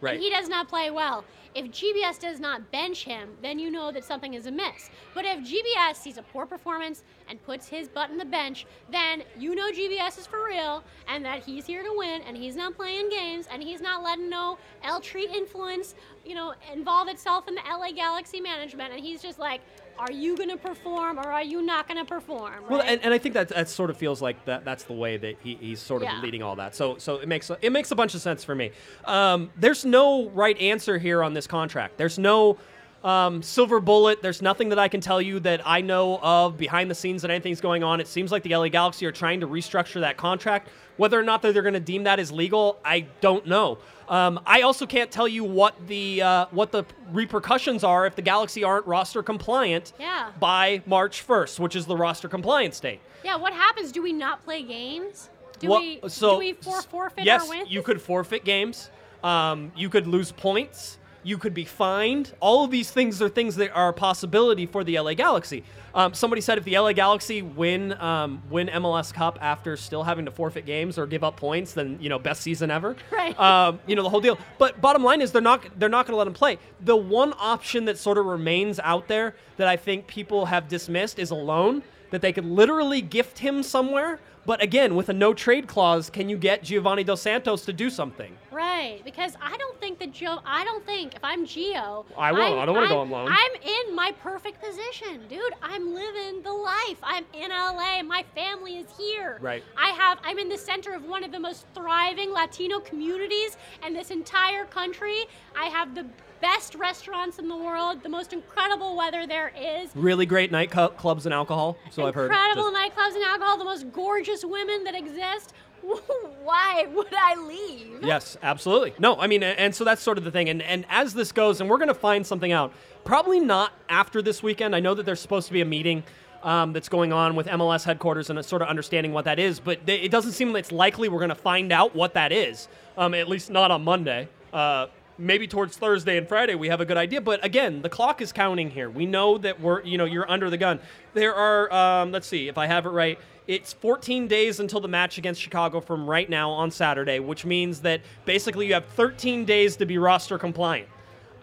[0.06, 0.20] Right.
[0.20, 1.26] he does not play well,
[1.56, 4.90] If GBS does not bench him, then you know that something is amiss.
[5.14, 9.24] But if GBS sees a poor performance and puts his butt in the bench, then
[9.40, 12.76] you know GBS is for real and that he's here to win and he's not
[12.76, 15.96] playing games and he's not letting no El Tri influence,
[16.26, 18.92] you know, involve itself in the LA Galaxy management.
[18.92, 19.62] And he's just like,
[20.00, 22.54] are you going to perform or are you not going to perform?
[22.70, 25.18] Well, and, and I think that that sort of feels like that that's the way
[25.18, 26.22] that he, he's sort of Yeah.
[26.22, 26.76] leading all that.
[26.76, 28.72] So so it makes it makes a bunch of sense for me.
[29.06, 31.98] Um, there's no right answer here on this contract.
[31.98, 32.58] There's no
[33.04, 34.22] um, silver bullet.
[34.24, 37.30] There's nothing that I can tell you that I know of behind the scenes that
[37.30, 38.00] anything's going on.
[38.02, 40.70] It seems like the LA Galaxy are trying to restructure that contract.
[40.98, 43.78] Whether or not that they're going to deem that as legal, I don't know.
[44.08, 48.22] Um, I also can't tell you what the uh, what the repercussions are if the
[48.22, 50.32] Galaxy aren't roster compliant Yeah.
[50.40, 53.00] by March 1st, which is the roster compliance date.
[53.24, 53.92] yeah, what happens?
[53.92, 55.30] Do we not play games?
[55.60, 57.72] Do Well, we so do we for, forfeit yes, our wins?
[57.72, 58.90] you could forfeit games.
[59.24, 61.00] Um, you could lose points.
[61.26, 62.34] You could be fined.
[62.40, 65.64] All of these things are things that are a possibility for the LA Galaxy.
[65.96, 70.26] Um, somebody said if the LA Galaxy win um, win MLS Cup after still having
[70.26, 72.96] to forfeit games or give up points, then you know best season ever.
[73.12, 73.40] Right.
[73.40, 74.38] Um, you know the whole deal.
[74.60, 76.60] But bottom line is they're not they're not going to let him play.
[76.82, 81.18] The one option that sort of remains out there that I think people have dismissed
[81.18, 81.82] is a loan
[82.12, 84.20] that they could literally gift him somewhere.
[84.48, 87.90] But again, with a no trade clause, can you get Giovani Dos Santos to do
[87.90, 88.38] something?
[88.52, 90.38] Right, because I don't think that Joe.
[90.46, 92.44] I don't think if I'm Gio, I won't.
[92.54, 93.28] I'm- I don't wanna go I'm- on loan.
[93.36, 95.42] I'm in my perfect position, dude.
[95.64, 96.98] I'm living the life.
[97.02, 98.04] I'm in LA.
[98.04, 99.40] My family is here.
[99.42, 99.64] Right.
[99.76, 100.20] I have.
[100.24, 104.66] I'm in the center of one of the most thriving Latino communities in this entire
[104.66, 105.26] country.
[105.60, 106.06] I have the
[106.46, 109.90] best restaurants in the world, the most incredible weather there is.
[109.96, 111.76] Really great night cu- clubs and alcohol.
[111.90, 112.30] So I've heard.
[112.30, 115.54] Incredible nightclubs and alcohol, the most gorgeous women that exist.
[116.44, 118.04] Why would I leave?
[118.04, 118.94] Yes, absolutely.
[119.00, 120.50] No, I mean, and so that's sort of the thing.
[120.50, 122.74] And and as this goes, and we're going to find something out.
[123.04, 124.76] Probably not after this weekend.
[124.76, 126.04] I know that there's supposed to be a meeting
[126.44, 129.60] um, that's going on with MLS headquarters and sort of understanding what that is.
[129.60, 132.32] But th- it doesn't seem that it's likely we're going to find out what that
[132.32, 132.68] is.
[132.98, 134.28] Um, at least not on Monday.
[134.54, 134.88] Uh,
[135.18, 137.22] maybe towards Thursday and Friday we have a good idea.
[137.22, 138.90] But again, the clock is counting here.
[138.90, 140.80] We know that we're you know you're under the gun.
[141.14, 143.20] There are um, let's see if I have it right.
[143.48, 147.82] It's 14 days until the match against Chicago from right now on Saturday, which means
[147.82, 150.90] that basically you have 13 days to be roster compliant.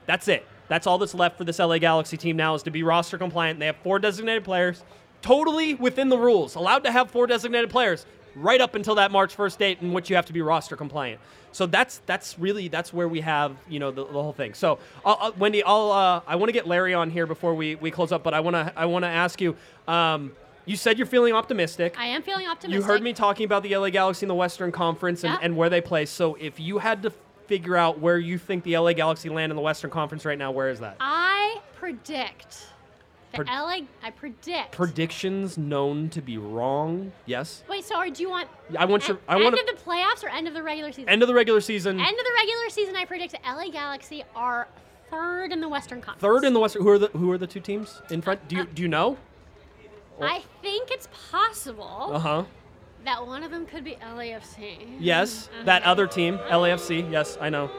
[0.07, 0.45] That's it.
[0.67, 3.61] That's all that's left for this LA Galaxy team now is to be roster compliant.
[3.61, 4.83] They have four designated players,
[5.21, 8.05] totally within the rules, allowed to have four designated players
[8.35, 11.21] right up until that March 1st date in which you have to be roster compliant.
[11.53, 14.55] So that's that's really that's where we have you know the, the whole thing.
[14.55, 17.75] So I'll, I'll- Wendy, I'll uh, I want to get Larry on here before we,
[17.77, 19.57] we close up, but I want to I want to ask you.
[19.87, 20.33] Um,
[20.65, 21.97] you said you're feeling optimistic.
[21.99, 22.81] I am feeling optimistic.
[22.81, 25.39] You heard me talking about the LA Galaxy in the Western Conference and, Yeah.
[25.43, 26.07] and where they play.
[26.07, 27.13] So if you had to
[27.49, 30.53] figure out where you think the LA Galaxy land in the Western Conference right now,
[30.53, 30.97] where is that?
[31.01, 32.69] I predict
[33.33, 33.87] the Pred- LA.
[34.03, 34.73] I predict.
[34.73, 37.13] Predictions known to be wrong.
[37.27, 37.63] Yes.
[37.69, 38.49] Wait, so or do you want?
[38.79, 41.09] I want your- I end wanna- of the playoffs or end of the regular season?
[41.09, 41.99] End of the regular season.
[42.01, 42.97] End of the regular season.
[42.97, 44.69] I predict LA Galaxy are
[45.11, 46.21] third in the Western Conference.
[46.21, 46.83] Third in the Western.
[46.83, 48.47] Who are the Who are the two teams in front?
[48.49, 49.17] Do you Do you know?
[50.21, 52.45] I think it's possible Uh huh.
[53.05, 54.97] that one of them could be LAFC.
[55.01, 55.49] Yes.
[55.53, 55.65] Uh-huh.
[55.65, 57.11] That other team, LAFC.
[57.11, 57.71] Yes, I know.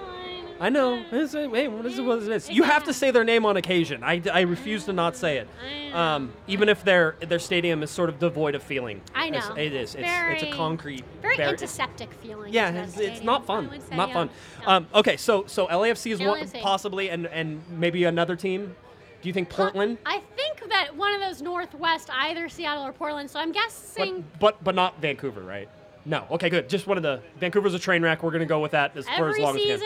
[0.59, 1.03] I know.
[1.09, 1.99] Hey, what is?
[2.01, 2.49] What is this?
[2.49, 4.03] You have to say their name on occasion.
[4.03, 5.93] I, I refuse to not say it.
[5.93, 9.01] Um, even if their their stadium is sort of devoid of feeling.
[9.13, 9.55] I It's- know.
[9.55, 9.95] it is.
[9.95, 11.03] It's, it's Very- a concrete.
[11.21, 12.53] Very bar- antiseptic feeling.
[12.53, 13.69] Yeah, it's, it's not fun.
[13.89, 14.13] say, Not yeah.
[14.13, 14.29] fun.
[14.61, 14.67] No.
[14.71, 16.61] Um, okay, so so LAFC is one LAFC.
[16.61, 18.75] possibly, and and maybe another team.
[19.21, 19.97] Do you think Portland?
[20.05, 23.29] I think that one of those Northwest, either Seattle or Portland.
[23.29, 25.69] So I'm guessing But, but but not Vancouver, right?
[26.05, 26.25] No.
[26.31, 26.67] Okay, good.
[26.67, 28.23] Just one of the Vancouver's a train wreck.
[28.23, 29.79] We're gonna go with that as, for as every long as we can.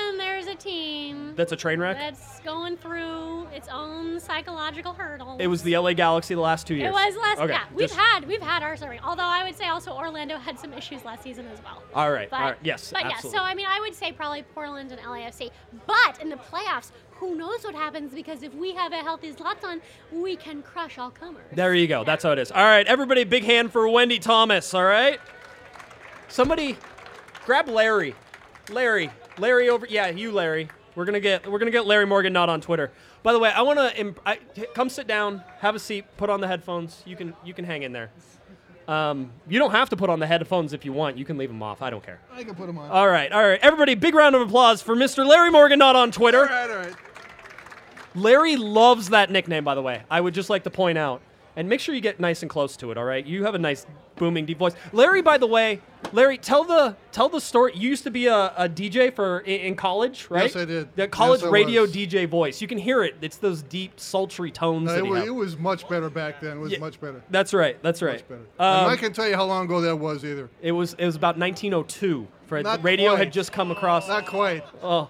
[0.62, 1.98] Season there's a team That's a train wreck.
[1.98, 5.38] that's going through its own psychological hurdle.
[5.40, 6.90] It was the LA Galaxy the last two years.
[6.90, 7.40] It was last.
[7.40, 9.00] Okay, yeah, we've just- had we've had our sorry.
[9.04, 11.82] Although I would say also Orlando had some issues last season as well.
[11.94, 12.30] All right.
[12.30, 12.58] But, all right.
[12.64, 12.92] Yes.
[12.92, 13.32] But absolutely.
[13.38, 15.50] yeah, so I mean, I would say probably Portland and LAFC.
[15.86, 18.14] But in the playoffs, who knows what happens?
[18.14, 19.82] Because if we have a healthy Zlatan,
[20.12, 21.44] we can crush all comers.
[21.52, 22.04] There you go.
[22.04, 22.52] That's how it is.
[22.52, 24.74] All right, everybody, big hand for Wendy Thomas.
[24.74, 25.20] All right.
[26.28, 26.78] Somebody,
[27.46, 28.14] grab Larry.
[28.70, 29.10] Larry.
[29.40, 29.86] Larry over.
[29.90, 30.70] Yeah, you, Larry.
[30.96, 32.92] We're gonna get we're gonna get Larry Morgan not on Twitter.
[33.22, 34.20] By the way, I want to imp-
[34.74, 37.04] come sit down, have a seat, put on the headphones.
[37.06, 38.10] You can you can hang in there.
[38.88, 41.18] Um, you don't have to put on the headphones if you want.
[41.18, 41.82] You can leave them off.
[41.82, 42.20] I don't care.
[42.34, 42.90] I can put them on.
[42.90, 45.26] All right, all right, everybody, big round of applause for Mr.
[45.28, 46.40] Larry Morgan not on Twitter.
[46.40, 46.96] all right, all right.
[48.16, 50.02] Larry loves that nickname, by the way.
[50.10, 51.22] I would just like to point out.
[51.58, 52.98] and make sure you get nice and close to it.
[52.98, 53.86] All right, you have a nice
[54.16, 54.74] booming deep voice.
[54.94, 55.82] Larry, by the way,
[56.14, 57.74] Larry, tell the tell the story.
[57.76, 60.44] You used to be a, a DJ for in, in college, right?
[60.44, 60.96] Yes, I did.
[60.96, 61.92] The college Yes, radio was.
[61.94, 62.62] DJ voice.
[62.62, 63.16] You can hear it.
[63.22, 64.86] It's those deep, sultry tones.
[64.86, 66.58] No, that it, was, it was much better back then.
[66.58, 67.22] It was Yeah, much better.
[67.30, 67.82] That's right.
[67.82, 68.16] That's right.
[68.20, 68.42] Much better.
[68.60, 70.50] Um, I can't tell you how long ago that was either.
[70.62, 72.28] it was it was about 1902.
[72.48, 73.20] For Not radio quite.
[73.20, 74.08] had just come across.
[74.08, 74.64] Not quite.
[74.82, 75.10] oh,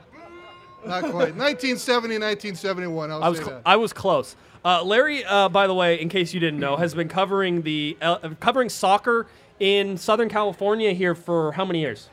[0.85, 1.35] Not quite.
[1.35, 3.11] 1970, 1971.
[3.11, 3.61] I'll I was say cl- that.
[3.65, 4.35] I was close.
[4.65, 7.95] Uh, Larry, uh, by the way, in case you didn't know, has been covering the
[8.01, 9.27] uh, covering soccer
[9.59, 12.09] in Southern California here for how many years?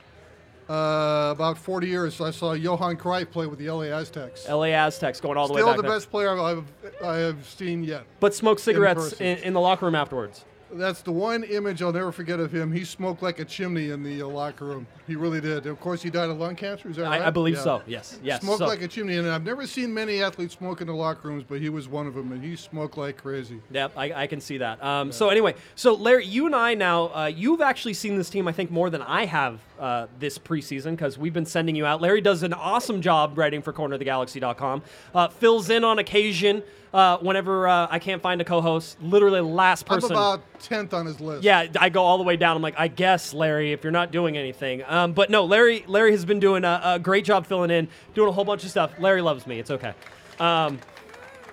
[0.69, 4.49] Uh, about 40 years, I saw Johan Cruyff play with the LA Aztecs.
[4.49, 6.65] LA Aztecs, going all the way Still the best player I've,
[7.05, 8.05] I have seen yet.
[8.19, 9.27] But smoked cigarettes person.
[9.27, 10.45] in, in the locker room afterwards.
[10.73, 12.73] That's the one image I'll never forget of him.
[12.73, 14.87] He smoked like a chimney in the uh, locker room.
[15.07, 15.67] He really did.
[15.67, 16.89] Of course, he died of lung cancer.
[16.89, 17.21] Is that right?
[17.23, 17.63] I, I believe Yeah.
[17.63, 17.83] so.
[17.87, 18.19] Yes.
[18.23, 18.41] Yes.
[18.41, 21.29] Smoked so- like a chimney, and I've never seen many athletes smoke in the locker
[21.29, 23.61] rooms, but he was one of them, and he smoked like crazy.
[23.71, 24.83] Yep, I, I can see that.
[24.83, 28.49] Um, So anyway, so Larry, you and I now, uh, you've actually seen this team,
[28.49, 32.01] I think, more than I have uh, this preseason because we've been sending you out.
[32.01, 34.83] Larry does an awesome job writing for CornerOfTheGalaxy.com.
[35.15, 36.63] Uh, fills in on occasion
[36.95, 38.97] uh, whenever uh, I can't find a co-host.
[39.03, 40.13] Literally, last person.
[40.13, 41.43] I'm about 10th on his list.
[41.43, 42.57] Yeah, I go all the way down.
[42.57, 45.85] I'm like, I guess Larry, if you're not doing anything, um, but no, Larry.
[45.89, 48.71] Larry has been doing a, a great job filling in, doing a whole bunch of
[48.71, 48.93] stuff.
[49.01, 49.59] Larry loves me.
[49.59, 49.93] It's okay.
[50.39, 50.79] Um,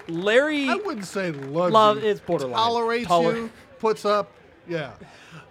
[0.07, 2.09] Larry, I wouldn't say loves Love- you.
[2.09, 2.55] it's borderline.
[2.57, 4.31] Tolerates Toler- you, puts up.
[4.67, 4.91] Yeah.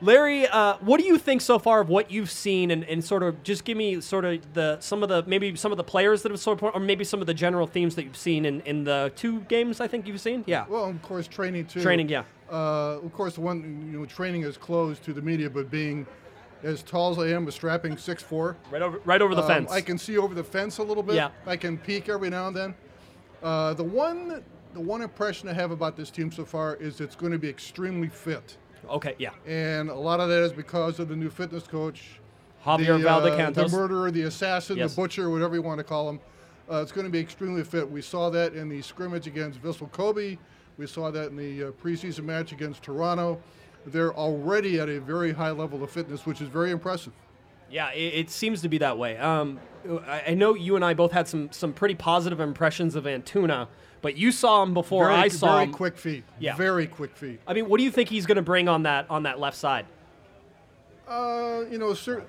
[0.02, 3.22] Larry, uh, what do you think so far of what you've seen, and, and sort
[3.22, 6.22] of just give me sort of the some of the maybe some of the players
[6.22, 8.60] that have sort of, or maybe some of the general themes that you've seen in,
[8.62, 10.44] in the two games I think you've seen.
[10.46, 11.82] Yeah, Well, of course, training too.
[11.82, 12.24] Training, yeah.
[12.50, 16.06] Uh, of course, the one you know, training is closed to the media, but being
[16.62, 19.70] as tall as I am, a strapping 6'4", right over right over the um, fence.
[19.70, 21.14] I can see over the fence a little bit.
[21.16, 21.30] Yeah.
[21.46, 22.74] I can peek every now and then.
[23.42, 24.42] Uh, the one,
[24.74, 27.48] the one impression I have about this team so far is it's going to be
[27.48, 28.56] extremely fit,
[28.90, 29.30] okay, yeah.
[29.46, 32.20] and a lot of that is because of the new fitness coach,
[32.64, 33.54] Javier the, uh, Valdecantos.
[33.54, 34.94] the murderer, the assassin, Yes.
[34.94, 36.20] the butcher, whatever you want to call him.
[36.70, 37.90] Uh, it's going to be extremely fit.
[37.90, 40.38] We saw that in the scrimmage against Vissel Kobe.
[40.76, 43.40] We saw that in the uh, preseason match against Toronto.
[43.86, 47.12] They're already at a very high level of fitness, which is very impressive.
[47.70, 49.16] Yeah, it, it seems to be that way.
[49.16, 49.58] Um,
[50.06, 53.68] I, I know you and I both had some some pretty positive impressions of Antuna,
[54.02, 55.72] but you saw him before very, I saw very him.
[55.72, 56.24] quick feet.
[56.38, 56.56] Yeah.
[56.56, 57.40] Very quick feet.
[57.46, 59.56] I mean, what do you think he's going to bring on that on that left
[59.56, 59.86] side?
[61.08, 62.24] Uh, you know, cer-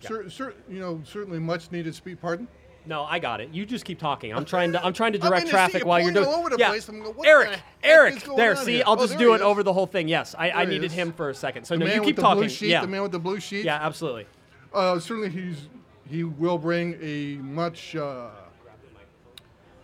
[0.00, 2.20] cer- cer- you know, certainly much needed speed.
[2.20, 2.46] Pardon.
[2.84, 3.50] No, I got it.
[3.52, 4.34] You just keep talking.
[4.34, 6.26] I'm trying to I'm trying to I mean, direct traffic while you're doing.
[6.26, 6.68] all over the yeah.
[6.70, 6.88] place.
[6.88, 7.50] I'm going, Eric,
[7.80, 8.56] the Eric, there.
[8.56, 8.82] See, here?
[8.86, 9.42] I'll Oh, just there do it is.
[9.42, 10.08] over the whole thing.
[10.08, 10.92] Yes, I, I needed is.
[10.92, 11.64] him for a second.
[11.64, 12.40] So The no, you keep talking.
[12.40, 12.70] blue sheet.
[12.70, 13.64] yeah, The man with the blue sheet.
[13.64, 14.26] yeah, absolutely.
[14.74, 15.68] Uh, certainly, he's
[16.10, 18.30] he will bring a much uh,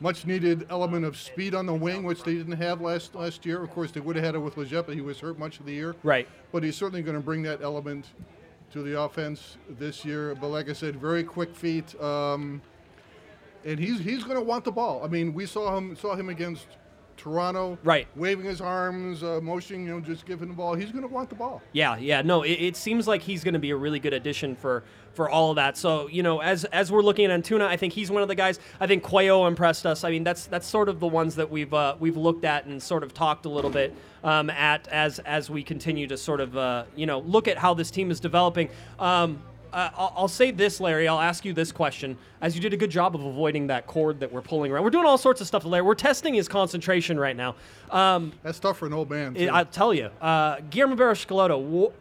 [0.00, 3.62] much needed element of speed on the wing, which they didn't have last last year.
[3.62, 5.66] Of course, they would have had it with Lletget, but he was hurt much of
[5.66, 5.96] the year.
[6.02, 6.28] Right.
[6.52, 8.06] But he's certainly going to bring that element
[8.72, 10.34] to the offense this year.
[10.34, 12.62] But like I said, very quick feet, um,
[13.64, 15.04] and he's he's going to want the ball.
[15.04, 16.66] I mean, we saw him saw him against
[17.19, 18.07] Toronto, Right.
[18.16, 20.74] waving his arms, uh, motioning, you know, just giving the ball.
[20.74, 21.61] He's going to want the ball.
[21.73, 22.23] Yeah, yeah.
[22.23, 25.28] No, it, it seems like he's going to be a really good addition for for
[25.28, 25.77] all of that.
[25.77, 28.35] So you know, as as we're looking at Antuna, I think he's one of the
[28.36, 28.61] guys.
[28.81, 30.05] I think Cuello impressed us.
[30.05, 32.82] I mean, that's that's sort of the ones that we've uh, we've looked at and
[32.82, 36.57] sort of talked a little bit um, at as as we continue to sort of
[36.57, 38.69] uh, you know look at how this team is developing.
[38.99, 39.43] Um,
[39.73, 41.09] uh, I'll, I'll say this, Larry.
[41.09, 44.20] I'll ask you this question, as you did a good job of avoiding that cord
[44.20, 44.85] that we're pulling around.
[44.85, 45.82] We're doing all sorts of stuff, Larry.
[45.82, 47.55] We're testing his concentration right now.
[47.90, 49.36] Um, That's tough for an old man.
[49.36, 51.27] it- I'll tell you, uh, Guillermo Barros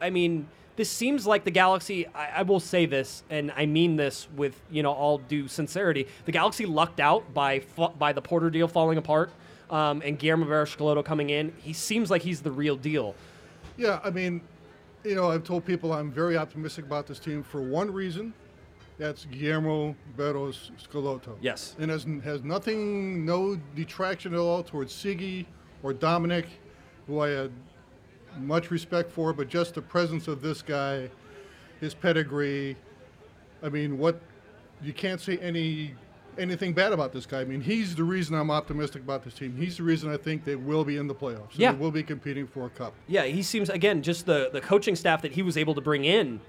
[0.02, 2.08] I mean, this seems like the Galaxy.
[2.08, 6.08] I, I will say this, and I mean this with you know all due sincerity.
[6.26, 7.64] The Galaxy lucked out by
[7.98, 9.32] by the Porter deal falling apart,
[9.72, 11.52] um, and Guillermo Barros coming in.
[11.58, 13.16] He seems like he's the real deal.
[13.76, 14.42] Yeah, I mean,
[15.08, 18.34] you know, I've told people I'm very optimistic about this team for one reason.
[18.98, 21.38] That's Guillermo Barros Schelotto.
[21.40, 21.76] Yes.
[21.80, 25.46] And has, has nothing, no detraction at all towards Sigi
[25.84, 26.48] or Dominic,
[27.06, 27.52] who I had
[28.40, 31.10] much respect for, but just the presence of this guy,
[31.80, 32.76] his pedigree.
[33.64, 34.20] I mean, what
[34.82, 35.96] you can't say any
[36.38, 37.42] anything bad about this guy.
[37.42, 39.56] I mean, he's the reason I'm optimistic about this team.
[39.58, 41.52] He's the reason I think they will be in the playoffs.
[41.54, 41.72] Yeah.
[41.72, 42.94] They will be competing for a cup.
[43.08, 46.06] Yeah, he seems again just the the coaching staff that he was able to bring
[46.06, 46.40] in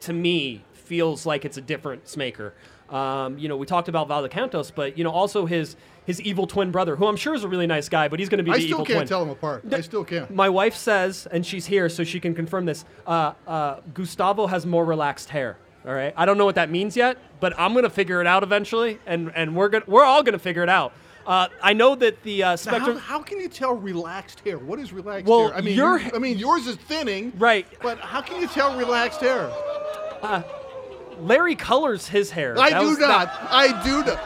[0.00, 2.54] to me feels like it's a different Smaker.
[2.90, 6.70] Um, you know, we talked about Valdecantos, but you know also his his evil twin
[6.70, 8.56] brother, who I'm sure is a really nice guy, but he's going to be I
[8.56, 9.06] the still evil can't twin.
[9.06, 9.64] tell him apart.
[9.72, 10.30] I still can't.
[10.34, 12.84] My wife says, and she's here, so she can confirm this.
[13.06, 15.56] Uh, uh, Gustavo has more relaxed hair.
[15.86, 18.42] All right, I don't know what that means yet, but I'm gonna figure it out
[18.44, 20.92] eventually, and and we're gonna we're all gonna figure it out.
[21.26, 22.96] Uh, I know that the uh, Now, how, Spectrum.
[22.98, 24.58] how can you tell relaxed hair?
[24.58, 25.56] What is relaxed Well, hair?
[25.56, 27.64] I mean, your- I mean, yours is thinning, Right.
[27.80, 29.48] But how can you tell relaxed hair?
[31.20, 32.58] Larry colors his hair.
[32.58, 33.26] I That do not.
[33.26, 34.20] that- I do not.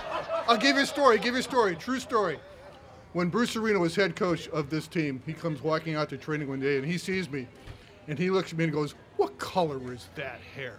[0.49, 1.19] I'll give you a story.
[1.19, 1.75] Give you a story.
[1.77, 2.39] True story.
[3.13, 6.49] When Bruce Arena was head coach of this team, he comes walking out to training
[6.49, 7.47] one day and he sees me,
[8.09, 10.79] and he looks at me and goes, "What color is that hair?"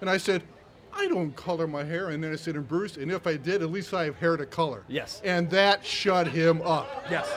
[0.00, 0.42] And I said,
[0.94, 3.62] "I don't color my hair." And then I said, "And Bruce, and if I did,
[3.62, 5.20] at least I have hair to color." Yes.
[5.24, 7.06] And that shut him up.
[7.10, 7.28] yes.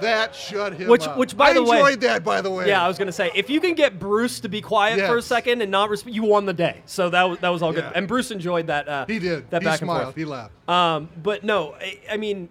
[0.00, 1.16] That shut him Which- up.
[1.16, 2.66] which, by I the way- I enjoyed that, by the way.
[2.66, 5.22] Yeah, I was gonna say if you can get Bruce to be quiet for a
[5.22, 6.82] second and not resp- you won the day.
[6.84, 7.84] So that was that was all good.
[7.94, 8.88] And Bruce enjoyed that.
[8.88, 9.48] Uh, He did.
[9.50, 9.98] that he back smiled.
[9.98, 10.16] and forth.
[10.16, 10.52] He laughed.
[10.68, 12.48] Um, but no, I, I mean,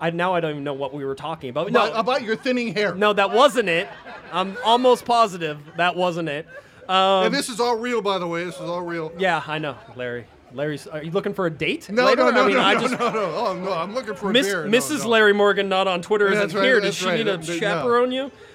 [0.00, 1.68] I now I don't even know what we were talking about.
[1.68, 2.94] about, no, about your thinning hair.
[2.94, 3.88] no, that wasn't it.
[4.32, 6.46] I'm almost positive that wasn't it.
[6.88, 8.44] Um, and this is all real, by the way.
[8.44, 9.12] This is all real.
[9.18, 10.26] yeah, I know, Larry.
[10.52, 10.86] Larry's.
[10.86, 11.90] Are you looking for a date?
[11.90, 12.24] No, later?
[12.24, 13.34] no, no, I mean, no, I no, just, no, no.
[13.34, 14.64] Oh no, I'm looking for a Miss, beer.
[14.64, 15.00] Mrs.
[15.02, 15.08] no.
[15.08, 16.80] Larry Morgan, not on Twitter, That's isn't right, here.
[16.80, 17.16] Does she right.
[17.18, 17.58] need to no.
[17.58, 18.30] chaperone you?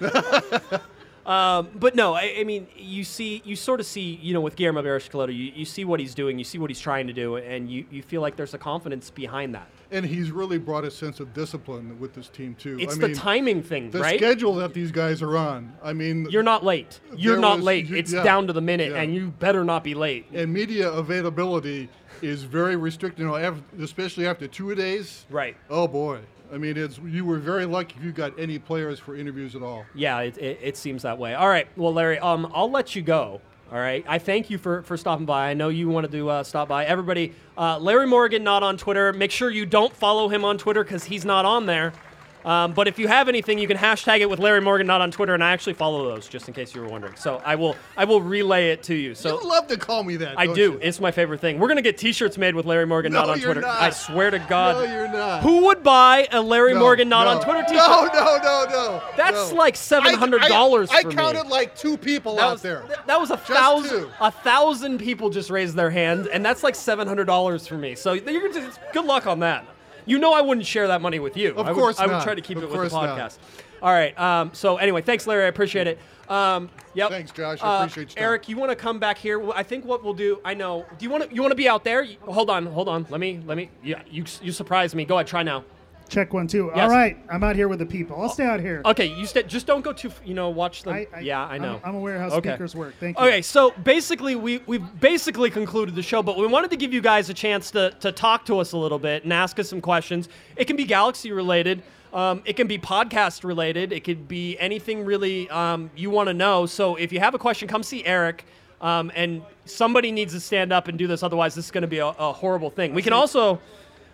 [1.32, 4.56] um, but no, I, I mean, you see, you sort of see, you know, with
[4.56, 7.36] Guillermo Barros-Schelotto, you, you see what he's doing, you see what he's trying to do,
[7.36, 9.68] and you, you feel like there's a confidence behind that.
[9.90, 12.78] And he's really brought a sense of discipline with this team too.
[12.80, 14.18] It's I the mean, timing thing, The right?
[14.18, 15.72] schedule that these guys are on.
[15.82, 17.00] I mean, You're not late.
[17.16, 17.86] You're not was- late.
[17.88, 19.00] you- It's yeah, down to the minute, yeah.
[19.02, 20.26] and you better not be late.
[20.32, 21.88] and media availability
[22.22, 23.20] is very restricted.
[23.20, 25.26] You know, especially after two days.
[25.30, 25.56] Right.
[25.68, 26.20] Oh boy.
[26.52, 29.62] I mean, it's you were very lucky if you got any players for interviews at
[29.62, 29.86] all.
[29.94, 31.34] Yeah, it, it, it seems that way.
[31.34, 31.66] All right.
[31.76, 33.40] Well, Larry, um, I'll let you go.
[33.72, 34.04] All right.
[34.06, 35.48] I thank you for, for stopping by.
[35.48, 36.84] I know you wanted to uh, stop by.
[36.84, 39.14] Everybody, uh, Larry Morgan not on Twitter.
[39.14, 41.94] Make sure you don't follow him on Twitter because he's not on there.
[42.44, 45.10] Um, but if you have anything, you can hashtag it with Larry Morgan not on
[45.10, 47.14] Twitter, and I actually follow those, just in case you were wondering.
[47.16, 49.14] So I will I will relay it to you.
[49.14, 50.38] So you love to call me that.
[50.38, 50.60] I do.
[50.72, 50.78] you?
[50.82, 51.58] It's my favorite thing.
[51.58, 53.60] We're gonna get T-shirts made with Larry Morgan No, not on you're Twitter.
[53.60, 53.80] not.
[53.80, 54.84] I swear to God.
[54.84, 55.42] No, you're not.
[55.42, 57.30] Who would buy a Larry No, Morgan not no.
[57.38, 57.76] on Twitter T-shirt?
[57.76, 59.02] No, no, no, no.
[59.16, 61.14] That's like $700 I, I, for me.
[61.14, 62.82] I counted like two people That out was, there.
[62.82, 64.00] th- that was a thousand.
[64.00, 64.10] two.
[64.20, 67.94] A thousand people just raised their hand, and that's like seven hundred dollars for me.
[67.94, 69.64] So you're just, good luck on that.
[70.06, 71.50] You know I wouldn't share that money with you.
[71.50, 73.18] Of I would, course I would try to keep Of it with the course not.
[73.18, 73.38] podcast.
[73.82, 74.18] All right.
[74.18, 75.44] Um, so anyway, thanks, Larry.
[75.44, 75.98] I appreciate it.
[76.28, 77.10] Um, yep.
[77.10, 77.58] Thanks, Josh.
[77.62, 78.22] I Uh, appreciate time.
[78.24, 79.50] Eric, you want to come back here?
[79.52, 80.38] I think what we'll do.
[80.44, 80.86] I know.
[80.98, 81.34] Do you want to?
[81.34, 82.02] You want to be out there?
[82.02, 82.66] You- Hold on.
[82.66, 83.06] Hold on.
[83.10, 83.40] Let me.
[83.44, 83.70] Let me.
[83.82, 84.02] Yeah.
[84.08, 84.24] You.
[84.40, 85.04] You surprised me.
[85.04, 85.26] Go ahead.
[85.26, 85.64] Try now.
[86.12, 86.70] Check one, two.
[86.76, 86.82] Yes.
[86.90, 88.20] All right, I'm out here with the people.
[88.20, 88.82] I'll stay out here.
[88.84, 89.06] Okay.
[89.06, 89.44] You stay.
[89.44, 90.08] Just don't go too.
[90.08, 90.50] f- You know.
[90.50, 90.92] Watch them.
[90.92, 91.42] I- I- yeah.
[91.42, 91.72] I know.
[91.76, 92.50] I'm- I'm aware how Okay.
[92.50, 92.94] speakers work.
[93.00, 93.24] Thank you.
[93.24, 97.00] Okay, so basically, we we've basically concluded the show, but we wanted to give you
[97.00, 99.80] guys a chance to to talk to us a little bit and ask us some
[99.80, 100.28] questions.
[100.54, 101.82] It can be Galaxy related.
[102.12, 103.90] Um, it can be podcast related.
[103.90, 106.66] It could be anything really um, you want to know.
[106.66, 108.44] So if you have a question, come see Eric.
[108.82, 111.22] Um, and somebody needs to stand up and do this.
[111.22, 112.92] Otherwise, this is going to be a, a horrible thing.
[112.92, 113.60] We can also.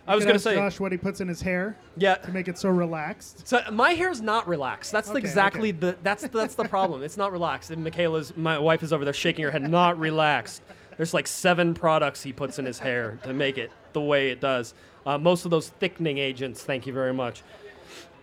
[0.09, 0.55] I was going to say.
[0.55, 2.15] Josh what he puts in his hair Yeah.
[2.17, 3.47] to make it so relaxed.
[3.47, 4.91] So my hair's not relaxed.
[4.93, 5.79] That's Okay, exactly okay.
[5.79, 7.03] the that's that's the problem.
[7.03, 7.71] It's not relaxed.
[7.71, 9.69] And Michaela's my wife is over there shaking her head.
[9.69, 10.63] Not relaxed.
[10.97, 14.41] There's like seven products he puts in his hair to make it the way it
[14.41, 14.75] does.
[15.07, 16.63] Uh, most of those thickening agents.
[16.65, 17.43] Thank you very much.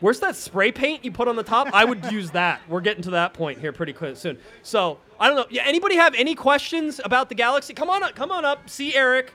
[0.02, 1.70] Where's that spray paint you put on the top?
[1.74, 2.60] I would use that.
[2.68, 4.38] We're getting to that point here pretty quick soon.
[4.62, 5.46] So I don't know.
[5.50, 7.74] Yeah, anybody have any questions about the galaxy?
[7.74, 8.14] Come on up.
[8.14, 8.70] Come on up.
[8.70, 9.34] See Eric.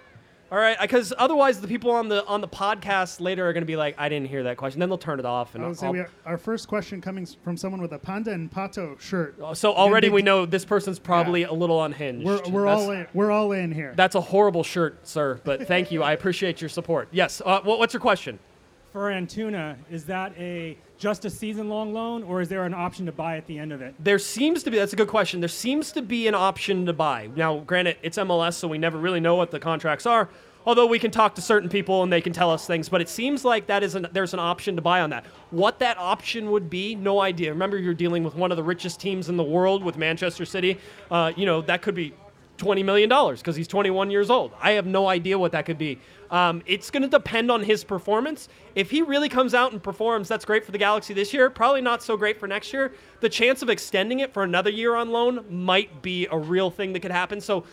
[0.52, 3.66] All right, because otherwise the people on the on the podcast later are going to
[3.66, 4.80] be like, I didn't hear that question.
[4.80, 5.54] Then they'll turn it off.
[5.54, 7.98] And I would say I'll- we our first question coming s- from someone with a
[7.98, 9.36] panda and pato shirt.
[9.54, 12.26] so already we know this person's probably a little unhinged.
[12.26, 13.06] We're, we're that's, all in.
[13.14, 13.92] We're all in here.
[13.94, 15.40] That's a horrible shirt, sir.
[15.44, 16.02] But thank you.
[16.02, 17.08] I appreciate your support.
[17.12, 17.40] Yes.
[17.44, 18.40] Uh, what, what's your question?
[18.92, 23.12] For Antuna, is that a just a season-long loan, or is there an option to
[23.12, 23.94] buy at the end of it?
[24.00, 24.78] There seems to be.
[24.78, 25.38] That's a good question.
[25.40, 27.30] There seems to be an option to buy.
[27.36, 30.28] Now, granted, it's MLS, so we never really know what the contracts are.
[30.66, 33.08] Although we can talk to certain people and they can tell us things, but it
[33.08, 35.24] seems like that is an, there's an option to buy on that.
[35.50, 37.50] What that option would be, no idea.
[37.50, 40.78] Remember, you're dealing with one of the richest teams in the world with Manchester City.
[41.10, 42.12] Uh, you know that could be
[42.60, 44.52] $20 million because he's 21 years old.
[44.60, 45.98] I have no idea what that could be.
[46.30, 48.48] Um, it's going to depend on his performance.
[48.74, 51.50] If he really comes out and performs, that's great for the Galaxy this year.
[51.50, 52.92] Probably not so great for next year.
[53.20, 56.92] The chance of extending it for another year on loan might be a real thing
[56.92, 57.40] that could happen.
[57.40, 57.64] So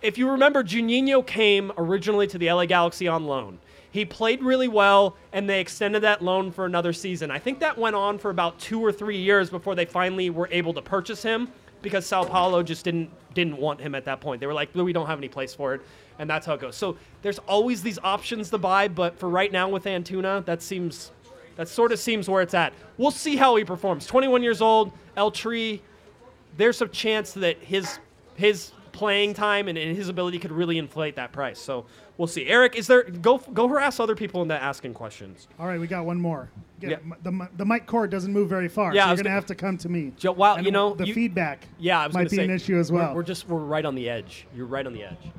[0.00, 3.58] if you remember, Juninho came originally to the LA Galaxy on loan.
[3.90, 7.30] He played really well, and they extended that loan for another season.
[7.30, 10.48] I think that went on for about two or three years before they finally were
[10.52, 11.48] able to purchase him
[11.86, 14.40] because Sao Paulo just didn't didn't want him at that point.
[14.40, 15.82] They were like, we don't have any place for it,
[16.18, 16.74] and that's how it goes.
[16.74, 21.12] So there's always these options to buy, but for right now with Antuna, that seems
[21.54, 22.72] that sort of seems where it's at.
[22.98, 24.04] We'll see how he performs.
[24.04, 25.80] 21 years old, El Tri.
[26.56, 28.00] There's a chance that his
[28.34, 31.60] his playing time and, and his ability could really inflate that price.
[31.60, 31.86] So
[32.18, 32.46] we'll see.
[32.46, 35.48] Eric, is there go go harass other people into asking questions?
[35.58, 36.50] All right, we got one more.
[36.80, 36.96] Get Yeah.
[36.96, 37.24] it.
[37.24, 39.54] The, the mic cord doesn't move very far, Yeah, so you're gonna gonna- have to
[39.54, 40.12] come to me.
[40.18, 41.66] Joe, wow, And you know, the you- feedback.
[41.78, 43.14] Yeah, I was might gonna be say, an issue as we're- well.
[43.14, 44.46] We're, just we're right on the edge.
[44.54, 45.30] You're right on the edge.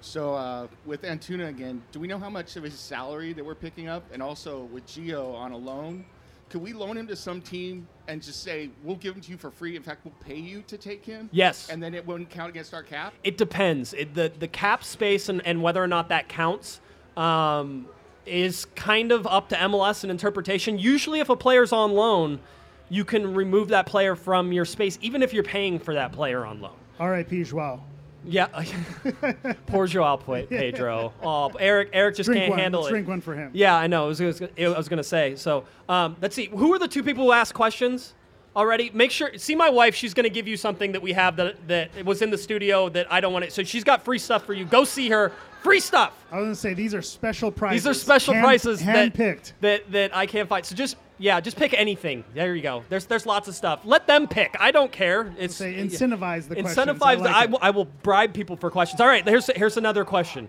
[0.00, 3.54] So uh, with Antuna again, do we know how much of his salary that we're
[3.56, 6.04] picking up, and also with Gio on a loan?
[6.48, 9.36] Could we loan him to some team and just say we'll give him to you
[9.36, 9.74] for free?
[9.74, 11.28] In fact, we'll pay you to take him.
[11.32, 11.68] Yes.
[11.68, 13.14] And then it wouldn't count against our cap.
[13.24, 13.92] It depends.
[13.94, 16.80] It, the the cap space and, and whether or not that counts
[17.16, 17.86] um,
[18.24, 20.78] is kind of up to MLS and interpretation.
[20.78, 22.40] Usually, if a player's on loan,
[22.88, 26.44] you can remove that player from your space, even if you're paying for that player
[26.44, 26.76] on loan.
[27.00, 27.44] R.I.P.
[27.44, 27.82] Joao.
[28.26, 28.46] Yeah,
[29.66, 31.12] poor Joao Pe- Pedro.
[31.22, 32.58] Oh, Eric, Eric just Drink can't one.
[32.58, 32.94] handle Let's it.
[32.94, 33.50] drink one for him.
[33.54, 34.04] Yeah, I know.
[34.04, 35.36] I was, was, was going to say.
[35.36, 36.46] So um, let's see.
[36.46, 38.14] Who are the two people who asked questions
[38.56, 38.90] already?
[38.92, 39.36] Make sure.
[39.38, 39.94] See my wife.
[39.94, 42.88] She's going to give you something that we have that that was in the studio
[42.90, 43.52] that I don't want it.
[43.52, 44.64] So she's got free stuff for you.
[44.64, 45.32] Go see her.
[45.66, 46.12] Free stuff.
[46.30, 47.82] I was gonna say these are special prices.
[47.82, 49.54] These are special Hand- prices that, Hand-picked.
[49.62, 50.64] that that I can't find.
[50.64, 52.22] So just yeah, just pick anything.
[52.34, 52.84] There you go.
[52.88, 53.80] There's there's lots of stuff.
[53.84, 54.54] Let them pick.
[54.60, 55.34] I don't care.
[55.36, 56.78] It's Say incentivize the questions.
[56.78, 57.18] I incentivize.
[57.18, 57.50] like I, it.
[57.50, 59.00] will, will bribe people for questions.
[59.00, 59.26] All right.
[59.26, 60.48] Here's here's another question.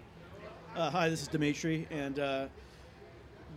[0.75, 2.45] Uh, hi, this is Dimitri, and uh,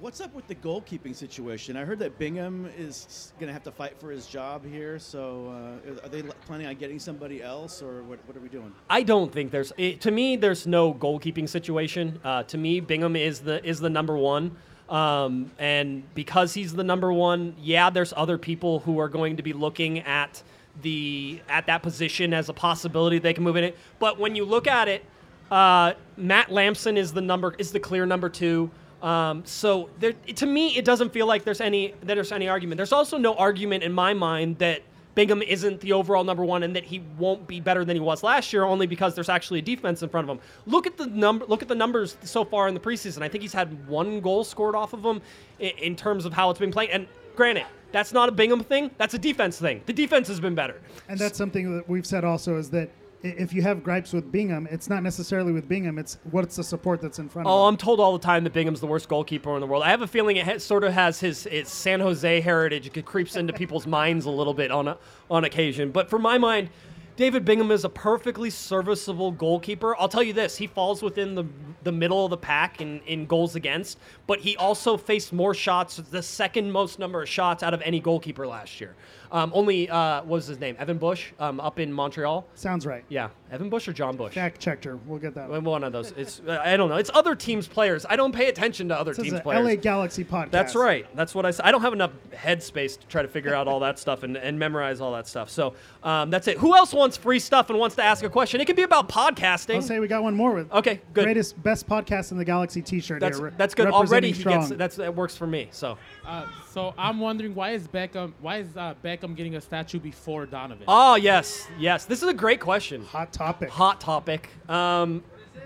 [0.01, 1.77] what's up with the goalkeeping situation?
[1.77, 4.99] I heard that Bingham is going to have to fight for his job here.
[4.99, 8.73] So, uh, are they planning on getting somebody else, or what, what are we doing?
[8.89, 12.19] I don't think there's it, to me there's no goalkeeping situation.
[12.25, 14.57] Uh, to me, Bingham is the is the number one.
[14.89, 19.43] Um, and because he's the number one, yeah, there's other people who are going to
[19.43, 20.43] be looking at
[20.83, 23.77] the at that position as a possibility they can move in it.
[23.99, 25.05] But when you look at it,
[25.51, 28.71] uh, Matt Lampson is the number is the clear number two.
[29.03, 32.77] Um, so there, to me, it doesn't feel like there's any there's any argument.
[32.77, 34.83] There's also no argument in my mind that
[35.15, 38.23] Bingham isn't the overall number one and that he won't be better than he was
[38.23, 40.43] last year only because there's actually a defense in front of him.
[40.67, 43.23] Look at the number look at the numbers so far in the preseason.
[43.23, 45.21] I think he's had one goal scored off of him
[45.59, 46.91] in, in terms of how it's been playing.
[46.91, 49.83] And granted, that's not a Bingham thing, that's a defense thing.
[49.87, 50.81] The defense has been better.
[51.09, 52.91] And that's something that we've said also is that
[53.23, 55.99] if you have gripes with Bingham, it's not necessarily with Bingham.
[55.99, 57.61] It's what's the support that's in front Oh, of him.
[57.61, 59.83] Oh, I'm told all the time that Bingham's the worst goalkeeper in the world.
[59.83, 62.91] I have a feeling it sort of has his, his San Jose heritage.
[62.95, 64.99] It creeps into people's minds a little bit on a,
[65.31, 65.91] on occasion.
[65.91, 66.71] But for my mind,
[67.17, 69.95] David Bingham is a perfectly serviceable goalkeeper.
[69.97, 71.45] I'll tell you this: he falls within the
[71.83, 73.99] the middle of the pack in, in goals against,
[74.31, 77.98] but he also faced more shots, the second most number of shots out of any
[77.98, 78.94] goalkeeper last year.
[79.32, 80.77] Um, only uh, what was his name?
[80.78, 82.47] Evan Bush, um, up in Montreal.
[82.55, 83.05] Sounds right.
[83.09, 84.35] Yeah, Evan Bush or John Bush.
[84.35, 84.97] Fact checked her.
[84.97, 85.48] We'll get that.
[85.48, 86.12] Well, One of those.
[86.12, 86.97] It's I don't know.
[86.97, 88.05] It's other teams' players.
[88.09, 89.65] I don't pay attention to other This is teams' players.
[89.65, 90.51] LA Galaxy podcast.
[90.51, 91.07] That's right.
[91.15, 91.65] That's what I said.
[91.65, 94.59] I don't have enough headspace to try to figure out all that stuff and, and
[94.59, 95.48] memorize all that stuff.
[95.51, 96.59] So um, that's it.
[96.59, 98.61] Who else wants free stuff and wants to ask a question?
[98.61, 99.77] It could be about podcasting.
[99.77, 100.73] I'll say we got one more with.
[100.73, 101.24] Okay, good.
[101.24, 103.20] Greatest, best podcast in the Galaxy T-shirt.
[103.20, 103.89] that's here, that's good.
[103.89, 104.69] Already representing he strong.
[104.69, 105.69] gets that's that works for me.
[105.73, 109.99] So Uh, so I'm wondering why is Beckham why is uh, Beckham getting a statue
[110.01, 110.85] before Donovan?
[110.89, 113.05] oh yes yes this is a great question.
[113.07, 113.69] Hot topic.
[113.71, 114.51] hot topic.
[114.69, 115.23] Um,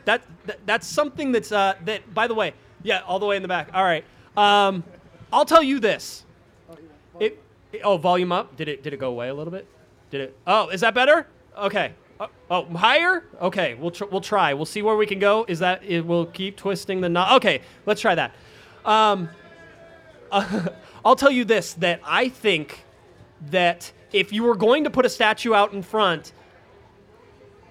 [0.06, 2.12] that, that that's something that's uh, that.
[2.12, 2.52] By the way,
[2.82, 3.70] yeah, all the way in the back.
[3.72, 4.04] All right.
[4.36, 4.84] Um,
[5.32, 6.24] I'll tell you this.
[7.20, 7.40] It,
[7.72, 8.56] it- oh, volume up.
[8.56, 9.66] Did it did it go away a little bit?
[10.10, 10.36] Did it?
[10.46, 11.26] Oh, is that better?
[11.56, 11.92] Okay.
[12.20, 13.24] Oh, oh higher?
[13.40, 13.74] Okay.
[13.74, 14.54] We'll tr- we'll try.
[14.54, 15.44] We'll see where we can go.
[15.48, 16.04] Is that it?
[16.04, 17.32] We'll keep twisting the knot.
[17.36, 17.60] Okay.
[17.86, 18.34] Let's try that.
[18.84, 19.28] Um,
[21.04, 22.84] I'll tell you this: that I think
[23.50, 26.32] that if you were going to put a statue out in front,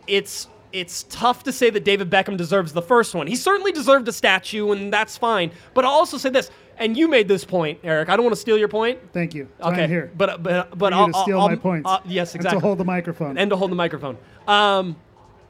[0.07, 3.27] it's it's tough to say that David Beckham deserves the first one.
[3.27, 5.51] He certainly deserved a statue, and that's fine.
[5.75, 8.09] But I'll also say this, and you made this point, Eric.
[8.09, 8.99] I don't want to steal your point.
[9.13, 9.47] Thank you.
[9.57, 10.11] That's okay, I'm here.
[10.15, 11.89] but but but I'll, to steal I'll- my points.
[12.05, 12.59] yes, And exactly.
[12.61, 13.37] to hold the microphone.
[13.37, 14.17] and to hold the microphone.
[14.47, 14.95] Um,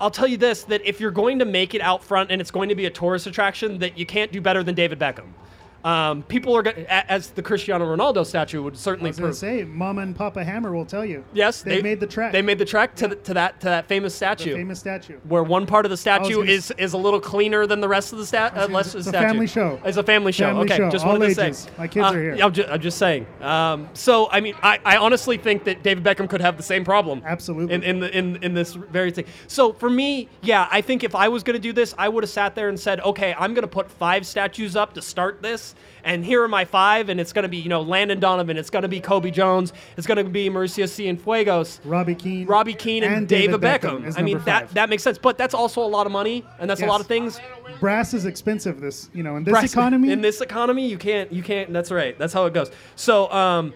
[0.02, 2.52] I'll tell you this: that if you're going to make it out front and it's
[2.52, 5.28] going to be a tourist attraction, that you can't do better than David Beckham.
[5.84, 9.10] Um, people are go- a- as the Cristiano Ronaldo statue would certainly.
[9.10, 11.26] I was going to say, Mama and Papa Hammer will tell you.
[11.34, 12.32] Yes, they, made the track.
[12.32, 14.56] They made the track to, the, to that to that famous the statue.
[14.56, 15.18] famous statue.
[15.28, 18.20] where one part of the statue is is a little cleaner than the rest of
[18.20, 18.54] the stat.
[18.54, 19.26] Uh, gonna less say, of the statue.
[19.26, 19.80] it's a family show.
[19.86, 20.46] It's a family show.
[20.48, 21.58] Family okay, show, just all wanted to ages.
[21.60, 21.70] say.
[21.78, 22.38] My kids Uh, are here.
[22.42, 23.26] I'm, ju- I'm just saying.
[23.42, 26.86] Um, so I mean, I, I honestly think that David Beckham could have the same
[26.86, 27.22] problem.
[27.26, 27.74] Absolutely.
[27.76, 29.26] In in the, in in this very thing.
[29.48, 32.24] So for me, yeah, I think if I was going to do this, I would
[32.24, 35.42] have sat there and said, okay, I'm going to put five statues up to start
[35.42, 35.73] this,
[36.04, 38.70] and here are my five, and it's going to be you know Landon Donovan, it's
[38.70, 41.80] going to be Cobi Jones, it's going to be Mauricio Cienfuegos.
[41.84, 42.48] Robbie Keane.
[42.48, 44.06] Robbie Keane and, David, Beckham.
[44.06, 44.74] is I mean that five.
[44.74, 47.08] that makes sense, but that's also a lot of money, and that's a lot of
[47.08, 47.40] things.
[47.80, 48.82] brass is expensive.
[48.82, 50.12] This, you know, in this Brass- economy.
[50.12, 51.72] in this economy, you can't you can't.
[51.72, 52.18] That's right.
[52.18, 52.72] That's how it goes.
[52.96, 53.74] So um,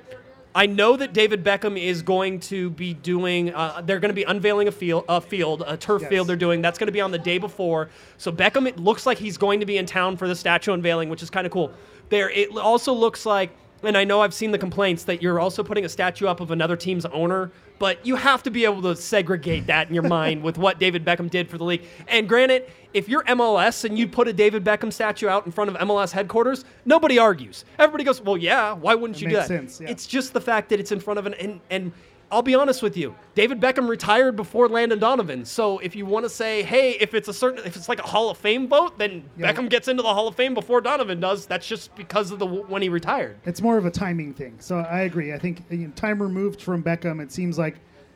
[0.55, 3.53] I know that David Beckham is going to be doing.
[3.53, 6.09] Uh, they're going to be unveiling a field, a field, a turf Yes.
[6.09, 6.27] field.
[6.27, 6.61] They're doing.
[6.61, 7.89] That's going to be on the day before.
[8.17, 11.09] So Beckham, it looks like he's going to be in town for the statue unveiling,
[11.09, 11.71] which is kind of cool.
[12.09, 13.51] There, it also looks like,
[13.83, 16.51] and I know I've seen the complaints that you're also putting a statue up of
[16.51, 20.43] another team's owner, but you have to be able to segregate that in your mind
[20.43, 21.83] with what David Beckham did for the league.
[22.07, 25.69] And granted, if you're MLS and you put a David Beckham statue out in front
[25.69, 27.65] of MLS headquarters, nobody argues.
[27.77, 29.89] Everybody goes, "Well, yeah, why wouldn't It you do that?" sense, yeah.
[29.89, 31.91] It's just the fact that it's in front of an and and
[32.29, 33.15] I'll be honest with you.
[33.35, 35.45] David Beckham retired before Landon Donovan.
[35.45, 38.07] So if you want to say, hey, if it's a certain if it's like a
[38.07, 39.51] Hall of Fame vote, then Yeah.
[39.53, 41.45] Beckham gets into the Hall of Fame before Donovan does.
[41.45, 43.37] That's just because of the when he retired.
[43.45, 44.55] It's more of a timing thing.
[44.59, 45.33] So I agree.
[45.33, 47.75] I think you know, time removed from Beckham, it seems like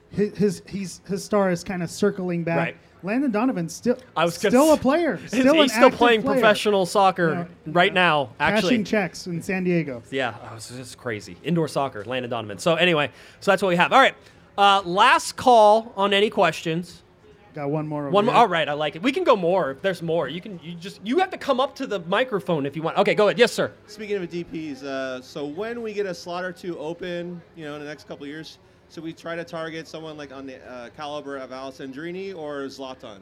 [0.10, 2.58] his his his star is kind of circling back.
[2.58, 2.78] Right.
[3.04, 5.16] Landon Donovan still I was gonna still s- a player.
[5.18, 6.36] He's- Still an he's still active playing player.
[6.36, 8.30] professional soccer right now.
[8.40, 10.04] Actually, Cashing checks in San Diego.
[10.12, 11.38] Yeah, oh, it's just crazy.
[11.44, 12.58] Indoor soccer, Landon Donovan.
[12.60, 13.10] So anyway,
[13.40, 13.92] so that's what we have.
[13.92, 14.16] All right,
[14.58, 17.02] uh, last call on any questions.
[17.54, 18.04] Got one more.
[18.04, 18.36] Over One more.
[18.36, 19.02] All right, I like it.
[19.02, 20.30] We can go more if there's more.
[20.30, 20.58] You can.
[20.64, 21.02] You just.
[21.06, 22.98] You have to come up to the microphone if you want.
[22.98, 23.38] Okay, go ahead.
[23.38, 23.74] Yes, sir.
[23.88, 27.74] Speaking of DPs, uh, so when we get a slot or two open, you know,
[27.76, 28.58] in the next couple of years,
[28.92, 33.20] should we try to target someone like on the uh, caliber of Alessandrini or Zlatan?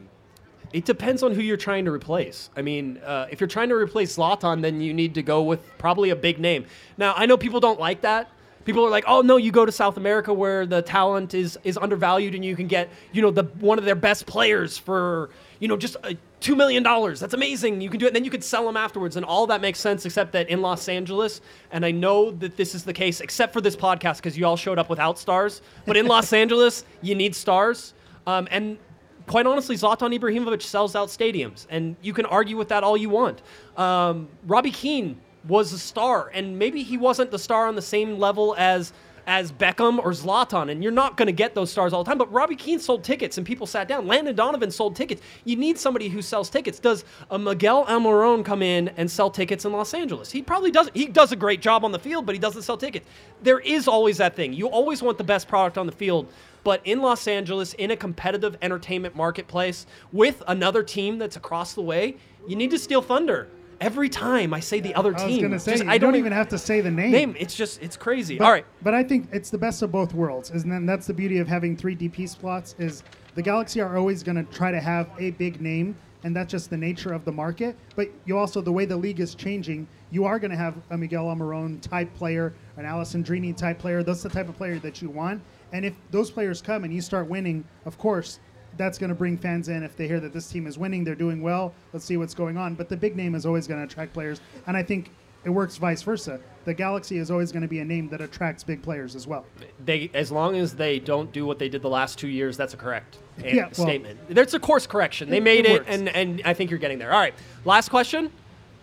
[0.72, 2.50] It depends on who you're trying to replace.
[2.56, 5.60] I mean, uh, if you're trying to replace Zlatan, then you need to go with
[5.78, 6.66] probably a big name.
[6.96, 8.30] Now, I know people don't like that.
[8.64, 11.78] People are like, "Oh no, you go to South America where the talent is is
[11.78, 15.30] undervalued, and you can get, you know, the one of their best players for,
[15.60, 17.20] you know, just uh, two million dollars.
[17.20, 17.80] That's amazing.
[17.80, 19.78] You can do it, and then you could sell them afterwards, and all that makes
[19.78, 23.52] sense, except that in Los Angeles, and I know that this is the case, except
[23.52, 27.14] for this podcast because you all showed up without stars, but in Los Angeles, you
[27.14, 27.94] need stars,
[28.26, 28.78] um, and
[29.26, 33.10] quite honestly, Zlatan Ibrahimovic sells out stadiums, and you can argue with that all you
[33.10, 33.42] want.
[33.76, 38.18] Um, Robbie Keane was a star, and maybe he wasn't the star on the same
[38.18, 38.92] level as
[39.26, 42.18] as Beckham or Zlatan, and you're not going to get those stars all the time.
[42.18, 44.06] But Robbie Keane sold tickets, and people sat down.
[44.06, 45.22] Landon Donovan sold tickets.
[45.44, 46.78] You need somebody who sells tickets.
[46.78, 50.30] Does a Miguel Almiron come in and sell tickets in Los Angeles?
[50.30, 50.96] He probably doesn't.
[50.96, 53.06] He does a great job on the field, but he doesn't sell tickets.
[53.42, 54.52] There is always that thing.
[54.52, 56.26] You always want the best product on the field.
[56.62, 61.82] But in Los Angeles, in a competitive entertainment marketplace with another team that's across the
[61.82, 62.16] way,
[62.46, 63.48] you need to steal thunder.
[63.80, 66.32] Every time I say the other I team, say just- you I don't, don't even
[66.32, 67.12] have to say the name.
[67.12, 67.36] name.
[67.38, 68.36] It's just it's crazy.
[68.36, 71.06] But, All right, but I think it's the best of both worlds, and then that's
[71.06, 72.74] the beauty of having three DP slots.
[72.78, 73.02] Is
[73.34, 76.68] the Galaxy are always going to try to have a big name, and that's just
[76.68, 77.74] the nature of the market.
[77.96, 80.98] But you also the way the league is changing, you are going to have a
[80.98, 84.02] Miguel Almiron type player, an Alessandrini type player.
[84.02, 85.40] That's the type of player that you want.
[85.72, 88.40] And if those players come and you start winning, of course,
[88.76, 89.82] that's going to bring fans in.
[89.82, 91.72] If they hear that this team is winning, they're doing well.
[91.92, 92.74] Let's see what's going on.
[92.74, 95.10] But the big name is always going to attract players, and I think
[95.44, 96.38] it works vice versa.
[96.66, 99.46] The Galaxy is always going to be a name that attracts big players as well.
[99.84, 102.74] they as long as they don't do what they did the last two years, that's
[102.74, 104.18] a correct an- Yeah, well- statement.
[104.28, 105.30] There's a course correction.
[105.30, 107.12] They It- made it it, and and I think you're getting there.
[107.12, 107.34] All right,
[107.64, 108.30] last question.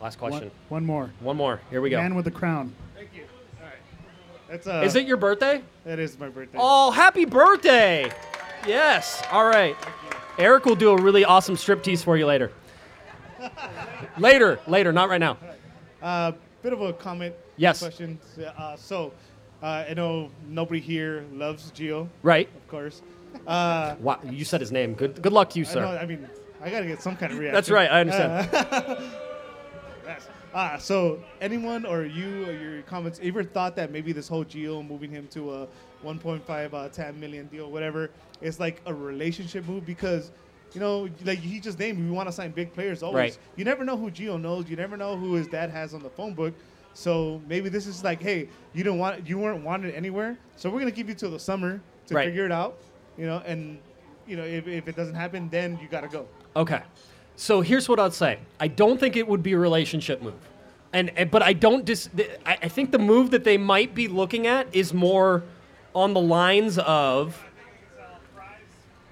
[0.01, 0.51] Last question.
[0.69, 1.11] one more.
[1.21, 1.59] One more.
[1.71, 1.97] Here we go.
[2.01, 2.73] Man with the crown.
[2.95, 3.23] Thank you.
[3.59, 3.73] All right.
[4.49, 4.81] That's uh.
[4.85, 5.61] Is it your birthday?
[5.85, 6.57] It is my birthday.
[6.59, 8.11] Oh, happy birthday!
[8.67, 9.23] Yes.
[9.31, 9.75] All right.
[10.37, 12.51] Eric will do a really awesome striptease for you later.
[14.17, 15.37] later, later, not right now.
[16.01, 17.33] Uh, bit of a comment.
[17.55, 17.79] Yes.
[17.79, 18.19] Question.
[18.57, 19.13] Uh, so,
[19.63, 22.07] uh, I know nobody here loves Gio.
[22.21, 22.49] Right.
[22.55, 23.01] Of course.
[23.45, 24.93] Uh, Wow, you said his name.
[24.93, 25.21] Good.
[25.21, 25.81] Good luck to you, I, sir.
[25.81, 26.27] know, I mean,
[26.61, 27.53] I gotta get some kind of reaction.
[27.53, 28.49] That's right, I understand.
[28.53, 29.01] Uh,
[30.05, 30.27] yes.
[30.53, 34.85] Ah, so anyone or you or your comments ever thought that maybe this whole Gio
[34.87, 35.67] moving him to a
[36.03, 38.09] 1.5 uh, 10 million deal, whatever,
[38.41, 40.31] It's like a relationship move because.
[40.73, 43.15] You know, like he just named, we want to sign big players always.
[43.15, 43.37] Right.
[43.55, 44.69] You never know who Gio knows.
[44.69, 46.53] You never know who his dad has on the phone book.
[46.93, 50.37] So maybe this is like, hey, you didn't want, you weren't wanted anywhere.
[50.57, 52.25] So we're gonna give you till the summer to Right.
[52.27, 52.79] figure it out.
[53.17, 53.79] You know, and
[54.27, 56.27] you know if, if it doesn't happen, then you gotta go.
[56.57, 56.81] Okay.
[57.37, 58.37] So here's what I'd say.
[58.59, 60.35] I don't think it would be a relationship move.
[60.91, 62.09] And, and- but I don't dis
[62.45, 65.43] I, I think the move that they might be looking at is more
[65.97, 67.43] on the lines of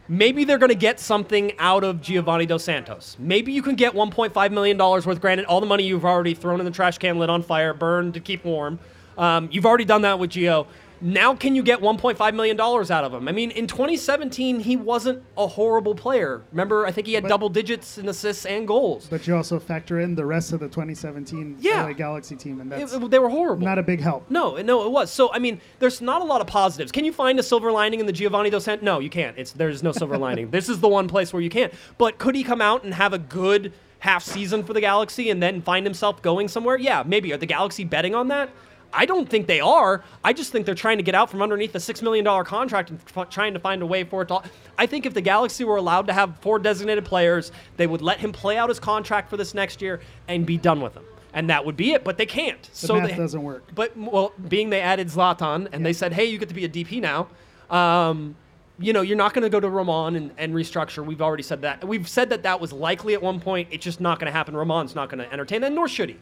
[0.08, 3.18] maybe they're going to get something out of Giovani Dos Santos.
[3.18, 6.60] Maybe you can get 1.5 million dollars worth granted all the money you've already thrown
[6.60, 8.78] in the trash can lit on fire, burned to keep warm.
[9.18, 10.68] Um, you've already done that with Gio.
[11.02, 13.28] Now, can you get 1.5 million dollars out of him?
[13.28, 16.42] I mean, in 2017, he wasn't a horrible player.
[16.52, 19.08] Remember, I think he had double digits in assists and goals.
[19.10, 21.84] But you also factor in the rest of the 2017 Yeah.
[21.84, 23.66] LA Galaxy team, and that's It- they were horrible.
[23.66, 24.30] not a big help.
[24.30, 25.12] No, no, it was.
[25.12, 26.92] So I mean, there's not a lot of positives.
[26.92, 28.84] Can you find a silver lining in the Giovani Dos Santos?
[28.86, 29.38] No, you can't.
[29.38, 30.50] It's there's no silver lining.
[30.56, 31.74] This is the one place where you can't.
[31.98, 35.42] But could he come out and have a good half season for the Galaxy and
[35.44, 36.78] then find himself going somewhere?
[36.78, 37.34] Yeah, maybe.
[37.34, 38.50] Are the Galaxy betting on that?
[38.94, 40.04] I don't think they are.
[40.24, 43.00] I just think they're trying to get out from underneath a $6 million contract and
[43.16, 44.42] f- trying to find a way for it to.
[44.78, 48.20] I think if the Galaxy were allowed to have four designated players, they would let
[48.20, 51.04] him play out his contract for this next year and be done with him.
[51.34, 52.62] And that would be it, but they can't.
[52.64, 53.64] The so math they, doesn't work.
[53.76, 56.70] But, well, being they added Zlatan and they said, hey, you get to be a
[56.70, 57.28] DP now.
[57.70, 58.36] Um,
[58.80, 61.06] you know, you're not going to go to Romain and, and restructure.
[61.06, 61.86] We've already said that.
[61.86, 63.70] We've said that that was likely at one point.
[63.72, 64.56] It's just not going to happen.
[64.56, 66.18] Romain's not going to entertain that, nor should he.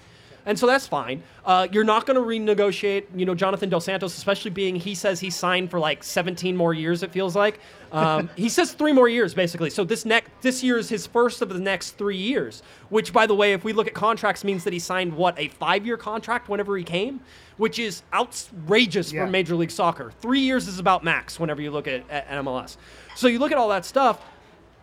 [0.46, 1.24] And so that's fine.
[1.46, 5.20] Uh, you're not going to renegotiate, you know, Jonathan Dos Santos, especially being he says
[5.20, 7.02] he signed for like 17 more years.
[7.02, 7.60] It feels like
[7.92, 9.70] um, he says three more years basically.
[9.70, 12.62] So this next this year is his first of the next three years.
[12.90, 15.48] Which, by the way, if we look at contracts, means that he signed what a
[15.48, 17.22] five year contract whenever he came,
[17.58, 19.26] which is outrageous Yeah.
[19.26, 20.12] for Major League Soccer.
[20.22, 22.78] Three years is about max whenever you look at, at MLS.
[23.16, 24.22] So you look at all that stuff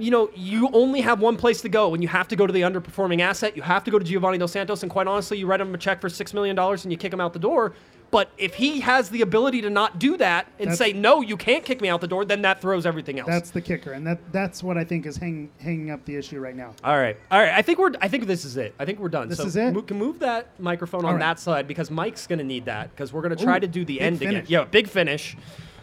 [0.01, 2.53] you know, you only have one place to go when you have to go to
[2.53, 3.57] the underperforming asset.
[3.57, 5.79] You have to go to Giovani Dos Santos, and quite honestly, you write him a
[5.79, 7.75] check for $6 million and you kick him out the door.
[8.11, 11.37] But if he has the ability to not do that and That's- say, no, you
[11.37, 13.29] can't kick me out the door, then that throws everything else.
[13.29, 16.41] That's the kicker, and that that's what I think is hang, hanging up the issue
[16.41, 16.75] right now.
[16.83, 17.17] all right.
[17.31, 17.53] All right.
[17.53, 18.75] I think we're I think this is it.
[18.81, 19.29] I think we're done.
[19.29, 19.73] This so is it?
[19.73, 21.21] mo- can move that microphone All on right.
[21.21, 23.69] that side because Mike's going to need that because we're going to try Ooh, to
[23.69, 24.45] do the end again.
[24.49, 25.37] Yeah, big finish.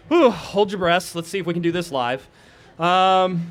[0.10, 1.16] Whew, hold your breath.
[1.16, 2.28] Let's see if we can do this live.
[2.78, 3.48] Um,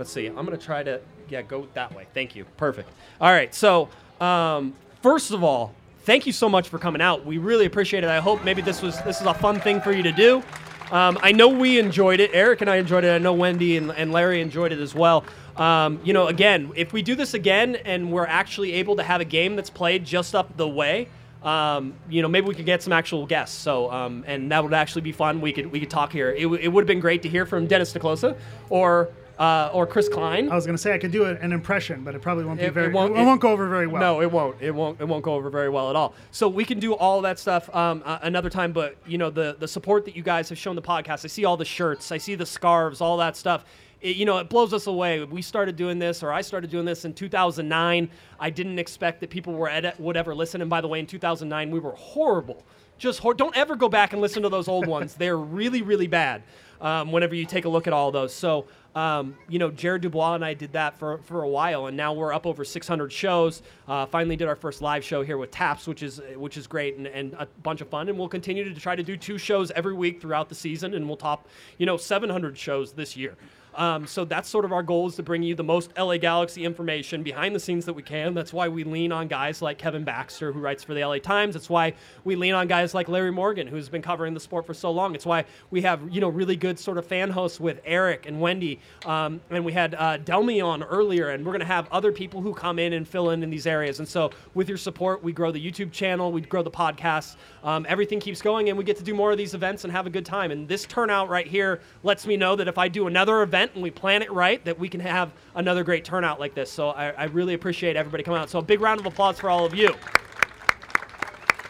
[0.00, 0.26] let's see.
[0.26, 2.06] I'm going to try to yeah go that way.
[2.14, 2.44] Thank you.
[2.56, 2.88] Perfect.
[3.20, 3.54] All right.
[3.54, 3.90] So
[4.20, 5.74] um, first of all,
[6.04, 7.26] thank you so much for coming out.
[7.26, 8.08] We really appreciate it.
[8.08, 10.42] I hope maybe this was this is a fun thing for you to do.
[10.90, 12.30] Um, I know we enjoyed it.
[12.32, 13.10] Eric and I enjoyed it.
[13.10, 15.24] I know Wendy and, and Larry enjoyed it as well.
[15.56, 19.20] Um, you know, again, if we do this again and we're actually able to have
[19.20, 21.08] a game that's played just up the way,
[21.44, 23.56] um, you know, maybe we could get some actual guests.
[23.56, 25.40] So, um, and that would actually be fun.
[25.40, 26.30] We could we could talk here.
[26.30, 28.36] It, w- it would have been great to hear from Dennis te Kloese
[28.68, 29.10] or
[29.40, 30.50] uh, or Chris Klein.
[30.50, 32.66] I was going to say I could do an impression, but it probably won't be
[32.66, 32.88] It- very.
[32.88, 34.00] it won't- it won't go over very well.
[34.00, 34.56] No, it won't.
[34.60, 35.00] It won't.
[35.00, 36.14] It won't go over very well at all.
[36.30, 38.72] So we can do all that stuff um, uh, another time.
[38.72, 41.24] But you know, the the support that you guys have shown the podcast.
[41.24, 42.12] I see all the shirts.
[42.12, 43.00] I see the scarves.
[43.00, 43.64] All that stuff.
[44.02, 45.22] It, you know, it blows us away.
[45.24, 48.10] We started doing this, or I started doing this in 2009.
[48.38, 50.60] I didn't expect that people were ed- would ever listen.
[50.60, 52.62] And by the way, in 2009, we were horrible.
[52.98, 55.14] Just hor- don't ever go back and listen to those old ones.
[55.14, 56.42] They're really, really bad.
[56.80, 58.64] Um, whenever you take a look at all those, so
[58.94, 62.12] um, you know, Jared Dubois and I did that for, for a while, and now
[62.12, 63.62] we're up over 600 shows.
[63.86, 66.96] Uh, finally, did our first live show here with Taps, which is which is great
[66.96, 68.08] and, and a bunch of fun.
[68.08, 71.06] And we'll continue to try to do two shows every week throughout the season, and
[71.06, 71.46] we'll top
[71.78, 73.36] you know 700 shows this year.
[73.74, 76.64] Um, so that's sort of our goal is to bring you the most LA Galaxy
[76.64, 78.34] information behind the scenes that we can.
[78.34, 81.54] That's why we lean on guys like Kevin Baxter, who writes for the LA Times.
[81.54, 81.94] That's why
[82.24, 85.14] we lean on guys like Larry Morgan, who's been covering the sport for so long.
[85.14, 88.40] It's why we have you know really good sort of fan hosts with Eric and
[88.40, 92.12] Wendy, um, and we had uh, Delmy on earlier, and we're going to have other
[92.12, 93.98] people who come in and fill in in these areas.
[93.98, 97.86] And so with your support, we grow the YouTube channel, we grow the podcast, um,
[97.88, 100.10] everything keeps going, and we get to do more of these events and have a
[100.10, 100.50] good time.
[100.50, 103.82] And this turnout right here lets me know that if I do another event and
[103.82, 106.70] we plan it right, that we can have another great turnout like this.
[106.70, 108.48] So I, I really appreciate everybody coming out.
[108.48, 109.94] So a big round of applause for all of you.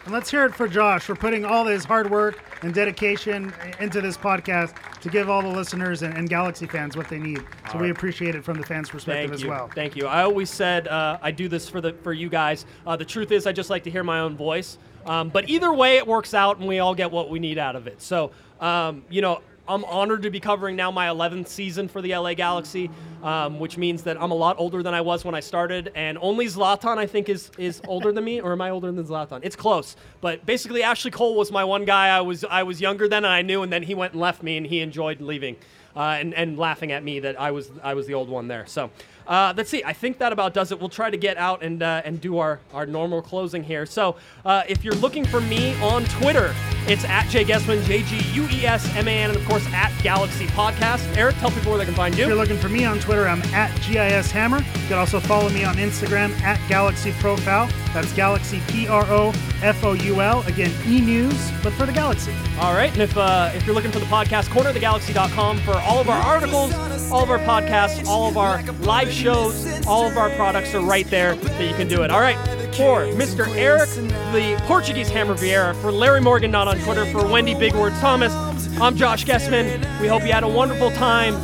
[0.05, 4.01] And let's hear it for Josh for putting all his hard work and dedication into
[4.01, 7.39] this podcast to give all the listeners and, and Galaxy fans what they need.
[7.67, 9.49] So All we appreciate it from the fans' perspective Thank as you.
[9.49, 9.69] well.
[9.73, 10.07] Thank you.
[10.07, 12.65] I always said uh, I do this for the for you guys.
[12.85, 14.77] Uh, the truth is, I just like to hear my own voice.
[15.05, 17.75] Um, but either way, it works out, and we all get what we need out
[17.75, 18.01] of it.
[18.01, 22.15] So, um, you know, I'm honored to be covering now my 11th season for the
[22.15, 22.89] LA Galaxy,
[23.23, 26.17] um, which means that I'm a lot older than I was when I started, and
[26.21, 29.41] only Zlatan I think is is older than me, or am I older than Zlatan?
[29.43, 33.07] It's close, but basically Ashley Cole was my one guy I was I was younger
[33.07, 35.57] than, and I knew, and then he went and left me, and he enjoyed leaving.
[35.93, 38.65] Uh, and, and laughing at me that I was I was the old one there.
[38.65, 38.91] So
[39.31, 39.81] uh, let's see.
[39.85, 40.79] I think that about does it.
[40.81, 43.85] We'll try to get out and uh, and do our, our normal closing here.
[43.85, 46.53] So uh, if you're looking for me on Twitter,
[46.85, 49.65] it's at Jay Guesman, J G U E S M A N, and of course
[49.67, 51.15] at Galaxy Podcast.
[51.15, 52.23] Eric, tell people where they can find you.
[52.23, 54.57] If you're looking for me on Twitter, I'm at GIS Hammer.
[54.57, 57.69] You can also follow me on Instagram at Galaxy Profile.
[57.93, 59.29] That's Galaxy P R O
[59.61, 60.41] F O U L.
[60.41, 62.33] Again, e news, but for the Galaxy.
[62.59, 66.09] All right, and if uh, if you're looking for the podcast, cornerthegalaxy.com for all of
[66.09, 66.73] our articles,
[67.11, 71.07] all of our podcasts, all of our live shows, all of our products are right
[71.07, 72.11] there that you can do it.
[72.11, 72.37] All right,
[72.75, 73.47] for Mr.
[73.55, 73.89] Eric,
[74.33, 78.33] the Portuguese Hammer Vieira, for Larry Morgan, not on Twitter, for Wendy Big Word Thomas,
[78.79, 79.79] I'm Josh Guesman.
[80.01, 81.35] We hope you had a wonderful time.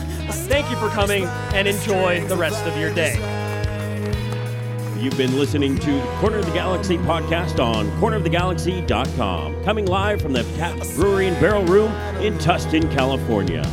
[0.48, 3.16] Thank you for coming and enjoy the rest of your day.
[5.00, 10.34] You've been listening to the Corner of the Galaxy podcast on cornerofthegalaxy.com, coming live from
[10.34, 13.64] the Tap Brewery and Barrel Room in Tustin, California.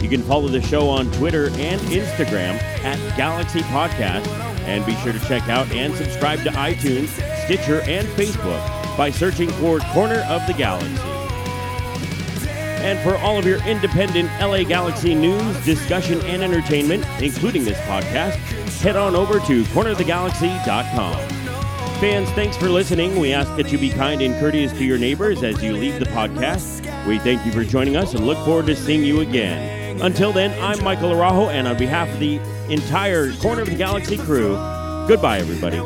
[0.00, 4.26] You can follow the show on Twitter and Instagram at Galaxy Podcast,
[4.66, 7.08] and be sure to check out and subscribe to iTunes,
[7.44, 10.94] Stitcher, and Facebook by searching for Corner of the Galaxy.
[12.82, 18.36] And for all of your independent LA Galaxy news, discussion, and entertainment, including this podcast,
[18.80, 21.28] head on over to cornerofthegalaxy.com.
[21.98, 23.18] Fans, thanks for listening.
[23.18, 26.04] We ask that you be kind and courteous to your neighbors as you leave the
[26.06, 26.82] podcast.
[27.06, 29.75] We thank you for joining us and look forward to seeing you again.
[30.02, 34.18] Until then, I'm Michael Arajo, and on behalf of the entire Corner of the Galaxy
[34.18, 34.54] crew,
[35.08, 35.78] goodbye, everybody.